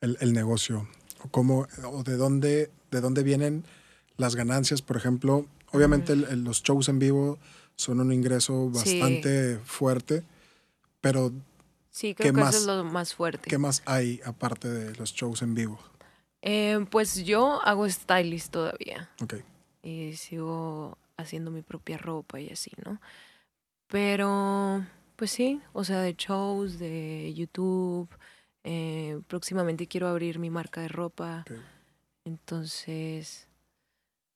el, 0.00 0.16
el 0.20 0.32
negocio, 0.32 0.88
o 1.22 1.28
cómo, 1.28 1.66
o 1.84 2.02
de 2.02 2.16
dónde, 2.16 2.70
de 2.90 3.00
dónde 3.00 3.22
vienen 3.22 3.64
las 4.16 4.36
ganancias, 4.36 4.82
por 4.82 4.96
ejemplo, 4.96 5.46
Obviamente 5.72 6.14
los 6.16 6.62
shows 6.62 6.88
en 6.88 6.98
vivo 6.98 7.38
son 7.76 8.00
un 8.00 8.12
ingreso 8.12 8.70
bastante 8.70 9.58
fuerte, 9.64 10.22
pero 11.00 11.32
Sí, 11.90 12.14
creo 12.14 12.32
¿Qué 12.32 12.34
que 12.34 12.40
más? 12.40 12.54
eso 12.54 12.58
es 12.72 12.78
lo 12.78 12.84
más 12.84 13.14
fuerte. 13.14 13.50
¿Qué 13.50 13.58
más 13.58 13.82
hay 13.84 14.20
aparte 14.24 14.68
de 14.68 14.94
los 14.96 15.12
shows 15.12 15.42
en 15.42 15.54
vivo? 15.54 15.78
Eh, 16.40 16.86
pues 16.90 17.24
yo 17.24 17.60
hago 17.62 17.88
stylist 17.88 18.50
todavía 18.52 19.10
Ok. 19.22 19.34
y 19.82 20.14
sigo 20.16 20.96
haciendo 21.16 21.50
mi 21.50 21.62
propia 21.62 21.98
ropa 21.98 22.40
y 22.40 22.48
así, 22.48 22.70
¿no? 22.84 23.00
Pero, 23.88 24.84
pues 25.16 25.30
sí, 25.30 25.60
o 25.72 25.84
sea, 25.84 26.00
de 26.00 26.14
shows, 26.16 26.78
de 26.78 27.32
YouTube. 27.34 28.08
eh, 28.64 29.20
próximamente 29.28 29.86
quiero 29.88 30.06
abrir 30.08 30.38
mi 30.38 30.48
marca 30.48 30.80
de 30.80 30.88
ropa. 30.88 31.44
Ok. 31.50 31.56
Entonces, 32.24 33.48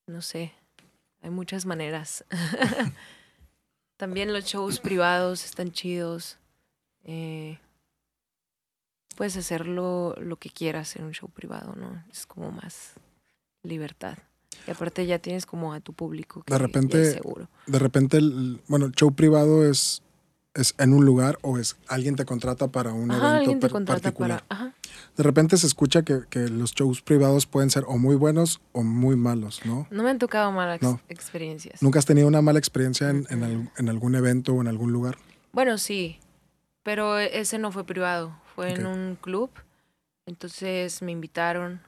no 0.06 0.20
sé, 0.20 0.52
hay 1.26 1.32
muchas 1.32 1.66
maneras. 1.66 2.24
También 3.96 4.32
los 4.32 4.44
shows 4.44 4.78
privados 4.78 5.44
están 5.44 5.72
chidos. 5.72 6.38
eh, 7.04 7.58
puedes 9.16 9.36
hacer 9.36 9.66
lo, 9.66 10.14
que 10.38 10.50
quieras 10.50 10.94
en 10.96 11.04
un 11.04 11.12
show 11.12 11.28
privado, 11.28 11.74
¿no? 11.74 12.04
Es 12.12 12.26
como 12.26 12.52
más 12.52 12.92
libertad. 13.62 14.18
Y 14.66 14.70
aparte 14.70 15.06
ya 15.06 15.18
tienes 15.18 15.46
como 15.46 15.72
a 15.72 15.80
tu 15.80 15.94
público 15.94 16.42
que 16.42 16.52
De 16.52 16.58
repente- 16.58 17.12
seguro. 17.12 17.48
De 17.66 17.78
repente, 17.78 18.18
el, 18.18 18.60
bueno, 18.68 18.86
el 18.86 18.92
show 18.92 19.12
privado 19.14 19.68
es, 19.68 20.02
es 20.56 20.74
en 20.78 20.92
un 20.92 21.04
lugar 21.04 21.38
o 21.42 21.58
es 21.58 21.76
alguien 21.86 22.16
te 22.16 22.24
contrata 22.24 22.68
para 22.68 22.92
un 22.92 23.10
Ajá, 23.12 23.42
evento 23.42 23.68
per- 23.68 23.84
particular. 23.84 24.42
para... 24.48 24.60
Ajá. 24.62 24.74
De 25.16 25.22
repente 25.22 25.56
se 25.56 25.66
escucha 25.66 26.02
que, 26.02 26.20
que 26.28 26.48
los 26.48 26.72
shows 26.74 27.00
privados 27.02 27.46
pueden 27.46 27.70
ser 27.70 27.84
o 27.86 27.96
muy 27.98 28.16
buenos 28.16 28.60
o 28.72 28.82
muy 28.82 29.16
malos, 29.16 29.60
¿no? 29.64 29.86
No 29.90 30.02
me 30.02 30.10
han 30.10 30.18
tocado 30.18 30.50
malas 30.52 30.82
No. 30.82 31.00
experiencias. 31.08 31.80
¿Nunca 31.82 31.98
has 31.98 32.06
tenido 32.06 32.26
una 32.28 32.42
mala 32.42 32.58
experiencia 32.58 33.08
en, 33.10 33.26
en 33.76 33.88
algún 33.88 34.14
evento 34.14 34.52
o 34.54 34.60
en 34.60 34.68
algún 34.68 34.92
lugar? 34.92 35.16
Bueno, 35.52 35.78
sí, 35.78 36.18
pero 36.82 37.18
e- 37.18 37.38
ese 37.40 37.58
no 37.58 37.72
fue 37.72 37.84
privado, 37.84 38.36
fue 38.54 38.72
en 38.72 38.86
un 38.86 39.16
club. 39.20 39.50
Entonces 40.26 41.02
me 41.02 41.12
invitaron 41.12 41.80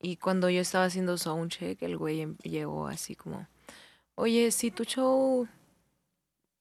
y 0.00 0.16
cuando 0.16 0.50
yo 0.50 0.60
estaba 0.60 0.84
haciendo 0.84 1.16
soundcheck, 1.16 1.80
el 1.82 1.96
güey 1.96 2.20
em- 2.20 2.36
llegó 2.42 2.86
así 2.88 3.14
como, 3.16 3.46
oye, 4.16 4.50
si 4.50 4.70
tu 4.70 4.84
show, 4.84 5.48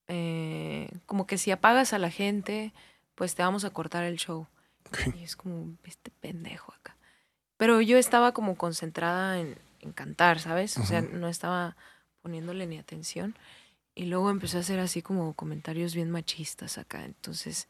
eh, 0.07 0.89
como 1.05 1.27
que 1.27 1.37
si 1.37 1.51
apagas 1.51 1.93
a 1.93 1.99
la 1.99 2.09
gente, 2.09 2.73
pues 3.15 3.35
te 3.35 3.43
vamos 3.43 3.65
a 3.65 3.69
cortar 3.71 4.03
el 4.03 4.17
show. 4.17 4.47
Y 5.15 5.23
es 5.23 5.35
como, 5.35 5.75
este 5.85 6.11
pendejo 6.11 6.73
acá. 6.73 6.97
Pero 7.57 7.81
yo 7.81 7.97
estaba 7.97 8.33
como 8.33 8.55
concentrada 8.55 9.39
en, 9.39 9.57
en 9.79 9.93
cantar, 9.93 10.39
¿sabes? 10.39 10.77
O 10.77 10.85
sea, 10.85 11.01
no 11.01 11.27
estaba 11.27 11.75
poniéndole 12.21 12.67
ni 12.67 12.77
atención. 12.77 13.35
Y 13.95 14.05
luego 14.05 14.29
empecé 14.29 14.57
a 14.57 14.61
hacer 14.61 14.79
así 14.79 15.01
como 15.01 15.33
comentarios 15.33 15.93
bien 15.93 16.09
machistas 16.09 16.77
acá. 16.77 17.05
Entonces, 17.05 17.67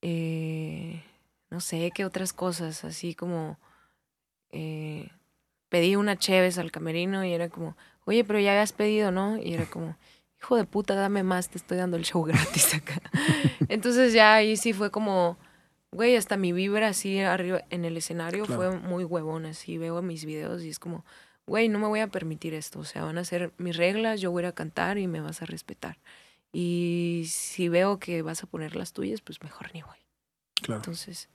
eh, 0.00 1.02
no 1.50 1.60
sé 1.60 1.90
qué 1.94 2.04
otras 2.04 2.32
cosas, 2.32 2.84
así 2.84 3.14
como 3.14 3.58
eh, 4.50 5.10
pedí 5.68 5.96
una 5.96 6.18
cheves 6.18 6.58
al 6.58 6.72
camerino 6.72 7.24
y 7.24 7.32
era 7.32 7.48
como, 7.48 7.76
oye, 8.04 8.24
pero 8.24 8.40
ya 8.40 8.52
habías 8.52 8.72
pedido, 8.72 9.10
¿no? 9.10 9.36
Y 9.36 9.54
era 9.54 9.66
como, 9.66 9.96
hijo 10.42 10.56
de 10.56 10.64
puta, 10.64 10.94
dame 10.94 11.22
más, 11.22 11.48
te 11.48 11.58
estoy 11.58 11.78
dando 11.78 11.96
el 11.96 12.04
show 12.04 12.22
gratis 12.24 12.74
acá. 12.74 13.00
Entonces 13.68 14.12
ya 14.12 14.34
ahí 14.34 14.56
sí 14.56 14.72
fue 14.72 14.90
como, 14.90 15.38
güey, 15.92 16.16
hasta 16.16 16.36
mi 16.36 16.52
vibra 16.52 16.88
así 16.88 17.20
arriba 17.20 17.62
en 17.70 17.84
el 17.84 17.96
escenario 17.96 18.44
Claro. 18.44 18.60
fue 18.72 18.78
muy 18.80 19.04
huevona, 19.04 19.50
así 19.50 19.78
veo 19.78 20.02
mis 20.02 20.24
videos 20.24 20.62
y 20.62 20.68
es 20.68 20.78
como, 20.78 21.04
güey, 21.46 21.68
no 21.68 21.78
me 21.78 21.86
voy 21.86 22.00
a 22.00 22.08
permitir 22.08 22.54
esto, 22.54 22.80
o 22.80 22.84
sea, 22.84 23.04
van 23.04 23.18
a 23.18 23.24
ser 23.24 23.52
mis 23.58 23.76
reglas, 23.76 24.20
yo 24.20 24.30
voy 24.30 24.44
a 24.44 24.52
cantar 24.52 24.98
y 24.98 25.06
me 25.06 25.20
vas 25.20 25.42
a 25.42 25.46
respetar. 25.46 25.98
Y 26.52 27.24
si 27.30 27.68
veo 27.68 27.98
que 27.98 28.20
vas 28.22 28.42
a 28.42 28.46
poner 28.46 28.76
las 28.76 28.92
tuyas, 28.92 29.20
pues 29.22 29.42
mejor 29.42 29.70
ni 29.72 29.82
voy. 29.82 29.96
Claro. 30.60 30.80
Entonces, 30.80 31.28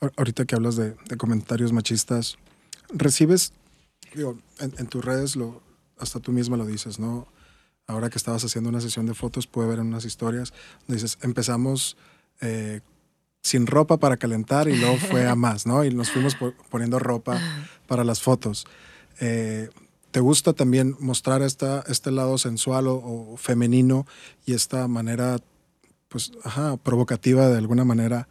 Ahor- 0.00 0.12
Ahorita 0.16 0.44
que 0.44 0.54
hablas 0.54 0.76
de, 0.76 0.94
de 1.08 1.16
comentarios 1.16 1.72
machistas, 1.72 2.36
recibes, 2.90 3.52
digo, 4.14 4.38
en, 4.60 4.72
en 4.78 4.86
tus 4.86 5.02
redes, 5.04 5.36
lo, 5.36 5.62
hasta 5.98 6.20
tú 6.20 6.32
misma 6.32 6.56
lo 6.58 6.66
dices, 6.66 6.98
¿no? 6.98 7.26
Ahora 7.86 8.10
que 8.10 8.18
estabas 8.18 8.44
haciendo 8.44 8.68
una 8.70 8.80
sesión 8.80 9.06
de 9.06 9.14
fotos, 9.14 9.46
pude 9.46 9.66
ver 9.66 9.78
en 9.78 9.86
unas 9.86 10.04
historias, 10.04 10.52
dices, 10.88 11.18
empezamos 11.22 11.96
eh, 12.40 12.80
sin 13.42 13.66
ropa 13.66 13.96
para 13.98 14.16
calentar 14.16 14.68
y 14.68 14.76
luego 14.76 14.98
fue 14.98 15.28
a 15.28 15.36
más, 15.36 15.66
¿no? 15.66 15.84
Y 15.84 15.94
nos 15.94 16.10
fuimos 16.10 16.34
po- 16.34 16.54
poniendo 16.68 16.98
ropa 16.98 17.40
para 17.86 18.02
las 18.02 18.20
fotos. 18.20 18.66
Eh, 19.20 19.70
¿Te 20.10 20.20
gusta 20.20 20.52
también 20.52 20.96
mostrar 20.98 21.42
esta, 21.42 21.84
este 21.88 22.10
lado 22.10 22.38
sensual 22.38 22.86
o, 22.88 23.36
femenino 23.36 24.06
y 24.46 24.54
esta 24.54 24.88
manera, 24.88 25.38
pues, 26.08 26.32
ajá, 26.42 26.76
provocativa 26.78 27.48
de 27.48 27.58
alguna 27.58 27.84
manera? 27.84 28.26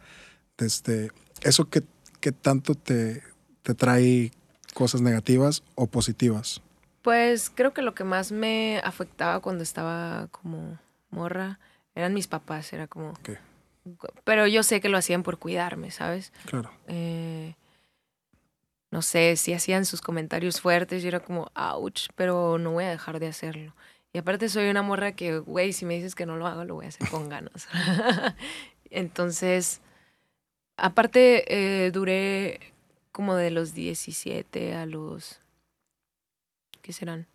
Desde, 0.58 1.12
¿Eso 1.42 1.70
que, 1.70 1.82
que 2.20 2.32
tanto 2.32 2.74
te, 2.74 3.22
te 3.62 3.74
trae 3.74 4.32
cosas 4.74 5.00
negativas 5.00 5.62
o 5.76 5.86
positivas? 5.86 6.60
Pues 7.06 7.52
creo 7.54 7.72
que 7.72 7.82
lo 7.82 7.94
que 7.94 8.02
más 8.02 8.32
me 8.32 8.80
afectaba 8.82 9.38
cuando 9.38 9.62
estaba 9.62 10.26
como 10.32 10.76
morra 11.10 11.60
eran 11.94 12.12
mis 12.12 12.26
papás, 12.26 12.72
era 12.72 12.88
como... 12.88 13.10
Ok. 13.10 13.30
Pero 14.24 14.48
yo 14.48 14.64
sé 14.64 14.80
que 14.80 14.88
lo 14.88 14.98
hacían 14.98 15.22
por 15.22 15.38
cuidarme, 15.38 15.92
¿sabes? 15.92 16.32
Claro. 16.46 16.68
eh, 16.88 17.54
no 18.90 19.02
sé, 19.02 19.36
si 19.36 19.52
hacían 19.52 19.84
sus 19.84 20.00
comentarios 20.00 20.60
fuertes, 20.60 21.04
yo 21.04 21.06
era 21.06 21.20
como, 21.20 21.52
ouch, 21.54 22.08
pero 22.16 22.58
no 22.58 22.72
voy 22.72 22.82
a 22.82 22.90
dejar 22.90 23.20
de 23.20 23.28
hacerlo. 23.28 23.72
Y 24.12 24.18
aparte 24.18 24.48
soy 24.48 24.68
una 24.68 24.82
morra 24.82 25.12
que, 25.12 25.38
güey, 25.38 25.72
si 25.72 25.86
me 25.86 25.94
dices 25.94 26.16
que 26.16 26.26
no 26.26 26.36
lo 26.36 26.48
hago, 26.48 26.64
lo 26.64 26.74
voy 26.74 26.86
a 26.86 26.88
hacer 26.88 27.08
con 27.08 27.28
ganas. 27.28 27.68
Entonces, 28.90 29.80
aparte, 30.76 31.84
eh, 31.86 31.92
duré 31.92 32.72
como 33.12 33.36
de 33.36 33.52
los 33.52 33.74
17 33.74 34.74
a 34.74 34.86
los, 34.86 35.40
¿qué 36.86 36.92
serán? 36.92 37.26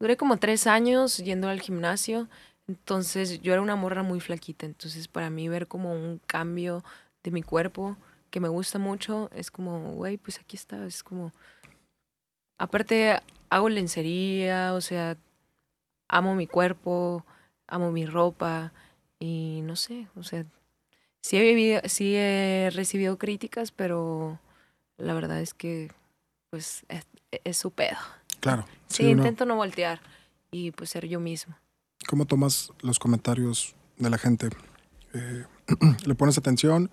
Duré 0.00 0.16
como 0.16 0.38
tres 0.38 0.66
años 0.66 1.18
yendo 1.18 1.48
al 1.48 1.60
gimnasio. 1.60 2.28
Entonces, 2.66 3.40
yo 3.42 3.52
era 3.52 3.62
una 3.62 3.76
morra 3.76 4.02
muy 4.02 4.18
flaquita. 4.18 4.66
Entonces, 4.66 5.06
para 5.06 5.30
mí 5.30 5.48
ver 5.48 5.68
como 5.68 5.92
un 5.92 6.20
cambio 6.26 6.82
de 7.22 7.30
mi 7.30 7.42
cuerpo 7.42 7.96
que 8.30 8.40
me 8.40 8.48
gusta 8.48 8.78
mucho, 8.78 9.30
es 9.32 9.52
como, 9.52 9.92
güey, 9.94 10.18
pues 10.18 10.40
aquí 10.40 10.56
está, 10.56 10.84
es 10.84 11.04
como... 11.04 11.32
Aparte, 12.58 13.20
hago 13.50 13.68
lencería, 13.68 14.74
o 14.74 14.80
sea, 14.80 15.16
amo 16.08 16.34
mi 16.34 16.48
cuerpo, 16.48 17.24
amo 17.68 17.92
mi 17.92 18.04
ropa 18.04 18.72
y 19.20 19.60
no 19.62 19.76
sé, 19.76 20.08
o 20.16 20.24
sea, 20.24 20.44
sí 21.22 21.38
he, 21.38 21.42
vivido, 21.42 21.80
sí 21.84 22.16
he 22.16 22.70
recibido 22.74 23.16
críticas, 23.16 23.70
pero 23.70 24.40
la 24.98 25.14
verdad 25.14 25.40
es 25.40 25.54
que, 25.54 25.90
pues, 26.50 26.84
es, 26.88 27.06
es 27.44 27.56
su 27.56 27.70
pedo. 27.70 27.96
Claro. 28.40 28.66
Sí, 28.88 29.04
uno- 29.04 29.12
intento 29.22 29.44
no 29.44 29.56
voltear 29.56 30.00
y 30.50 30.70
pues 30.72 30.90
ser 30.90 31.06
yo 31.06 31.20
mismo. 31.20 31.56
¿Cómo 32.08 32.24
tomas 32.26 32.72
los 32.80 32.98
comentarios 32.98 33.74
de 33.98 34.10
la 34.10 34.18
gente? 34.18 34.48
Eh, 35.14 35.44
¿Le 36.06 36.14
pones 36.14 36.38
atención 36.38 36.90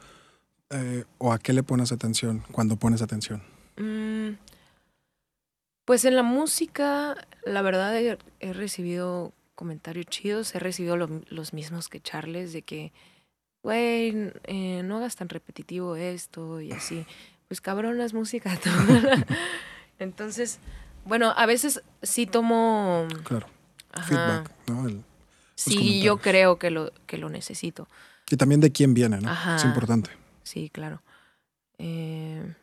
eh, 0.72 1.06
o 1.20 1.32
a 1.32 1.40
qué 1.40 1.54
le 1.54 1.64
pones 1.64 1.92
atención 1.92 2.44
cuando 2.52 2.76
pones 2.76 3.02
atención? 3.02 3.42
Mm, 3.78 4.32
Pues 5.86 6.04
en 6.06 6.16
la 6.16 6.24
música, 6.24 7.16
la 7.46 7.62
verdad 7.62 7.96
he, 7.98 8.18
he 8.40 8.54
recibido 8.54 9.34
comentarios 9.54 10.08
chidos, 10.08 10.56
he 10.56 10.60
recibido 10.60 10.98
lo- 10.98 11.22
los 11.30 11.54
mismos 11.54 11.88
que 11.90 12.02
Charles, 12.02 12.52
de 12.54 12.64
que, 12.64 12.92
güey, 13.64 14.32
eh, 14.46 14.82
no 14.84 14.98
hagas 14.98 15.16
tan 15.16 15.30
repetitivo 15.30 15.96
esto 15.96 16.60
y 16.60 16.72
así. 16.72 17.06
Pues 17.48 17.62
cabrón, 17.62 18.02
es 18.02 18.14
música. 18.16 18.58
tú. 18.64 18.70
Entonces, 20.00 20.60
bueno, 21.06 21.34
a 21.36 21.46
veces 21.46 21.82
sí 22.02 22.26
tomo... 22.26 23.08
Claro. 23.24 23.48
ajá, 23.94 24.08
Feedback, 24.08 24.52
¿no? 24.68 24.88
El- 24.88 25.04
sí, 25.56 26.02
yo 26.02 26.18
creo 26.18 26.60
que 26.60 26.70
lo, 26.72 26.92
que 27.08 27.18
lo 27.18 27.30
necesito. 27.30 27.88
y 28.30 28.36
también 28.38 28.60
de 28.62 28.72
quién 28.72 28.94
viene, 28.94 29.20
¿no? 29.22 29.30
Ajá. 29.30 29.56
Es 29.56 29.64
importante. 29.66 30.10
Sí, 30.44 30.70
claro. 30.70 31.02
Eh, 31.78 32.54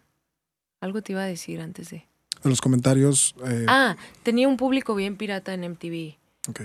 algo 0.81 1.03
te 1.03 1.13
iba 1.13 1.23
a 1.23 1.27
decir 1.27 1.61
antes 1.61 1.91
de... 1.91 2.07
De 2.43 2.51
los 2.51 2.61
comentarios, 2.61 3.35
eh, 3.47 3.67
Ah, 3.69 3.97
tenía 4.25 4.49
un 4.49 4.57
público 4.57 4.95
bien 4.97 5.17
pirata 5.17 5.55
en 5.55 5.63
MTV. 5.65 6.17
ok. 6.49 6.61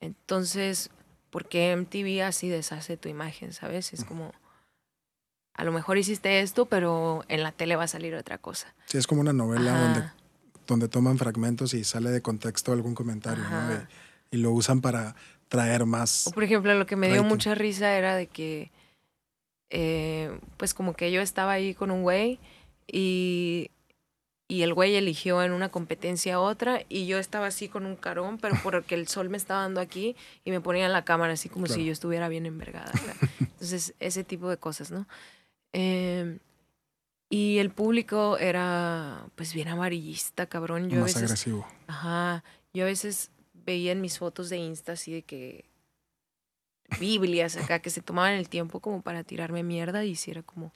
Entonces, 0.00 0.90
porque 1.30 1.70
MTV 1.76 2.22
así 2.24 2.48
deshace 2.48 2.96
tu 2.96 3.08
imagen, 3.08 3.52
¿sabes? 3.52 3.92
Es 3.92 4.04
como, 4.04 4.32
a 5.54 5.62
lo 5.64 5.70
mejor 5.72 5.98
hiciste 5.98 6.40
esto, 6.40 6.66
pero 6.66 7.24
en 7.28 7.42
la 7.44 7.52
tele 7.52 7.76
va 7.76 7.84
a 7.84 7.88
salir 7.88 8.14
otra 8.16 8.38
cosa. 8.38 8.74
Sí, 8.86 8.98
es 8.98 9.06
como 9.06 9.20
una 9.20 9.32
novela 9.32 9.70
Ajá. 9.72 9.80
donde, 9.80 10.10
donde 10.70 10.88
toman 10.88 11.18
fragmentos 11.18 11.74
y 11.74 11.84
sale 11.84 12.10
de 12.10 12.22
contexto 12.22 12.72
algún 12.72 12.94
comentario, 12.94 13.44
¿no? 13.48 13.74
Y, 14.30 14.36
y 14.36 14.38
lo 14.40 14.52
usan 14.52 14.80
para 14.80 15.14
traer 15.48 15.84
más. 15.84 16.26
O 16.28 16.30
por 16.30 16.44
ejemplo, 16.44 16.72
lo 16.74 16.86
que 16.86 16.96
me 16.96 17.08
dio 17.08 17.16
Rating. 17.16 17.28
mucha 17.28 17.54
risa 17.54 17.92
era 17.96 18.14
de 18.16 18.26
que, 18.28 18.70
eh, 19.70 20.30
pues 20.56 20.74
como 20.74 20.94
que 20.94 21.10
yo 21.12 21.20
estaba 21.20 21.52
ahí 21.52 21.74
con 21.74 21.90
un 21.90 22.02
güey 22.02 22.38
y, 22.86 23.70
y 24.48 24.62
el 24.62 24.74
güey 24.74 24.96
eligió 24.96 25.42
en 25.42 25.52
una 25.52 25.68
competencia 25.68 26.36
a 26.36 26.40
otra 26.40 26.82
y 26.88 27.06
yo 27.06 27.18
estaba 27.18 27.46
así 27.48 27.68
con 27.68 27.86
un 27.86 27.96
carón, 27.96 28.38
pero 28.38 28.54
porque 28.62 28.94
el 28.94 29.08
sol 29.08 29.28
me 29.28 29.36
estaba 29.36 29.62
dando 29.62 29.80
aquí 29.80 30.16
y 30.44 30.50
me 30.50 30.60
ponía 30.60 30.86
en 30.86 30.92
la 30.92 31.04
cámara 31.04 31.32
así 31.34 31.48
como 31.48 31.66
Claro. 31.66 31.80
si 31.80 31.86
yo 31.86 31.92
estuviera 31.92 32.28
bien 32.28 32.46
envergada. 32.46 32.92
Entonces, 33.40 33.94
ese 34.00 34.24
tipo 34.24 34.48
de 34.48 34.56
cosas, 34.56 34.90
¿no? 34.90 35.06
Em, 35.72 36.38
y 37.30 37.58
el 37.58 37.70
público 37.70 38.36
era, 38.38 39.26
pues, 39.36 39.54
bien 39.54 39.68
amarillista, 39.68 40.46
cabrón. 40.46 40.90
Yo 40.90 40.98
a 40.98 41.00
Más 41.02 41.14
veces, 41.14 41.22
agresivo. 41.22 41.66
Ajá. 41.86 42.44
Yo 42.74 42.84
a 42.84 42.86
veces 42.88 43.30
veía 43.54 43.92
en 43.92 44.00
mis 44.00 44.18
fotos 44.18 44.50
de 44.50 44.58
Insta 44.58 44.92
así 44.92 45.12
de 45.12 45.22
que 45.22 45.64
Biblias 46.98 47.56
acá 47.56 47.78
que 47.80 47.90
se 47.90 48.02
tomaban 48.02 48.34
el 48.34 48.48
tiempo 48.48 48.80
como 48.80 49.00
para 49.02 49.22
tirarme 49.22 49.62
mierda 49.62 50.04
y 50.04 50.16
si 50.16 50.32
era 50.32 50.42
como 50.42 50.72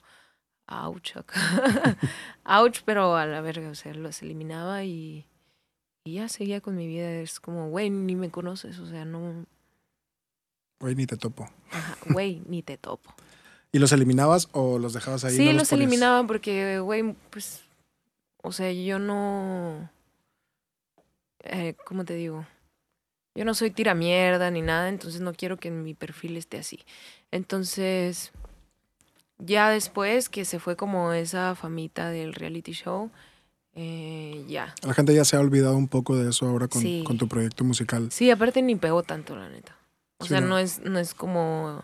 ouch 0.67 1.17
acá. 1.17 1.35
ouch, 2.45 2.79
pero 2.85 3.15
a 3.17 3.25
la 3.25 3.41
verga, 3.41 3.69
o 3.69 3.75
sea, 3.75 3.93
los 3.93 4.21
eliminaba 4.21 4.83
y, 4.85 5.27
y 6.05 6.13
ya 6.13 6.29
seguía 6.29 6.61
con 6.61 6.75
mi 6.77 6.87
vida. 6.87 7.11
Es 7.19 7.39
como, 7.41 7.69
güey, 7.69 7.89
ni 7.89 8.15
me 8.15 8.31
conoces, 8.31 8.79
o 8.79 8.87
sea, 8.87 9.03
no, 9.03 9.45
Güey, 10.79 10.95
ni 10.95 11.05
te 11.05 11.17
topo. 11.17 11.49
ajá, 11.71 11.97
güey, 12.11 12.41
ni 12.47 12.61
te 12.63 12.77
topo. 12.77 13.13
¿Y 13.75 13.79
los 13.79 13.91
eliminabas 13.91 14.47
o 14.53 14.79
los 14.79 14.93
dejabas 14.93 15.25
ahí? 15.25 15.35
Sí, 15.35 15.45
no 15.47 15.51
los 15.51 15.67
ponías? 15.69 15.87
eliminaba 15.87 16.25
porque, 16.25 16.79
güey, 16.79 17.13
pues, 17.29 17.61
o 18.41 18.53
sea, 18.53 18.71
yo 18.71 18.99
no, 18.99 19.89
eh, 21.43 21.75
¿cómo 21.85 22.05
te 22.05 22.13
digo? 22.13 22.45
Yo 23.35 23.43
no 23.43 23.53
soy 23.53 23.71
tiramierda 23.71 24.49
ni 24.49 24.61
nada, 24.61 24.87
entonces 24.87 25.19
no 25.19 25.33
quiero 25.33 25.57
que 25.57 25.71
mi 25.71 25.93
perfil 25.93 26.37
esté 26.37 26.57
así. 26.59 26.85
Entonces, 27.31 28.31
ya 29.39 29.69
después 29.69 30.29
que 30.29 30.45
se 30.45 30.59
fue 30.59 30.77
como 30.77 31.11
esa 31.11 31.53
famita 31.55 32.09
del 32.11 32.33
reality 32.33 32.71
show, 32.71 33.11
eh, 33.73 34.45
ya. 34.47 34.73
La 34.83 34.93
gente 34.93 35.13
ya 35.13 35.25
se 35.25 35.35
ha 35.35 35.41
olvidado 35.41 35.75
un 35.75 35.89
poco 35.89 36.15
de 36.15 36.29
eso 36.29 36.47
ahora 36.47 36.69
con, 36.69 36.81
Sí. 36.81 37.03
con 37.05 37.17
tu 37.17 37.27
proyecto 37.27 37.65
musical. 37.65 38.09
Sí, 38.09 38.31
aparte 38.31 38.61
ni 38.61 38.77
pegó 38.77 39.03
tanto, 39.03 39.35
la 39.35 39.49
neta. 39.49 39.75
O 40.19 40.23
Sí, 40.23 40.29
sea, 40.29 40.39
no. 40.39 40.47
no 40.47 40.59
es, 40.59 40.79
no 40.79 40.97
es 40.97 41.13
como... 41.13 41.83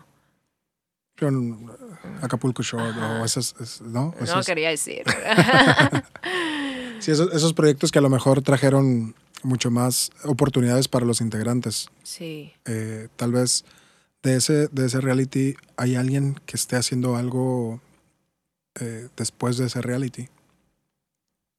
Acapulco 2.22 2.62
Shore 2.62 2.98
o 2.98 3.24
esas, 3.24 3.54
es- 3.60 3.80
¿no? 3.80 4.14
No 4.26 4.42
quería 4.42 4.70
decir. 4.70 5.02
sí, 7.00 7.10
esos, 7.10 7.32
esos 7.34 7.52
proyectos 7.54 7.90
que 7.90 7.98
a 7.98 8.02
lo 8.02 8.10
mejor 8.10 8.42
trajeron 8.42 9.14
mucho 9.42 9.70
más 9.70 10.10
oportunidades 10.24 10.88
para 10.88 11.04
los 11.06 11.20
integrantes. 11.20 11.88
sí. 12.02 12.52
Eh, 12.64 13.08
tal 13.16 13.32
vez 13.32 13.64
de 14.22 14.36
ese, 14.36 14.68
de 14.68 14.86
ese 14.86 15.00
reality 15.00 15.56
hay 15.76 15.96
alguien 15.96 16.36
que 16.46 16.56
esté 16.56 16.76
haciendo 16.76 17.16
algo 17.16 17.80
eh, 18.80 19.08
después 19.16 19.56
de 19.58 19.66
ese 19.66 19.80
reality. 19.82 20.28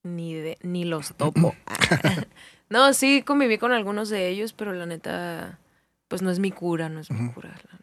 Ni, 0.03 0.33
de, 0.33 0.57
ni 0.63 0.85
los 0.85 1.13
topo. 1.15 1.55
no, 2.69 2.93
sí, 2.93 3.21
conviví 3.21 3.57
con 3.57 3.71
algunos 3.73 4.09
de 4.09 4.29
ellos, 4.29 4.53
pero 4.53 4.73
la 4.73 4.85
neta, 4.85 5.59
pues 6.07 6.21
no 6.21 6.29
es 6.31 6.39
mi 6.39 6.51
cura, 6.51 6.87
no 6.89 6.99
es 7.01 7.09
mi 7.11 7.31
cura, 7.31 7.49
la. 7.69 7.79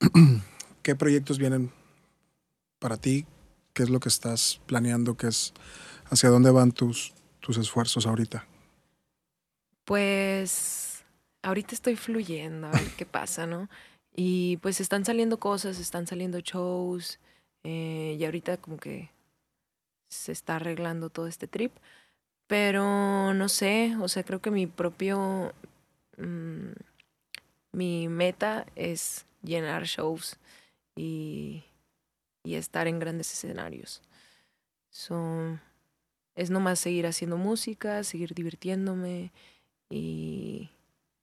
¿Qué 0.82 0.94
proyectos 0.94 1.38
vienen 1.38 1.72
para 2.78 2.96
ti? 2.96 3.26
¿Qué 3.72 3.82
es 3.82 3.90
lo 3.90 4.00
que 4.00 4.08
estás 4.08 4.60
planeando? 4.66 5.16
¿Qué 5.16 5.28
es 5.28 5.52
hacia 6.06 6.30
dónde 6.30 6.50
van 6.50 6.72
tus, 6.72 7.14
tus 7.40 7.58
esfuerzos 7.58 8.06
ahorita? 8.06 8.46
Pues 9.84 11.04
ahorita 11.42 11.74
estoy 11.74 11.96
fluyendo, 11.96 12.68
a 12.68 12.70
ver 12.70 12.90
qué 12.96 13.06
pasa, 13.06 13.46
¿no? 13.46 13.68
Y 14.14 14.58
pues 14.58 14.80
están 14.80 15.04
saliendo 15.04 15.38
cosas, 15.38 15.78
están 15.78 16.06
saliendo 16.06 16.40
shows, 16.40 17.18
eh, 17.64 18.16
y 18.18 18.24
ahorita 18.24 18.56
como 18.58 18.76
que 18.76 19.10
se 20.08 20.32
está 20.32 20.56
arreglando 20.56 21.10
todo 21.10 21.26
este 21.26 21.46
trip. 21.46 21.72
Pero 22.46 23.34
no 23.34 23.48
sé, 23.48 23.96
o 24.00 24.08
sea, 24.08 24.24
creo 24.24 24.40
que 24.40 24.50
mi 24.50 24.66
propio, 24.66 25.52
mm, 26.16 26.72
mi 27.72 28.08
meta 28.08 28.66
es 28.74 29.26
llenar 29.42 29.84
shows 29.84 30.38
y, 30.96 31.64
y 32.42 32.54
estar 32.54 32.86
en 32.88 32.98
grandes 32.98 33.32
escenarios. 33.32 34.02
So, 34.90 35.58
es 36.34 36.50
nomás 36.50 36.78
seguir 36.78 37.06
haciendo 37.06 37.36
música, 37.36 38.04
seguir 38.04 38.34
divirtiéndome 38.34 39.32
y, 39.90 40.70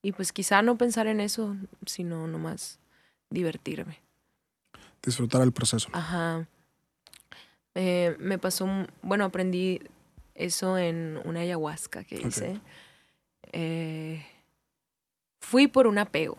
y 0.02 0.12
pues 0.12 0.32
quizá 0.32 0.62
no 0.62 0.78
pensar 0.78 1.08
en 1.08 1.20
eso, 1.20 1.56
sino 1.86 2.28
nomás 2.28 2.80
divertirme. 3.30 4.00
Disfrutar 5.02 5.42
el 5.42 5.52
proceso. 5.52 5.90
Ajá. 5.94 6.48
Eh, 7.76 8.16
me 8.20 8.38
pasó, 8.38 8.68
bueno, 9.02 9.26
aprendí 9.26 9.82
eso 10.34 10.78
en 10.78 11.20
una 11.26 11.42
ayahuasca 11.42 12.04
que 12.04 12.16
hice. 12.16 12.60
Eh, 13.52 14.26
fui 15.40 15.68
por 15.68 15.88
un 15.88 15.98
apego, 15.98 16.38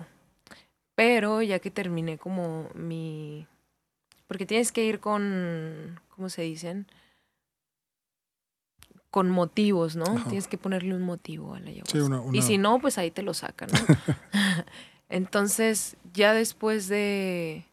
pero 0.96 1.42
ya 1.42 1.60
que 1.60 1.70
terminé 1.70 2.18
como 2.18 2.68
mi... 2.74 3.46
Porque 4.26 4.44
tienes 4.46 4.72
que 4.72 4.84
ir 4.84 4.98
con, 4.98 6.00
¿cómo 6.08 6.28
se 6.28 6.42
dicen? 6.42 6.86
Con 9.10 9.30
motivos, 9.30 9.94
¿no? 9.94 10.04
Ajá. 10.04 10.24
Tienes 10.28 10.48
que 10.48 10.58
ponerle 10.58 10.94
un 10.94 11.02
motivo 11.02 11.54
a 11.54 11.60
la 11.60 11.70
ayahuasca. 11.70 11.92
Sí, 11.92 11.98
una, 12.04 12.20
una- 12.20 12.36
Y 12.36 12.42
si 12.42 12.58
no, 12.58 12.80
pues 12.80 12.98
ahí 12.98 13.10
te 13.12 13.22
lo 13.22 13.34
sacan, 13.34 13.68
¿no? 13.70 13.78
Entonces, 15.08 15.96
ya 16.12 16.32
después 16.34 16.88
de, 16.88 17.64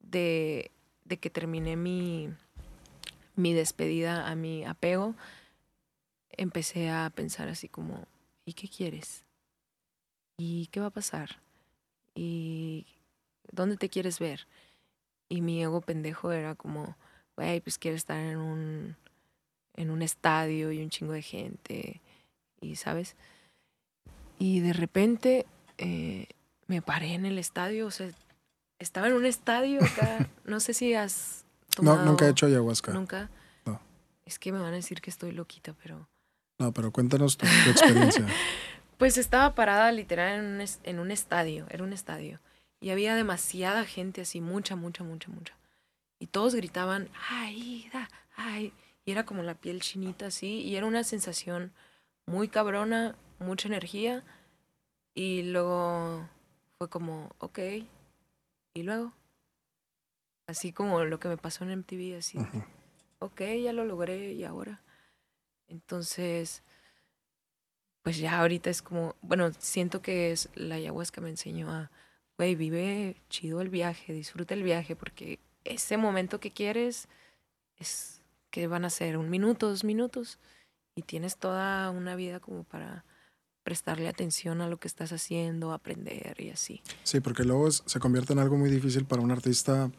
de, 0.00 0.70
de 1.04 1.16
que 1.18 1.28
terminé 1.28 1.76
mi, 1.76 2.30
mi 3.36 3.52
despedida 3.52 4.26
a 4.28 4.34
mi 4.34 4.64
apego, 4.64 5.14
empecé 6.30 6.88
a 6.88 7.10
pensar 7.14 7.48
así 7.48 7.68
como, 7.68 8.06
¿y 8.46 8.54
qué 8.54 8.68
quieres? 8.68 9.24
¿Y 10.38 10.68
qué 10.68 10.80
va 10.80 10.86
a 10.86 10.90
pasar? 10.90 11.36
¿Y 12.14 12.86
dónde 13.52 13.76
te 13.76 13.88
quieres 13.88 14.18
ver? 14.18 14.46
Y 15.28 15.42
mi 15.42 15.62
ego 15.62 15.80
pendejo 15.80 16.32
era 16.32 16.54
como, 16.54 16.96
güey, 17.36 17.60
pues 17.60 17.78
quiero 17.78 17.96
estar 17.96 18.18
en 18.18 18.38
un, 18.38 18.96
en 19.74 19.90
un 19.90 20.02
estadio 20.02 20.72
y 20.72 20.82
un 20.82 20.90
chingo 20.90 21.12
de 21.12 21.22
gente, 21.22 22.00
y 22.60 22.76
sabes. 22.76 23.16
Y 24.38 24.60
de 24.60 24.72
repente 24.72 25.46
eh, 25.78 26.26
me 26.66 26.82
paré 26.82 27.14
en 27.14 27.26
el 27.26 27.38
estadio, 27.38 27.86
o 27.86 27.90
sea, 27.90 28.10
estaba 28.78 29.08
en 29.08 29.14
un 29.14 29.26
estadio 29.26 29.82
acá, 29.84 30.28
no 30.44 30.60
sé 30.60 30.74
si 30.74 30.94
has 30.94 31.44
no, 31.78 31.92
tomado... 31.92 32.04
nunca 32.04 32.26
he 32.26 32.30
hecho 32.30 32.46
ayahuasca. 32.46 32.92
Nunca. 32.92 33.30
No. 33.64 33.80
Es 34.24 34.38
que 34.38 34.52
me 34.52 34.58
van 34.58 34.72
a 34.72 34.76
decir 34.76 35.00
que 35.00 35.10
estoy 35.10 35.32
loquita, 35.32 35.74
pero... 35.82 36.08
No, 36.58 36.72
pero 36.72 36.90
cuéntanos 36.92 37.36
tu, 37.36 37.46
tu 37.64 37.70
experiencia. 37.70 38.26
Pues 39.00 39.16
estaba 39.16 39.54
parada 39.54 39.90
literal 39.92 40.38
en 40.40 40.44
un, 40.44 40.60
es- 40.60 40.78
en 40.82 40.98
un 41.00 41.10
estadio, 41.10 41.64
era 41.70 41.82
un 41.82 41.94
estadio. 41.94 42.38
Y 42.80 42.90
había 42.90 43.14
demasiada 43.14 43.86
gente 43.86 44.20
así, 44.20 44.42
mucha, 44.42 44.76
mucha, 44.76 45.02
mucha, 45.04 45.30
mucha. 45.30 45.54
Y 46.18 46.26
todos 46.26 46.54
gritaban, 46.54 47.08
¡ay, 47.30 47.88
da, 47.94 48.10
ay! 48.36 48.74
Y 49.06 49.12
era 49.12 49.24
como 49.24 49.42
la 49.42 49.54
piel 49.54 49.80
chinita 49.80 50.26
así. 50.26 50.60
Y 50.60 50.76
era 50.76 50.84
una 50.84 51.02
sensación 51.02 51.72
muy 52.26 52.48
cabrona, 52.48 53.16
mucha 53.38 53.68
energía. 53.68 54.22
Y 55.14 55.44
luego 55.44 56.28
fue 56.76 56.90
como, 56.90 57.30
ok. 57.38 57.58
Y 58.74 58.82
luego, 58.82 59.14
así 60.46 60.74
como 60.74 61.04
lo 61.04 61.18
que 61.18 61.28
me 61.28 61.38
pasó 61.38 61.64
en 61.64 61.70
MTV, 61.70 62.18
así, 62.18 62.36
Ujú. 62.36 62.62
ok, 63.20 63.40
ya 63.62 63.72
lo 63.72 63.86
logré 63.86 64.34
y 64.34 64.44
ahora. 64.44 64.82
Entonces, 65.68 66.62
pues 68.10 68.18
ya 68.18 68.40
ahorita 68.40 68.70
es 68.70 68.82
como, 68.82 69.14
bueno, 69.22 69.52
siento 69.60 70.02
que 70.02 70.32
es 70.32 70.48
la 70.56 70.74
ayahuasca 70.74 71.20
me 71.20 71.30
enseñó 71.30 71.70
a, 71.70 71.92
güey, 72.36 72.56
vive 72.56 73.14
chido 73.28 73.60
el 73.60 73.68
viaje, 73.68 74.12
disfruta 74.12 74.52
el 74.54 74.64
viaje, 74.64 74.96
porque 74.96 75.38
ese 75.62 75.96
momento 75.96 76.40
que 76.40 76.50
quieres 76.50 77.06
es 77.78 78.20
que 78.50 78.66
van 78.66 78.84
a 78.84 78.90
ser 78.90 79.16
un 79.16 79.30
minuto, 79.30 79.68
dos 79.68 79.84
minutos, 79.84 80.40
y 80.96 81.02
tienes 81.02 81.36
toda 81.36 81.88
una 81.92 82.16
vida 82.16 82.40
como 82.40 82.64
para 82.64 83.04
prestarle 83.62 84.08
atención 84.08 84.60
a 84.60 84.66
lo 84.66 84.78
que 84.78 84.88
estás 84.88 85.12
haciendo, 85.12 85.72
aprender 85.72 86.34
y 86.40 86.50
así. 86.50 86.82
Sí, 87.04 87.20
porque 87.20 87.44
luego 87.44 87.68
es- 87.68 87.84
se 87.86 88.00
convierte 88.00 88.32
en 88.32 88.40
algo 88.40 88.56
muy 88.56 88.70
difícil 88.70 89.04
para 89.04 89.22
un 89.22 89.30
artista 89.30 89.92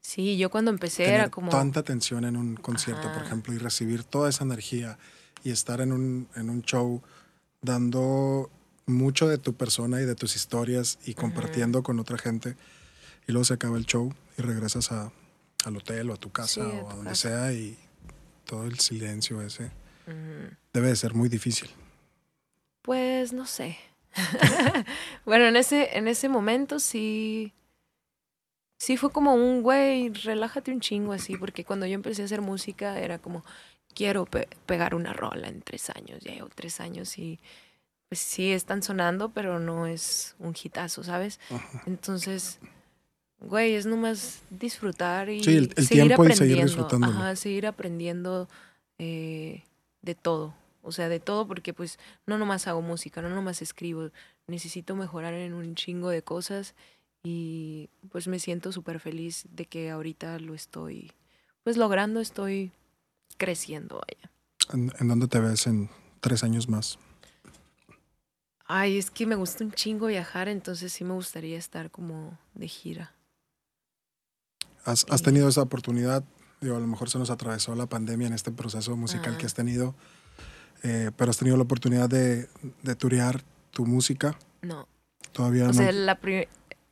Sí, 0.00 0.38
yo 0.38 0.50
cuando 0.50 0.70
empecé 0.70 1.02
tener 1.02 1.20
era 1.22 1.30
como... 1.30 1.50
tanta 1.50 1.80
atención 1.80 2.26
en 2.26 2.36
un 2.36 2.54
concierto, 2.54 3.08
por 3.08 3.22
Ajá. 3.22 3.26
ejemplo, 3.26 3.52
y 3.54 3.58
recibir 3.58 4.04
toda 4.04 4.28
esa 4.28 4.44
energía 4.44 5.00
y 5.42 5.50
estar 5.50 5.80
en 5.80 5.92
un, 5.92 6.28
en 6.36 6.48
un 6.48 6.62
show 6.62 7.02
dando 7.62 8.50
mucho 8.86 9.26
de 9.28 9.38
tu 9.38 9.54
persona 9.54 10.00
y 10.00 10.04
de 10.04 10.14
tus 10.14 10.36
historias 10.36 10.98
y 11.04 11.14
compartiendo 11.14 11.82
con 11.82 11.98
otra 11.98 12.18
gente. 12.18 12.56
Y 13.26 13.32
luego 13.32 13.44
se 13.44 13.54
acaba 13.54 13.76
el 13.78 13.86
show 13.86 14.14
y 14.38 14.42
regresas 14.42 14.92
a, 14.92 15.10
al 15.64 15.76
hotel 15.76 16.10
o 16.10 16.14
a 16.14 16.16
tu 16.16 16.30
casa 16.30 16.54
Sí, 16.54 16.60
a 16.60 16.64
o 16.82 16.84
tu 16.84 16.90
a 16.90 16.94
donde 16.94 17.10
casa. 17.10 17.28
sea 17.28 17.52
y 17.52 17.76
todo 18.44 18.64
el 18.66 18.78
silencio 18.78 19.42
ese 19.42 19.70
debe 20.72 20.88
de 20.88 20.96
ser 20.96 21.14
muy 21.14 21.28
difícil. 21.28 21.68
Pues 22.82 23.32
no 23.32 23.44
sé. 23.46 23.76
bueno, 25.26 25.46
en 25.46 25.56
ese, 25.56 25.96
en 25.98 26.06
ese 26.08 26.28
momento 26.28 26.78
sí. 26.78 27.52
Sí 28.78 28.96
fue 28.98 29.10
como 29.10 29.34
un 29.34 29.62
güey, 29.62 30.10
relájate 30.10 30.70
un 30.70 30.80
chingo 30.80 31.12
así, 31.14 31.36
porque 31.36 31.64
cuando 31.64 31.86
yo 31.86 31.94
empecé 31.94 32.22
a 32.22 32.24
hacer 32.26 32.42
música 32.42 33.00
era 33.00 33.18
como, 33.18 33.42
quiero 33.96 34.26
pe- 34.26 34.48
pegar 34.66 34.94
una 34.94 35.12
rola 35.12 35.48
en 35.48 35.62
tres 35.62 35.90
años, 35.90 36.22
ya 36.22 36.32
llevo 36.34 36.50
tres 36.54 36.78
años 36.80 37.18
y 37.18 37.40
pues 38.08 38.20
sí 38.20 38.52
están 38.52 38.82
sonando, 38.82 39.30
pero 39.30 39.58
no 39.58 39.86
es 39.86 40.36
un 40.38 40.54
hitazo, 40.62 41.02
¿sabes? 41.02 41.40
Ajá. 41.50 41.82
Entonces, 41.86 42.60
güey, 43.40 43.74
es 43.74 43.86
nomás 43.86 44.42
disfrutar 44.50 45.28
y 45.30 45.42
Sí, 45.42 45.56
el- 45.56 45.72
el 45.76 45.86
seguir 45.86 46.04
tiempo 46.04 46.22
y 46.22 46.26
aprendiendo. 46.26 46.36
seguir 46.54 46.64
disfrutándolo. 46.66 47.12
Ajá, 47.18 47.36
seguir 47.36 47.66
aprendiendo 47.66 48.48
eh, 48.98 49.64
de 50.02 50.14
todo. 50.14 50.54
O 50.82 50.92
sea, 50.92 51.08
de 51.08 51.18
todo 51.18 51.48
porque 51.48 51.74
pues 51.74 51.98
no 52.26 52.38
nomás 52.38 52.68
hago 52.68 52.80
música, 52.82 53.20
no 53.22 53.28
nomás 53.30 53.60
escribo. 53.60 54.10
Necesito 54.46 54.94
mejorar 54.94 55.34
en 55.34 55.52
un 55.52 55.74
chingo 55.74 56.10
de 56.10 56.22
cosas 56.22 56.74
y 57.24 57.88
pues 58.12 58.28
me 58.28 58.38
siento 58.38 58.70
súper 58.70 59.00
feliz 59.00 59.46
de 59.50 59.64
que 59.66 59.90
ahorita 59.90 60.38
lo 60.38 60.54
estoy 60.54 61.10
pues 61.64 61.76
logrando, 61.76 62.20
estoy 62.20 62.70
creciendo, 63.36 64.00
vaya. 64.06 64.30
¿En, 64.72 64.92
en 64.98 65.08
dónde 65.08 65.28
te 65.28 65.40
ves 65.40 65.66
en 65.66 65.88
tres 66.20 66.42
años 66.44 66.68
más? 66.68 66.98
Ay, 68.66 68.98
es 68.98 69.10
que 69.10 69.26
me 69.26 69.36
gusta 69.36 69.64
un 69.64 69.72
chingo 69.72 70.06
viajar, 70.06 70.48
entonces 70.48 70.92
sí 70.92 71.04
me 71.04 71.14
gustaría 71.14 71.56
estar 71.56 71.90
como 71.90 72.36
de 72.54 72.66
gira. 72.66 73.14
¿Has, 74.84 75.06
has 75.08 75.22
tenido 75.22 75.48
esa 75.48 75.62
oportunidad? 75.62 76.24
Digo, 76.60 76.76
a 76.76 76.80
lo 76.80 76.86
mejor 76.86 77.08
se 77.10 77.18
nos 77.18 77.30
atravesó 77.30 77.74
la 77.76 77.86
pandemia 77.86 78.26
en 78.26 78.32
este 78.32 78.50
proceso 78.50 78.96
musical 78.96 79.30
Ajá. 79.30 79.38
que 79.38 79.46
has 79.46 79.54
tenido, 79.54 79.94
eh, 80.82 81.10
pero 81.16 81.30
has 81.30 81.36
tenido 81.38 81.56
la 81.56 81.62
oportunidad 81.64 82.08
de, 82.08 82.48
de 82.82 82.94
turear 82.96 83.42
tu 83.70 83.86
música. 83.86 84.36
No, 84.62 84.88
Todavía 85.32 85.64
o 85.64 85.66
no. 85.68 85.74
sea, 85.74 85.92
la 85.92 86.18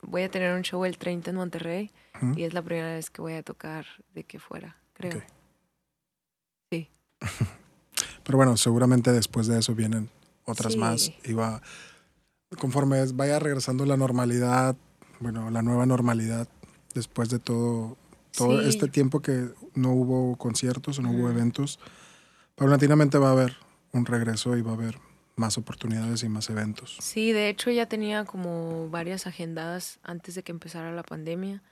voy 0.03 0.22
a 0.22 0.30
tener 0.30 0.55
un 0.55 0.62
show 0.62 0.85
el 0.85 0.99
30 0.99 1.30
en 1.30 1.37
Monterrey 1.37 1.91
y 2.37 2.43
es 2.45 2.55
la 2.55 2.62
primera 2.62 2.95
vez 2.95 3.11
que 3.11 3.20
voy 3.20 3.32
a 3.32 3.43
tocar 3.43 3.87
de 4.14 4.22
que 4.24 4.39
fuera, 4.39 4.76
creo. 4.93 5.16
Ok. 5.18 5.24
Pero 8.25 8.39
bueno, 8.39 8.57
seguramente 8.57 9.12
después 9.12 9.47
de 9.47 9.59
eso 9.59 9.75
vienen 9.75 10.11
otras 10.45 10.72
Sí. 10.75 10.79
más. 10.79 11.12
Y 11.25 11.33
va, 11.33 11.62
conforme 12.59 13.05
vaya 13.12 13.39
regresando 13.39 13.85
la 13.87 13.97
normalidad, 13.97 14.77
bueno, 15.20 15.51
la 15.51 15.62
nueva 15.62 15.87
normalidad, 15.87 16.49
después 16.95 17.29
de 17.29 17.39
todo, 17.39 17.97
todo 18.37 18.61
Sí. 18.62 18.68
este 18.68 18.89
tiempo 18.89 19.20
que 19.20 19.51
no 19.75 19.93
hubo 19.93 20.37
conciertos, 20.37 21.01
no 21.01 21.11
hubo 21.11 21.25
Ujú. 21.25 21.31
eventos, 21.31 21.79
paulatinamente 22.57 23.18
va 23.18 23.29
a 23.29 23.33
haber 23.33 23.57
un 23.93 24.07
regreso 24.07 24.57
y 24.57 24.62
va 24.62 24.72
a 24.72 24.75
haber 24.75 24.99
más 25.37 25.59
oportunidades 25.59 26.22
y 26.22 26.29
más 26.29 26.49
eventos. 26.51 26.97
Sí, 27.01 27.33
de 27.33 27.49
hecho 27.49 27.70
ya 27.70 27.87
tenía 27.87 28.25
como 28.25 28.89
varias 28.89 29.27
agendadas 29.27 29.99
antes 30.03 30.35
de 30.37 30.43
que 30.45 30.53
empezara 30.53 30.93
la 30.93 31.03
pandemia 31.03 31.62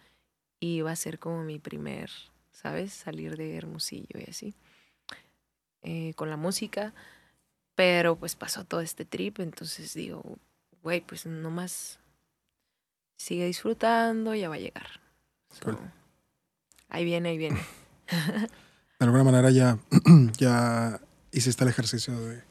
y 0.60 0.76
iba 0.76 0.90
a 0.90 0.96
ser 0.96 1.18
como 1.20 1.44
mi 1.44 1.58
primer, 1.58 2.10
¿sabes? 2.52 2.92
Salir 2.92 3.36
de 3.36 3.56
Hermosillo 3.56 4.18
y 4.18 4.28
así, 4.28 4.54
eh, 5.82 6.12
con 6.14 6.30
la 6.30 6.36
música, 6.36 6.92
pero 7.74 8.16
pues 8.16 8.36
pasó 8.36 8.64
todo 8.64 8.80
este 8.80 9.04
trip, 9.04 9.40
entonces 9.40 9.94
digo, 9.94 10.22
güey, 10.82 11.00
pues 11.00 11.26
nomás 11.26 11.98
sigue 13.16 13.46
disfrutando, 13.46 14.34
ya 14.34 14.48
va 14.48 14.56
a 14.56 14.58
llegar. 14.58 15.00
So, 15.50 15.64
Cool. 15.66 15.78
Ahí 16.88 17.04
viene, 17.04 17.30
ahí 17.30 17.38
viene. 17.38 17.60
De 18.98 19.06
alguna 19.06 19.24
manera 19.24 19.50
ya, 19.50 19.78
ya 20.38 21.00
hiciste 21.32 21.64
el 21.64 21.70
ejercicio 21.70 22.14
de, 22.20 22.42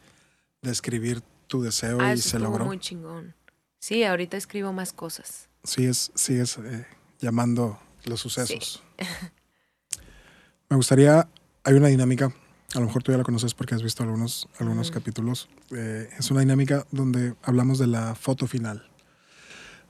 de 0.61 0.71
escribir 0.71 1.21
tu 1.47 1.61
deseo 1.61 1.99
Ah, 2.01 2.13
y 2.13 2.17
se 2.17 2.39
logró. 2.39 2.65
muy 2.65 2.79
chingón. 2.79 3.36
Sí, 3.79 4.03
ahorita 4.03 4.38
escribo 4.38 4.73
más 4.73 4.91
cosas. 4.93 5.47
sigues, 5.63 6.11
sigues 6.15 6.57
eh, 6.57 6.86
llamando 7.19 7.79
los 8.05 8.19
sucesos. 8.21 8.84
Me 10.69 10.75
gustaría, 10.77 11.27
hay 11.63 11.73
una 11.73 11.88
dinámica, 11.89 12.34
a 12.74 12.80
lo 12.80 12.86
mejor 12.86 13.03
tú 13.03 13.11
ya 13.11 13.17
la 13.17 13.24
conoces 13.24 13.53
porque 13.53 13.76
has 13.76 13.84
visto 13.84 14.03
algunos, 14.03 14.47
algunos 14.59 14.89
Ujú. 14.89 14.93
capítulos. 14.99 15.49
eh, 15.72 16.09
es 16.17 16.32
una 16.32 16.41
dinámica 16.41 16.86
donde 16.91 17.36
hablamos 17.43 17.80
de 17.80 17.88
la 17.88 18.15
foto 18.15 18.47
final. 18.47 18.88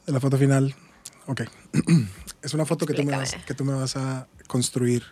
De 0.05 0.13
la 0.13 0.19
foto 0.19 0.37
final, 0.37 0.75
ok. 1.27 1.41
es 2.41 2.53
una 2.53 2.65
foto 2.65 2.85
que 2.85 2.93
tú, 2.93 3.03
me 3.03 3.15
vas, 3.15 3.35
que 3.45 3.53
tú 3.53 3.65
me 3.65 3.73
vas 3.73 3.95
a 3.95 4.27
construir. 4.47 5.03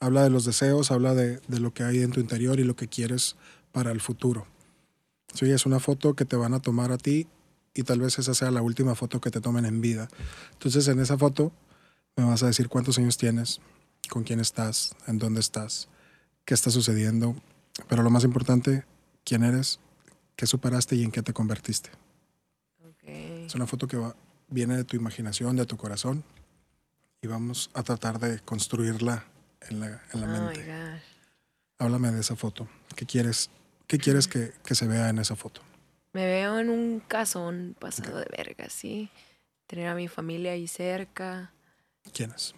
Habla 0.00 0.22
de 0.22 0.30
los 0.30 0.44
deseos, 0.44 0.90
habla 0.90 1.14
de, 1.14 1.40
de 1.48 1.60
lo 1.60 1.72
que 1.72 1.82
hay 1.82 2.02
en 2.02 2.10
tu 2.12 2.20
interior 2.20 2.60
y 2.60 2.64
lo 2.64 2.76
que 2.76 2.88
quieres 2.88 3.36
para 3.72 3.90
el 3.90 4.00
futuro. 4.00 4.46
Sí, 5.34 5.50
es 5.50 5.66
una 5.66 5.80
foto 5.80 6.14
que 6.14 6.24
te 6.24 6.36
van 6.36 6.54
a 6.54 6.60
tomar 6.60 6.92
a 6.92 6.98
ti 6.98 7.26
y 7.74 7.82
tal 7.82 8.00
vez 8.00 8.18
esa 8.18 8.34
sea 8.34 8.50
la 8.50 8.62
última 8.62 8.94
foto 8.94 9.20
que 9.20 9.30
te 9.30 9.40
tomen 9.40 9.64
en 9.64 9.80
vida. 9.80 10.08
Entonces 10.52 10.86
en 10.88 11.00
esa 11.00 11.18
foto 11.18 11.52
me 12.16 12.24
vas 12.24 12.42
a 12.42 12.46
decir 12.46 12.68
cuántos 12.68 12.98
años 12.98 13.16
tienes, 13.18 13.60
con 14.08 14.24
quién 14.24 14.40
estás, 14.40 14.94
en 15.06 15.18
dónde 15.18 15.40
estás, 15.40 15.88
qué 16.48 16.54
está 16.54 16.70
sucediendo, 16.70 17.36
pero 17.90 18.02
lo 18.02 18.08
más 18.08 18.24
importante, 18.24 18.82
quién 19.22 19.44
eres, 19.44 19.80
qué 20.34 20.46
superaste 20.46 20.96
y 20.96 21.04
en 21.04 21.10
qué 21.10 21.20
te 21.22 21.34
convertiste. 21.34 21.90
Ok. 22.82 23.04
Es 23.04 23.54
una 23.54 23.66
foto 23.66 23.86
que 23.86 23.98
va- 23.98 24.16
viene 24.48 24.74
de 24.74 24.84
tu 24.84 24.96
imaginación, 24.96 25.56
de 25.56 25.66
tu 25.66 25.76
corazón 25.76 26.24
y 27.20 27.26
vamos 27.26 27.68
a 27.74 27.82
tratar 27.82 28.18
de 28.18 28.38
construirla 28.40 29.26
en 29.68 29.80
la, 29.80 29.88
en 30.14 30.20
la 30.22 30.26
Oh 30.26 30.30
my 30.30 30.38
mente. 30.38 30.60
gosh. 30.64 31.02
Háblame 31.80 32.12
de 32.12 32.20
esa 32.20 32.34
foto. 32.34 32.66
¿Qué 32.96 33.04
quieres, 33.04 33.50
qué 33.86 33.98
quieres 33.98 34.26
que, 34.26 34.54
que 34.64 34.74
se 34.74 34.86
vea 34.86 35.10
en 35.10 35.18
esa 35.18 35.36
foto? 35.36 35.60
Me 36.14 36.24
veo 36.24 36.58
en 36.60 36.70
un 36.70 37.00
casón 37.00 37.76
pasado 37.78 38.20
de 38.20 38.26
verga, 38.34 38.70
¿sí? 38.70 39.10
Tener 39.66 39.88
a 39.88 39.94
mi 39.94 40.08
familia 40.08 40.52
ahí 40.52 40.66
cerca. 40.66 41.52
¿Quiénes? 42.14 42.54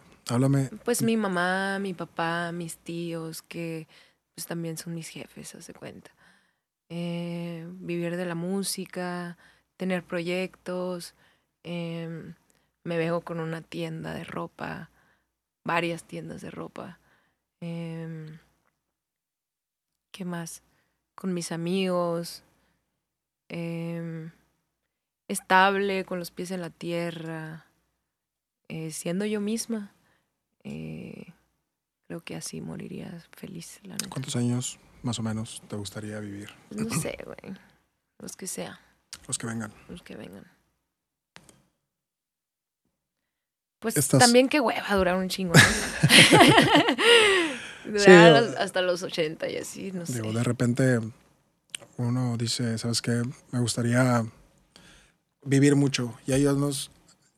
Pues 0.85 1.03
mi 1.03 1.17
mamá, 1.17 1.79
mi 1.81 1.95
papá, 1.95 2.53
mis 2.53 2.79
tíos, 2.79 3.43
que 3.43 3.89
pues 4.35 4.47
también 4.47 4.77
son 4.77 4.95
mis 4.95 5.09
jefes, 5.09 5.55
hace 5.55 5.75
cuenta. 5.75 6.11
Eh, 6.89 7.67
vivir 7.81 8.17
de 8.17 8.25
la 8.27 8.35
música, 8.35 9.37
tener 9.77 10.03
proyectos. 10.05 11.15
em, 11.63 12.35
me 12.85 12.97
veo 12.97 13.21
con 13.21 13.41
una 13.41 13.61
tienda 13.61 14.15
de 14.15 14.25
ropa, 14.25 14.91
varias 15.65 16.05
tiendas 16.05 16.41
de 16.41 16.51
ropa. 16.51 16.99
em, 17.61 18.39
¿Qué 20.13 20.25
más? 20.25 20.63
Con 21.15 21.35
mis 21.35 21.53
amigos. 21.53 22.43
em, 23.49 24.31
estable, 25.29 26.05
con 26.05 26.19
los 26.19 26.31
pies 26.31 26.51
en 26.53 26.61
la 26.61 26.71
tierra, 26.71 27.67
eh, 28.69 28.91
siendo 28.93 29.25
yo 29.27 29.41
misma. 29.41 29.93
Creo 32.21 32.25
que 32.25 32.37
así 32.37 32.61
moriría 32.61 33.25
feliz, 33.35 33.81
la 33.83 33.93
neta. 33.95 34.11
¿Cuántos 34.11 34.37
años 34.37 34.79
más 35.03 35.19
o 35.19 35.23
menos 35.23 35.63
te 35.69 35.77
gustaría 35.77 36.21
vivir? 36.21 36.51
No 36.71 36.91
sé, 37.01 37.17
güey. 37.25 37.57
Los 38.19 38.37
que 38.37 38.47
sea, 38.47 38.79
Los 39.27 39.39
que 39.39 39.47
vengan. 39.47 39.73
los 39.89 40.03
que 40.03 40.17
vengan. 40.17 40.45
Pues 43.79 43.97
Estás- 43.97 44.21
también 44.21 44.51
qué 44.51 44.61
hueva 44.61 44.95
durar 44.95 45.17
un 45.17 45.31
chingo. 45.31 45.55
¿no? 45.55 45.61
durar 47.87 48.01
Sí, 48.05 48.11
o- 48.11 48.31
los- 48.43 48.55
hasta 48.57 48.83
los 48.83 49.03
80 49.03 49.49
y 49.49 49.57
así, 49.57 49.91
no 49.93 50.05
sé. 50.05 50.21
Digo, 50.21 50.31
de 50.35 50.45
repente 50.45 51.01
uno 51.97 52.37
dice, 52.37 52.77
¿sabes 52.77 53.01
qué? 53.01 53.23
Me 53.53 53.61
gustaría 53.61 54.27
vivir 55.43 55.75
mucho. 55.75 56.19
Y 56.27 56.33
hay 56.33 56.45
unos, 56.45 56.91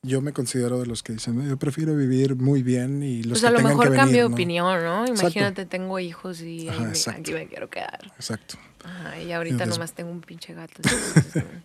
yo 0.03 0.21
me 0.21 0.33
considero 0.33 0.79
de 0.79 0.85
los 0.85 1.01
que 1.01 1.13
dicen, 1.13 1.37
"No, 1.37 1.43
yo 1.45 1.57
prefiero 1.57 1.95
vivir 1.95 2.35
muy 2.35 2.61
bien 2.61 3.01
y 3.03 3.23
los 3.23 3.39
pues 3.39 3.41
que 3.41 3.47
a 3.47 3.51
lo 3.51 3.57
tengan 3.57 3.71
mejor 3.77 3.89
que 3.91 3.95
cambio 3.95 4.11
venir, 4.11 4.23
de 4.23 4.29
¿no?". 4.29 4.35
opinión, 4.35 4.83
¿no? 4.83 5.01
Exacto. 5.05 5.21
Imagínate, 5.23 5.65
tengo 5.65 5.99
hijos 5.99 6.41
y 6.41 6.67
Ajá, 6.69 6.83
me- 6.83 7.11
aquí 7.13 7.33
me 7.33 7.47
quiero 7.47 7.69
quedar. 7.69 7.99
Exacto. 8.15 8.57
Ajá, 8.83 9.19
y 9.21 9.31
ahorita 9.31 9.65
nomás 9.65 9.93
tengo 9.93 10.11
un 10.11 10.21
pinche 10.21 10.53
gato. 10.53 10.81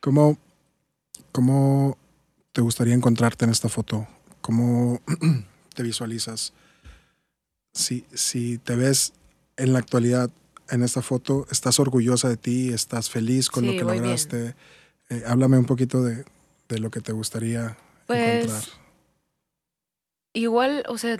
¿Cómo, 0.00 0.38
¿Cómo 1.32 1.96
te 2.52 2.60
gustaría 2.60 2.94
encontrarte 2.94 3.44
en 3.44 3.50
esta 3.50 3.68
foto? 3.68 4.06
¿Cómo 4.40 5.00
te 5.74 5.82
visualizas? 5.82 6.52
Si, 7.72 8.04
si 8.14 8.58
te 8.58 8.74
ves 8.76 9.12
en 9.56 9.72
la 9.72 9.78
actualidad 9.80 10.30
en 10.70 10.82
esta 10.82 11.02
foto, 11.02 11.46
¿estás 11.50 11.78
orgullosa 11.78 12.28
de 12.28 12.36
ti? 12.36 12.70
¿Estás 12.72 13.10
feliz 13.10 13.50
con 13.50 13.66
lo 13.66 13.72
que 13.76 13.84
lograste? 13.84 14.54
Eh, 15.10 15.22
háblame 15.26 15.58
un 15.58 15.66
poquito 15.66 16.02
de, 16.02 16.24
de 16.68 16.78
lo 16.78 16.90
que 16.90 17.00
te 17.00 17.12
gustaría 17.12 17.76
Pues, 18.06 18.42
encontrar. 18.42 18.64
Igual, 20.34 20.84
o 20.88 20.98
sea, 20.98 21.18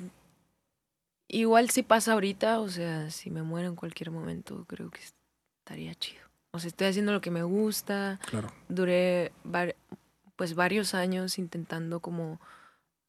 igual 1.29 1.71
si 1.71 1.83
pasa 1.83 2.13
ahorita, 2.13 2.61
o 2.61 2.69
sea, 2.69 3.11
si 3.11 3.31
me 3.31 3.43
muero 3.43 3.69
en 3.69 3.77
cualquier 3.77 4.11
momento, 4.11 4.65
creo 4.67 4.91
que 4.91 5.01
estaría 5.61 5.95
chido. 5.95 6.23
O 6.53 6.59
sea, 6.59 6.69
estoy 6.69 6.89
haciendo 6.89 7.13
lo 7.13 7.21
que 7.21 7.31
me 7.31 7.43
gusta, 7.43 8.21
Claro. 8.27 8.53
duré 8.69 9.33
var- 9.45 9.75
pues 10.37 10.55
varios 10.55 10.95
años 10.95 11.39
intentando 11.39 12.01
como 12.01 12.41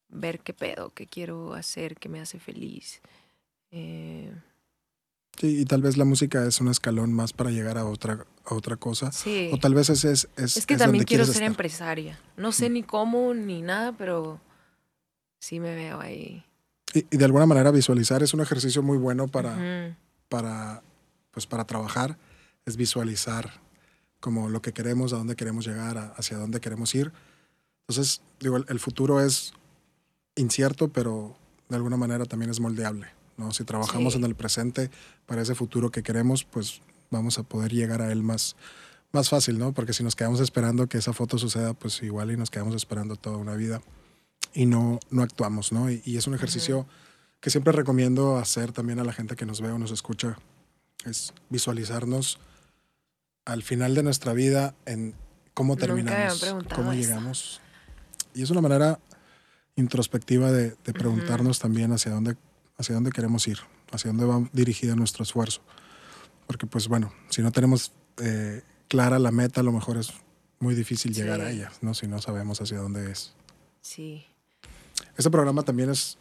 ver 0.10 0.40
qué 0.40 0.54
pedo, 0.54 0.92
qué 0.94 1.08
quiero 1.08 1.54
hacer, 1.54 1.98
qué 1.98 2.08
me 2.08 2.22
hace 2.22 2.40
feliz. 2.40 3.02
Eh, 3.72 4.34
Sí, 5.40 5.60
y 5.62 5.66
tal 5.66 5.82
vez 5.84 5.98
la 5.98 6.06
música 6.06 6.46
es 6.46 6.60
un 6.62 6.68
escalón 6.68 7.14
más 7.14 7.32
para 7.32 7.52
llegar 7.52 7.78
a 7.78 7.86
otra, 7.86 8.26
a 8.46 8.54
otra 8.56 8.76
cosa. 8.78 9.12
sí. 9.12 9.50
O 9.54 9.58
tal 9.60 9.74
vez 9.76 9.90
es, 9.90 10.04
es, 10.04 10.28
Es 10.36 10.66
que 10.66 10.74
es 10.74 10.80
también 10.80 11.00
donde 11.00 11.06
quiero 11.06 11.26
ser 11.26 11.34
estar. 11.36 11.48
empresaria. 11.48 12.20
No 12.38 12.52
sé 12.52 12.70
ni 12.70 12.82
cómo 12.84 13.34
ni 13.36 13.62
nada, 13.62 13.92
pero 13.96 14.40
sí 15.40 15.60
me 15.60 15.76
veo 15.76 16.00
ahí. 16.02 16.44
Y, 16.94 17.06
y 17.12 17.18
de 17.18 17.26
alguna 17.26 17.46
manera 17.46 17.70
visualizar 17.72 18.24
es 18.24 18.34
un 18.34 18.42
ejercicio 18.42 18.82
muy 18.82 18.98
bueno 18.98 19.28
para, 19.28 19.96
para, 20.30 20.82
pues 21.32 21.46
para 21.46 21.66
trabajar, 21.66 22.18
es 22.66 22.76
visualizar 22.78 23.62
como 24.20 24.50
lo 24.50 24.62
que 24.64 24.74
queremos, 24.74 25.14
a 25.14 25.18
dónde 25.18 25.36
queremos 25.36 25.68
llegar, 25.68 25.98
a- 26.00 26.14
hacia 26.18 26.38
dónde 26.38 26.60
queremos 26.60 26.96
ir. 26.96 27.12
Entonces, 27.88 28.22
digo, 28.40 28.58
el, 28.58 28.80
futuro 28.80 29.22
es 29.22 29.54
incierto, 30.36 30.88
pero 30.88 31.38
de 31.70 31.76
alguna 31.76 31.98
manera 31.98 32.26
también 32.26 32.50
es 32.50 32.60
moldeable. 32.60 33.08
¿No? 33.38 33.52
Si 33.52 33.64
trabajamos 33.64 34.16
en 34.16 34.24
el 34.24 34.36
presente 34.36 34.90
para 35.26 35.42
ese 35.42 35.56
futuro 35.56 35.92
que 35.92 36.04
queremos, 36.04 36.44
pues 36.44 36.82
vamos 37.10 37.38
a 37.40 37.44
poder 37.44 37.72
llegar 37.72 38.02
a 38.02 38.12
él 38.12 38.24
más, 38.24 38.56
más 39.12 39.30
fácil, 39.30 39.58
¿no? 39.58 39.74
Porque 39.74 39.94
si 39.94 40.04
nos 40.04 40.16
quedamos 40.16 40.40
esperando 40.40 40.88
que 40.88 40.98
esa 40.98 41.14
foto 41.14 41.38
suceda, 41.38 41.74
pues 41.74 42.02
igual 42.04 42.32
y 42.32 42.38
nos 42.38 42.50
quedamos 42.50 42.76
esperando 42.76 43.16
toda 43.16 43.38
una 43.38 43.56
vida 43.56 43.82
y 44.54 44.66
no, 44.66 45.00
no 45.10 45.22
actuamos, 45.22 45.72
¿no? 45.72 45.90
Y, 45.92 46.18
es 46.18 46.28
un 46.28 46.34
ejercicio 46.34 46.88
que 47.40 47.50
siempre 47.50 47.72
recomiendo 47.72 48.38
hacer 48.38 48.72
también 48.72 49.00
a 49.00 49.04
la 49.04 49.14
gente 49.14 49.36
que 49.36 49.46
nos 49.46 49.62
ve 49.62 49.70
o 49.70 49.78
nos 49.78 49.92
escucha, 49.92 50.38
es 51.06 51.34
visualizarnos 51.50 52.40
al 53.46 53.64
final 53.64 53.96
de 53.96 54.04
nuestra 54.04 54.34
vida 54.34 54.74
en 54.86 55.14
cómo 55.54 55.78
terminamos, 55.78 56.56
cómo 56.74 56.94
llegamos. 56.94 57.62
Y 58.34 58.42
es 58.42 58.50
una 58.50 58.62
manera 58.62 59.00
introspectiva 59.76 60.52
de, 60.52 60.72
preguntarnos 60.94 61.60
también 61.60 61.92
hacia 61.92 62.12
dónde, 62.12 62.36
hacia 62.78 62.96
dónde 62.96 63.12
queremos 63.12 63.48
ir, 63.48 63.60
hacia 63.92 64.10
dónde 64.12 64.26
va 64.26 64.48
dirigida 64.54 64.96
nuestro 64.96 65.24
esfuerzo. 65.24 65.62
Porque 66.46 66.66
pues 66.66 66.88
bueno, 66.88 67.14
si 67.30 67.42
no 67.42 67.52
tenemos 67.52 67.92
eh, 68.18 68.62
clara 68.88 69.20
la 69.20 69.32
meta, 69.32 69.62
a 69.62 69.64
lo 69.64 69.72
mejor 69.72 69.98
es 69.98 70.14
muy 70.60 70.76
difícil 70.76 71.14
llegar 71.14 71.42
a 71.42 71.52
ella, 71.52 71.72
¿no? 71.82 71.94
Si 71.94 72.08
no 72.08 72.22
sabemos 72.22 72.62
hacia 72.62 72.80
dónde 72.80 73.12
es. 73.12 73.34
Sí. 73.82 74.26
Este 75.18 75.30
programa 75.30 75.64
también 75.64 75.90
es, 75.90 76.18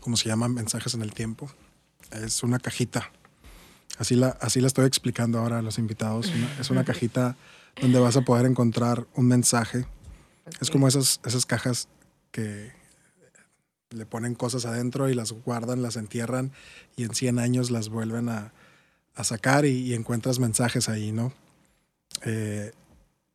como 0.00 0.16
se 0.16 0.28
llama, 0.28 0.48
Mensajes 0.48 0.94
en 0.94 1.02
el 1.02 1.12
Tiempo. 1.12 1.50
Es 2.10 2.42
una 2.42 2.58
cajita. 2.58 3.10
Así 3.98 4.16
la, 4.16 4.28
así 4.40 4.60
la 4.60 4.66
estoy 4.66 4.86
explicando 4.86 5.38
ahora 5.38 5.58
a 5.58 5.62
los 5.62 5.78
invitados. 5.78 6.32
es 6.58 6.70
una 6.70 6.84
cajita 6.86 7.36
donde 7.80 7.98
vas 8.00 8.16
a 8.16 8.22
poder 8.22 8.46
encontrar 8.46 9.06
un 9.14 9.26
mensaje. 9.26 9.86
Es 10.60 10.70
como 10.70 10.88
esas, 10.88 11.20
esas 11.24 11.46
cajas 11.46 11.88
que 12.30 12.72
le 13.92 14.06
ponen 14.06 14.34
cosas 14.34 14.64
adentro 14.64 15.08
y 15.08 15.14
las 15.14 15.32
guardan, 15.32 15.82
las 15.82 15.96
entierran 15.96 16.52
y 16.96 17.04
en 17.04 17.14
100 17.14 17.38
años 17.38 17.70
las 17.70 17.88
vuelven 17.88 18.28
a, 18.28 18.52
a 19.14 19.24
sacar 19.24 19.64
y, 19.64 19.94
encuentras 19.94 20.38
mensajes 20.38 20.88
ahí, 20.88 21.12
¿no? 21.12 21.32
Eh, 22.24 22.72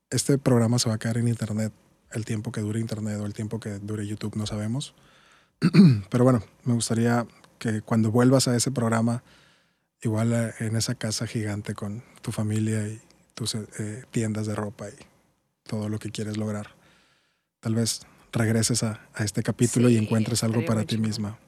este 0.10 0.38
programa 0.38 0.80
se 0.80 0.89
va 0.89 0.95
a 0.95 0.99
quedar 0.99 1.18
en 1.18 1.28
internet 1.28 1.74
el 2.12 2.26
tiempo 2.26 2.51
que 2.51 2.62
dure 2.62 2.80
internet 2.80 3.20
o 3.20 3.26
el 3.26 3.34
tiempo 3.34 3.60
que 3.60 3.80
dure 3.80 4.08
YouTube, 4.08 4.36
no 4.36 4.45
sabemos. 4.45 4.95
Pero 6.10 6.24
bueno, 6.24 6.43
me 6.64 6.74
gustaría 6.74 7.28
que 7.60 7.82
cuando 7.82 8.12
vuelvas 8.12 8.47
a 8.47 8.55
ese 8.55 8.72
programa, 8.72 9.24
igual 10.01 10.34
eh, 10.34 10.53
en 10.60 10.76
esa 10.76 10.95
casa 10.95 11.28
gigante 11.28 11.74
con 11.74 12.03
tu 12.22 12.32
familia 12.32 12.88
y 12.88 13.01
tus 13.34 13.55
eh, 13.55 14.03
tiendas 14.12 14.47
de 14.47 14.55
ropa 14.55 14.88
y 14.89 14.93
todo 15.64 15.89
lo 15.89 15.99
que 15.99 16.12
quieres 16.12 16.38
lograr, 16.38 16.76
tal 17.60 17.76
vez 17.76 18.01
regreses 18.32 18.84
a, 18.84 19.07
este 19.19 19.43
capítulo 19.43 19.89
y 19.89 19.97
encuentres 19.97 20.43
algo 20.43 20.65
para 20.65 20.84
ti 20.84 20.97
misma. 20.97 21.39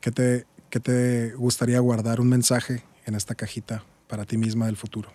¿Qué 0.00 0.10
te, 0.10 0.46
¿Qué 0.70 0.80
te 0.80 1.32
gustaría 1.34 1.80
guardar? 1.80 2.20
Un 2.20 2.28
mensaje 2.28 2.84
en 3.06 3.14
esta 3.14 3.34
cajita 3.34 3.84
para 4.06 4.24
ti 4.24 4.36
misma 4.36 4.66
del 4.66 4.76
futuro? 4.76 5.12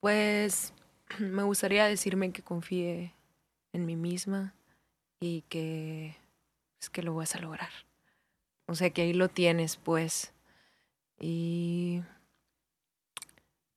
Pues 0.00 0.72
me 1.18 1.42
gustaría 1.42 1.86
decirme 1.86 2.32
que 2.32 2.42
confíe 2.42 3.14
en 3.72 3.86
mí 3.86 3.96
misma 3.96 4.54
y 5.20 5.42
que 5.48 6.16
es 6.80 6.90
que 6.90 7.02
lo 7.02 7.14
vas 7.14 7.34
a 7.34 7.40
lograr. 7.40 7.70
O 8.66 8.74
sea 8.74 8.90
que 8.90 9.02
ahí 9.02 9.12
lo 9.14 9.28
tienes, 9.28 9.76
pues. 9.76 10.32
Y 11.18 12.02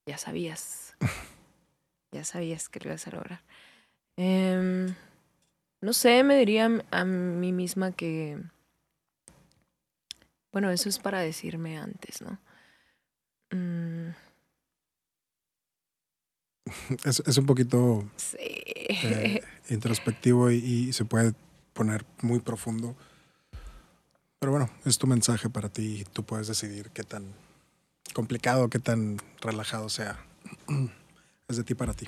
ya 0.06 0.18
sabías. 0.18 0.96
ya 2.12 2.24
sabías 2.24 2.70
que 2.70 2.80
lo 2.80 2.90
ibas 2.90 3.08
a 3.08 3.12
lograr. 3.12 3.42
Em, 4.18 4.94
no 5.82 5.94
sé, 5.94 6.24
me 6.24 6.38
diría 6.38 6.70
a 6.92 7.06
mí 7.06 7.52
misma 7.52 7.92
que... 7.92 8.38
Bueno, 10.52 10.70
eso 10.70 10.90
es 10.90 11.00
para 11.00 11.22
decirme 11.22 11.78
antes, 11.78 12.22
¿no? 12.22 12.40
Mm. 13.52 14.14
Es, 17.06 17.38
un 17.38 17.46
poquito 17.46 18.08
eh, 18.38 19.42
introspectivo 19.70 20.52
y, 20.52 20.94
se 20.94 21.06
puede 21.06 21.34
poner 21.74 22.06
muy 22.22 22.40
profundo. 22.40 22.96
Pero 24.40 24.52
bueno, 24.52 24.70
es 24.86 24.98
tu 24.98 25.08
mensaje 25.08 25.50
para 25.50 25.70
ti 25.70 26.02
y 26.02 26.04
tú 26.04 26.24
puedes 26.24 26.48
decidir 26.48 26.90
qué 26.92 27.04
tan 27.04 27.26
complicado, 28.14 28.70
qué 28.70 28.80
tan 28.80 29.18
relajado 29.42 29.90
sea. 29.90 30.20
Es 31.48 31.58
de 31.58 31.66
ti 31.66 31.76
para 31.76 31.94
ti. 31.94 32.08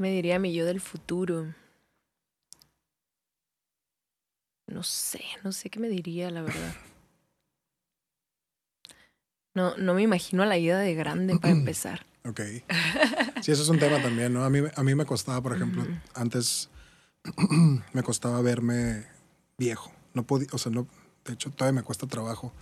¿Qué 0.00 0.04
me 0.04 0.12
diría 0.12 0.38
mi 0.38 0.54
yo 0.54 0.64
del 0.64 0.80
futuro? 0.80 1.54
No 4.66 4.82
sé, 4.82 5.20
no 5.44 5.52
sé 5.52 5.68
qué 5.68 5.78
me 5.78 5.90
diría, 5.90 6.30
la 6.30 6.40
verdad. 6.40 6.74
No, 9.52 9.76
no 9.76 9.92
me 9.92 10.00
imagino 10.00 10.42
a 10.42 10.46
la 10.46 10.56
ida 10.56 10.78
de 10.78 10.94
grande 10.94 11.38
para 11.38 11.52
empezar. 11.58 12.06
Ok. 12.24 12.40
Sí, 13.42 13.52
eso 13.52 13.62
es 13.62 13.68
un 13.68 13.78
tema 13.78 14.00
también, 14.00 14.32
¿no? 14.32 14.42
A 14.42 14.48
mí, 14.48 14.60
a 14.74 14.82
mí 14.82 14.94
me 14.94 15.04
costaba, 15.04 15.42
por 15.42 15.54
ejemplo, 15.54 15.86
antes 16.14 16.70
me 17.92 18.02
costaba 18.02 18.40
verme 18.40 19.04
viejo. 19.58 19.92
No 20.14 20.22
podía, 20.22 20.48
o 20.52 20.56
sea, 20.56 20.72
no, 20.72 20.86
de 21.26 21.34
hecho, 21.34 21.50
todavía 21.50 21.78
me 21.78 21.84
cuesta 21.84 22.06
trabajo. 22.06 22.54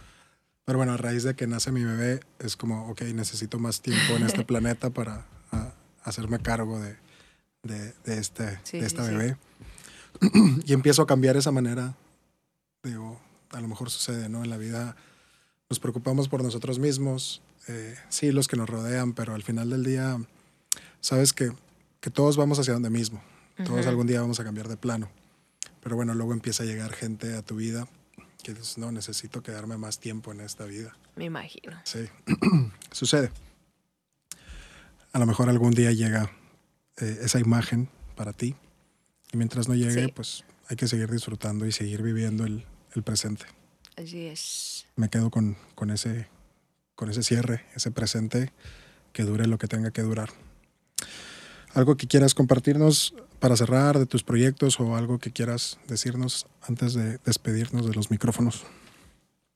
Pero 0.65 0.79
bueno, 0.79 0.93
a 0.93 0.97
raíz 0.97 1.23
de 1.23 1.37
que 1.37 1.47
nace 1.47 1.71
mi 1.71 1.85
bebé, 1.85 2.19
es 2.41 2.57
como, 2.57 2.91
ok, 2.91 3.03
necesito 3.15 3.61
más 3.61 3.81
tiempo 3.81 4.17
en 4.17 4.25
este 4.25 4.43
planeta 4.45 4.91
para 4.91 5.25
hacerme 6.03 6.41
cargo 6.41 6.81
de, 6.81 6.97
de, 7.63 7.93
de 8.05 8.19
este, 8.19 8.59
de 8.73 8.87
esta 8.87 9.03
bebé. 9.03 9.37
y 10.65 10.73
empiezo 10.73 11.03
a 11.03 11.07
cambiar 11.07 11.37
esa 11.37 11.53
manera. 11.53 11.95
Digo, 12.83 13.21
a 13.51 13.61
lo 13.61 13.69
mejor 13.69 13.91
sucede, 13.91 14.29
¿no? 14.29 14.45
En 14.45 14.51
la 14.51 14.57
vida 14.57 14.97
nos 15.69 15.81
preocupamos 15.81 16.29
por 16.29 16.43
nosotros 16.43 16.79
mismos, 16.79 17.43
eh, 17.67 17.97
sí, 18.09 18.33
los 18.33 18.49
que 18.49 18.57
nos 18.57 18.69
rodean, 18.69 19.13
pero 19.13 19.35
al 19.35 19.43
final 19.43 19.71
del 19.71 19.85
día, 19.85 20.19
sabes 21.01 21.33
que, 21.33 21.53
que 22.01 22.11
todos 22.11 22.37
vamos 22.37 22.59
hacia 22.59 22.73
donde 22.73 22.91
mismo, 22.91 23.23
todos 23.65 23.87
algún 23.87 24.07
día 24.07 24.21
vamos 24.21 24.41
a 24.41 24.45
cambiar 24.45 24.69
de 24.69 24.77
plano. 24.77 25.11
Pero 25.83 25.97
bueno, 25.97 26.15
luego 26.15 26.33
empieza 26.33 26.63
a 26.63 26.67
llegar 26.67 26.93
gente 26.93 27.35
a 27.35 27.43
tu 27.43 27.57
vida 27.57 27.87
que 28.43 28.55
dices, 28.55 28.79
no, 28.79 28.93
necesito 28.93 29.43
quedarme 29.43 29.77
más 29.77 29.99
tiempo 29.99 30.33
en 30.33 30.41
esta 30.41 30.65
vida. 30.65 30.97
Me 31.17 31.25
imagino. 31.25 31.77
Sí, 31.85 32.09
sucede. 32.93 33.31
A 35.13 35.19
lo 35.19 35.27
mejor 35.27 35.49
algún 35.49 35.73
día 35.73 35.93
llega 35.93 36.31
eh, 37.01 37.19
esa 37.23 37.39
imagen 37.39 37.89
para 38.17 38.33
ti 38.33 38.55
y 39.33 39.37
mientras 39.37 39.69
no 39.69 39.75
llegue, 39.75 40.09
pues 40.09 40.45
hay 40.69 40.77
que 40.77 40.89
seguir 40.89 41.11
disfrutando 41.11 41.67
y 41.67 41.73
seguir 41.73 42.03
viviendo 42.03 42.45
el, 42.45 42.65
el 42.95 43.03
presente. 43.03 43.45
Así 43.97 44.27
es. 44.27 44.87
Me 44.97 45.09
quedo 45.09 45.31
con, 45.31 45.57
con, 45.75 45.91
ese, 45.91 46.29
con 46.95 47.11
ese 47.11 47.23
cierre, 47.23 47.65
ese 47.75 47.91
presente, 47.91 48.53
que 49.13 49.25
dure 49.25 49.47
lo 49.47 49.59
que 49.59 49.67
tenga 49.67 49.91
que 49.91 50.03
durar. 50.03 50.31
¿Algo 51.75 51.97
que 51.97 52.07
quieras 52.07 52.35
compartirnos 52.35 53.15
para 53.41 53.57
cerrar 53.57 53.99
de 53.99 54.07
tus 54.07 54.25
proyectos 54.25 54.81
o 54.81 54.97
algo 54.97 55.19
que 55.19 55.33
quieras 55.33 55.79
decirnos 55.87 56.47
antes 56.63 56.95
de 56.95 57.19
despedirnos 57.19 57.87
de 57.87 57.95
los 57.95 58.11
micrófonos? 58.11 58.65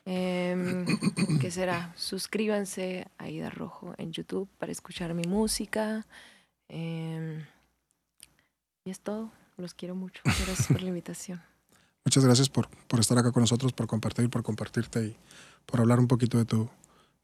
Em, 0.05 0.85
¿Qué 1.40 1.51
será? 1.51 1.93
Suscríbanse 1.97 3.06
a 3.19 3.28
Ida 3.28 3.51
Rojo 3.51 3.94
en 3.98 4.12
YouTube 4.12 4.48
para 4.59 4.73
escuchar 4.73 5.14
mi 5.14 5.24
música. 5.24 6.06
Em, 6.73 7.44
y 8.85 8.90
es 8.90 9.01
todo. 9.01 9.31
Los 9.59 9.74
quiero 9.74 9.94
mucho. 9.94 10.23
Gracias 10.24 10.66
por 10.66 10.82
la 10.82 10.89
invitación. 10.89 11.40
Muchas 12.05 12.24
gracias 12.24 12.49
por, 12.49 12.69
por 12.89 12.99
estar 12.99 13.16
acá 13.16 13.31
con 13.31 13.43
nosotros, 13.43 13.73
por 13.73 13.86
compartir, 13.86 14.28
por 14.28 14.43
compartirte 14.43 15.05
y 15.05 15.16
por 15.66 15.78
hablar 15.78 16.01
un 16.01 16.09
poquito 16.09 16.36
de 16.36 16.44
tu, 16.44 16.69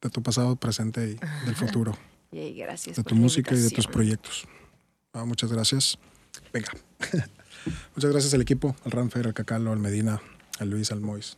de 0.00 0.08
tu 0.08 0.22
pasado, 0.22 0.54
presente 0.54 1.00
y 1.10 1.46
del 1.46 1.56
futuro. 1.56 1.98
y 2.30 2.52
gracias. 2.52 2.94
De 2.94 3.02
tu 3.02 3.16
música 3.16 3.56
y 3.56 3.58
de 3.58 3.70
tus 3.70 3.88
proyectos. 3.88 4.46
Ah, 5.12 5.24
muchas 5.24 5.50
gracias. 5.50 5.98
Venga. 6.52 6.70
muchas 7.96 8.12
gracias 8.12 8.34
al 8.34 8.42
equipo, 8.42 8.76
al 8.84 8.92
Ranfer, 8.92 9.26
al 9.26 9.34
Cacalo, 9.34 9.72
al 9.72 9.80
Medina, 9.80 10.22
al 10.60 10.70
Luis, 10.70 10.92
al 10.92 11.00
Mois. 11.00 11.36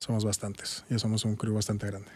Somos 0.00 0.24
bastantes. 0.24 0.84
Ya 0.90 0.98
somos 0.98 1.24
un 1.24 1.36
crew 1.36 1.54
bastante 1.54 1.86
grande. 1.86 2.10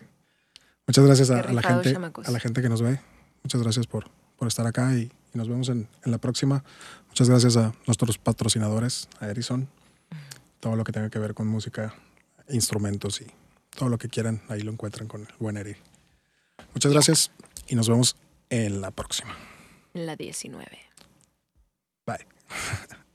Muchas 0.85 1.05
gracias 1.05 1.31
a, 1.31 1.53
la 1.53 1.63
gente, 1.63 1.95
a 1.95 2.31
la 2.33 2.41
gente 2.41 2.61
que 2.61 2.69
nos 2.69 2.83
ve. 2.83 2.99
Muchas 3.45 3.63
gracias 3.63 3.87
por, 3.87 4.11
por 4.41 4.49
estar 4.49 4.67
acá 4.67 4.97
y, 4.97 5.12
nos 5.33 5.49
vemos 5.49 5.69
en, 5.69 5.87
en, 6.05 6.11
la 6.11 6.19
próxima. 6.19 6.65
Muchas 7.07 7.29
gracias 7.29 7.57
a 7.57 7.73
nuestros 7.87 8.19
patrocinadores, 8.19 9.09
a 9.21 9.29
Erison, 9.29 9.69
todo 10.59 10.75
lo 10.75 10.83
que 10.83 10.91
tenga 10.91 11.09
que 11.09 11.21
ver 11.21 11.35
con 11.35 11.47
música, 11.47 11.95
instrumentos 12.49 13.21
y 13.21 13.27
todo 13.77 13.89
lo 13.89 13.99
que 13.99 14.09
quieran, 14.09 14.43
ahí 14.49 14.62
lo 14.62 14.73
encuentran 14.73 15.07
con 15.07 15.21
el 15.21 15.29
buen 15.39 15.57
Eri. 15.57 15.77
Muchas 16.75 16.91
gracias 16.91 17.31
y 17.69 17.77
nos 17.77 17.89
vemos 17.89 18.17
en 18.49 18.81
la 18.81 18.91
próxima. 18.91 19.37
La 19.93 20.17
19. 20.17 20.67
Bye. 22.07 22.27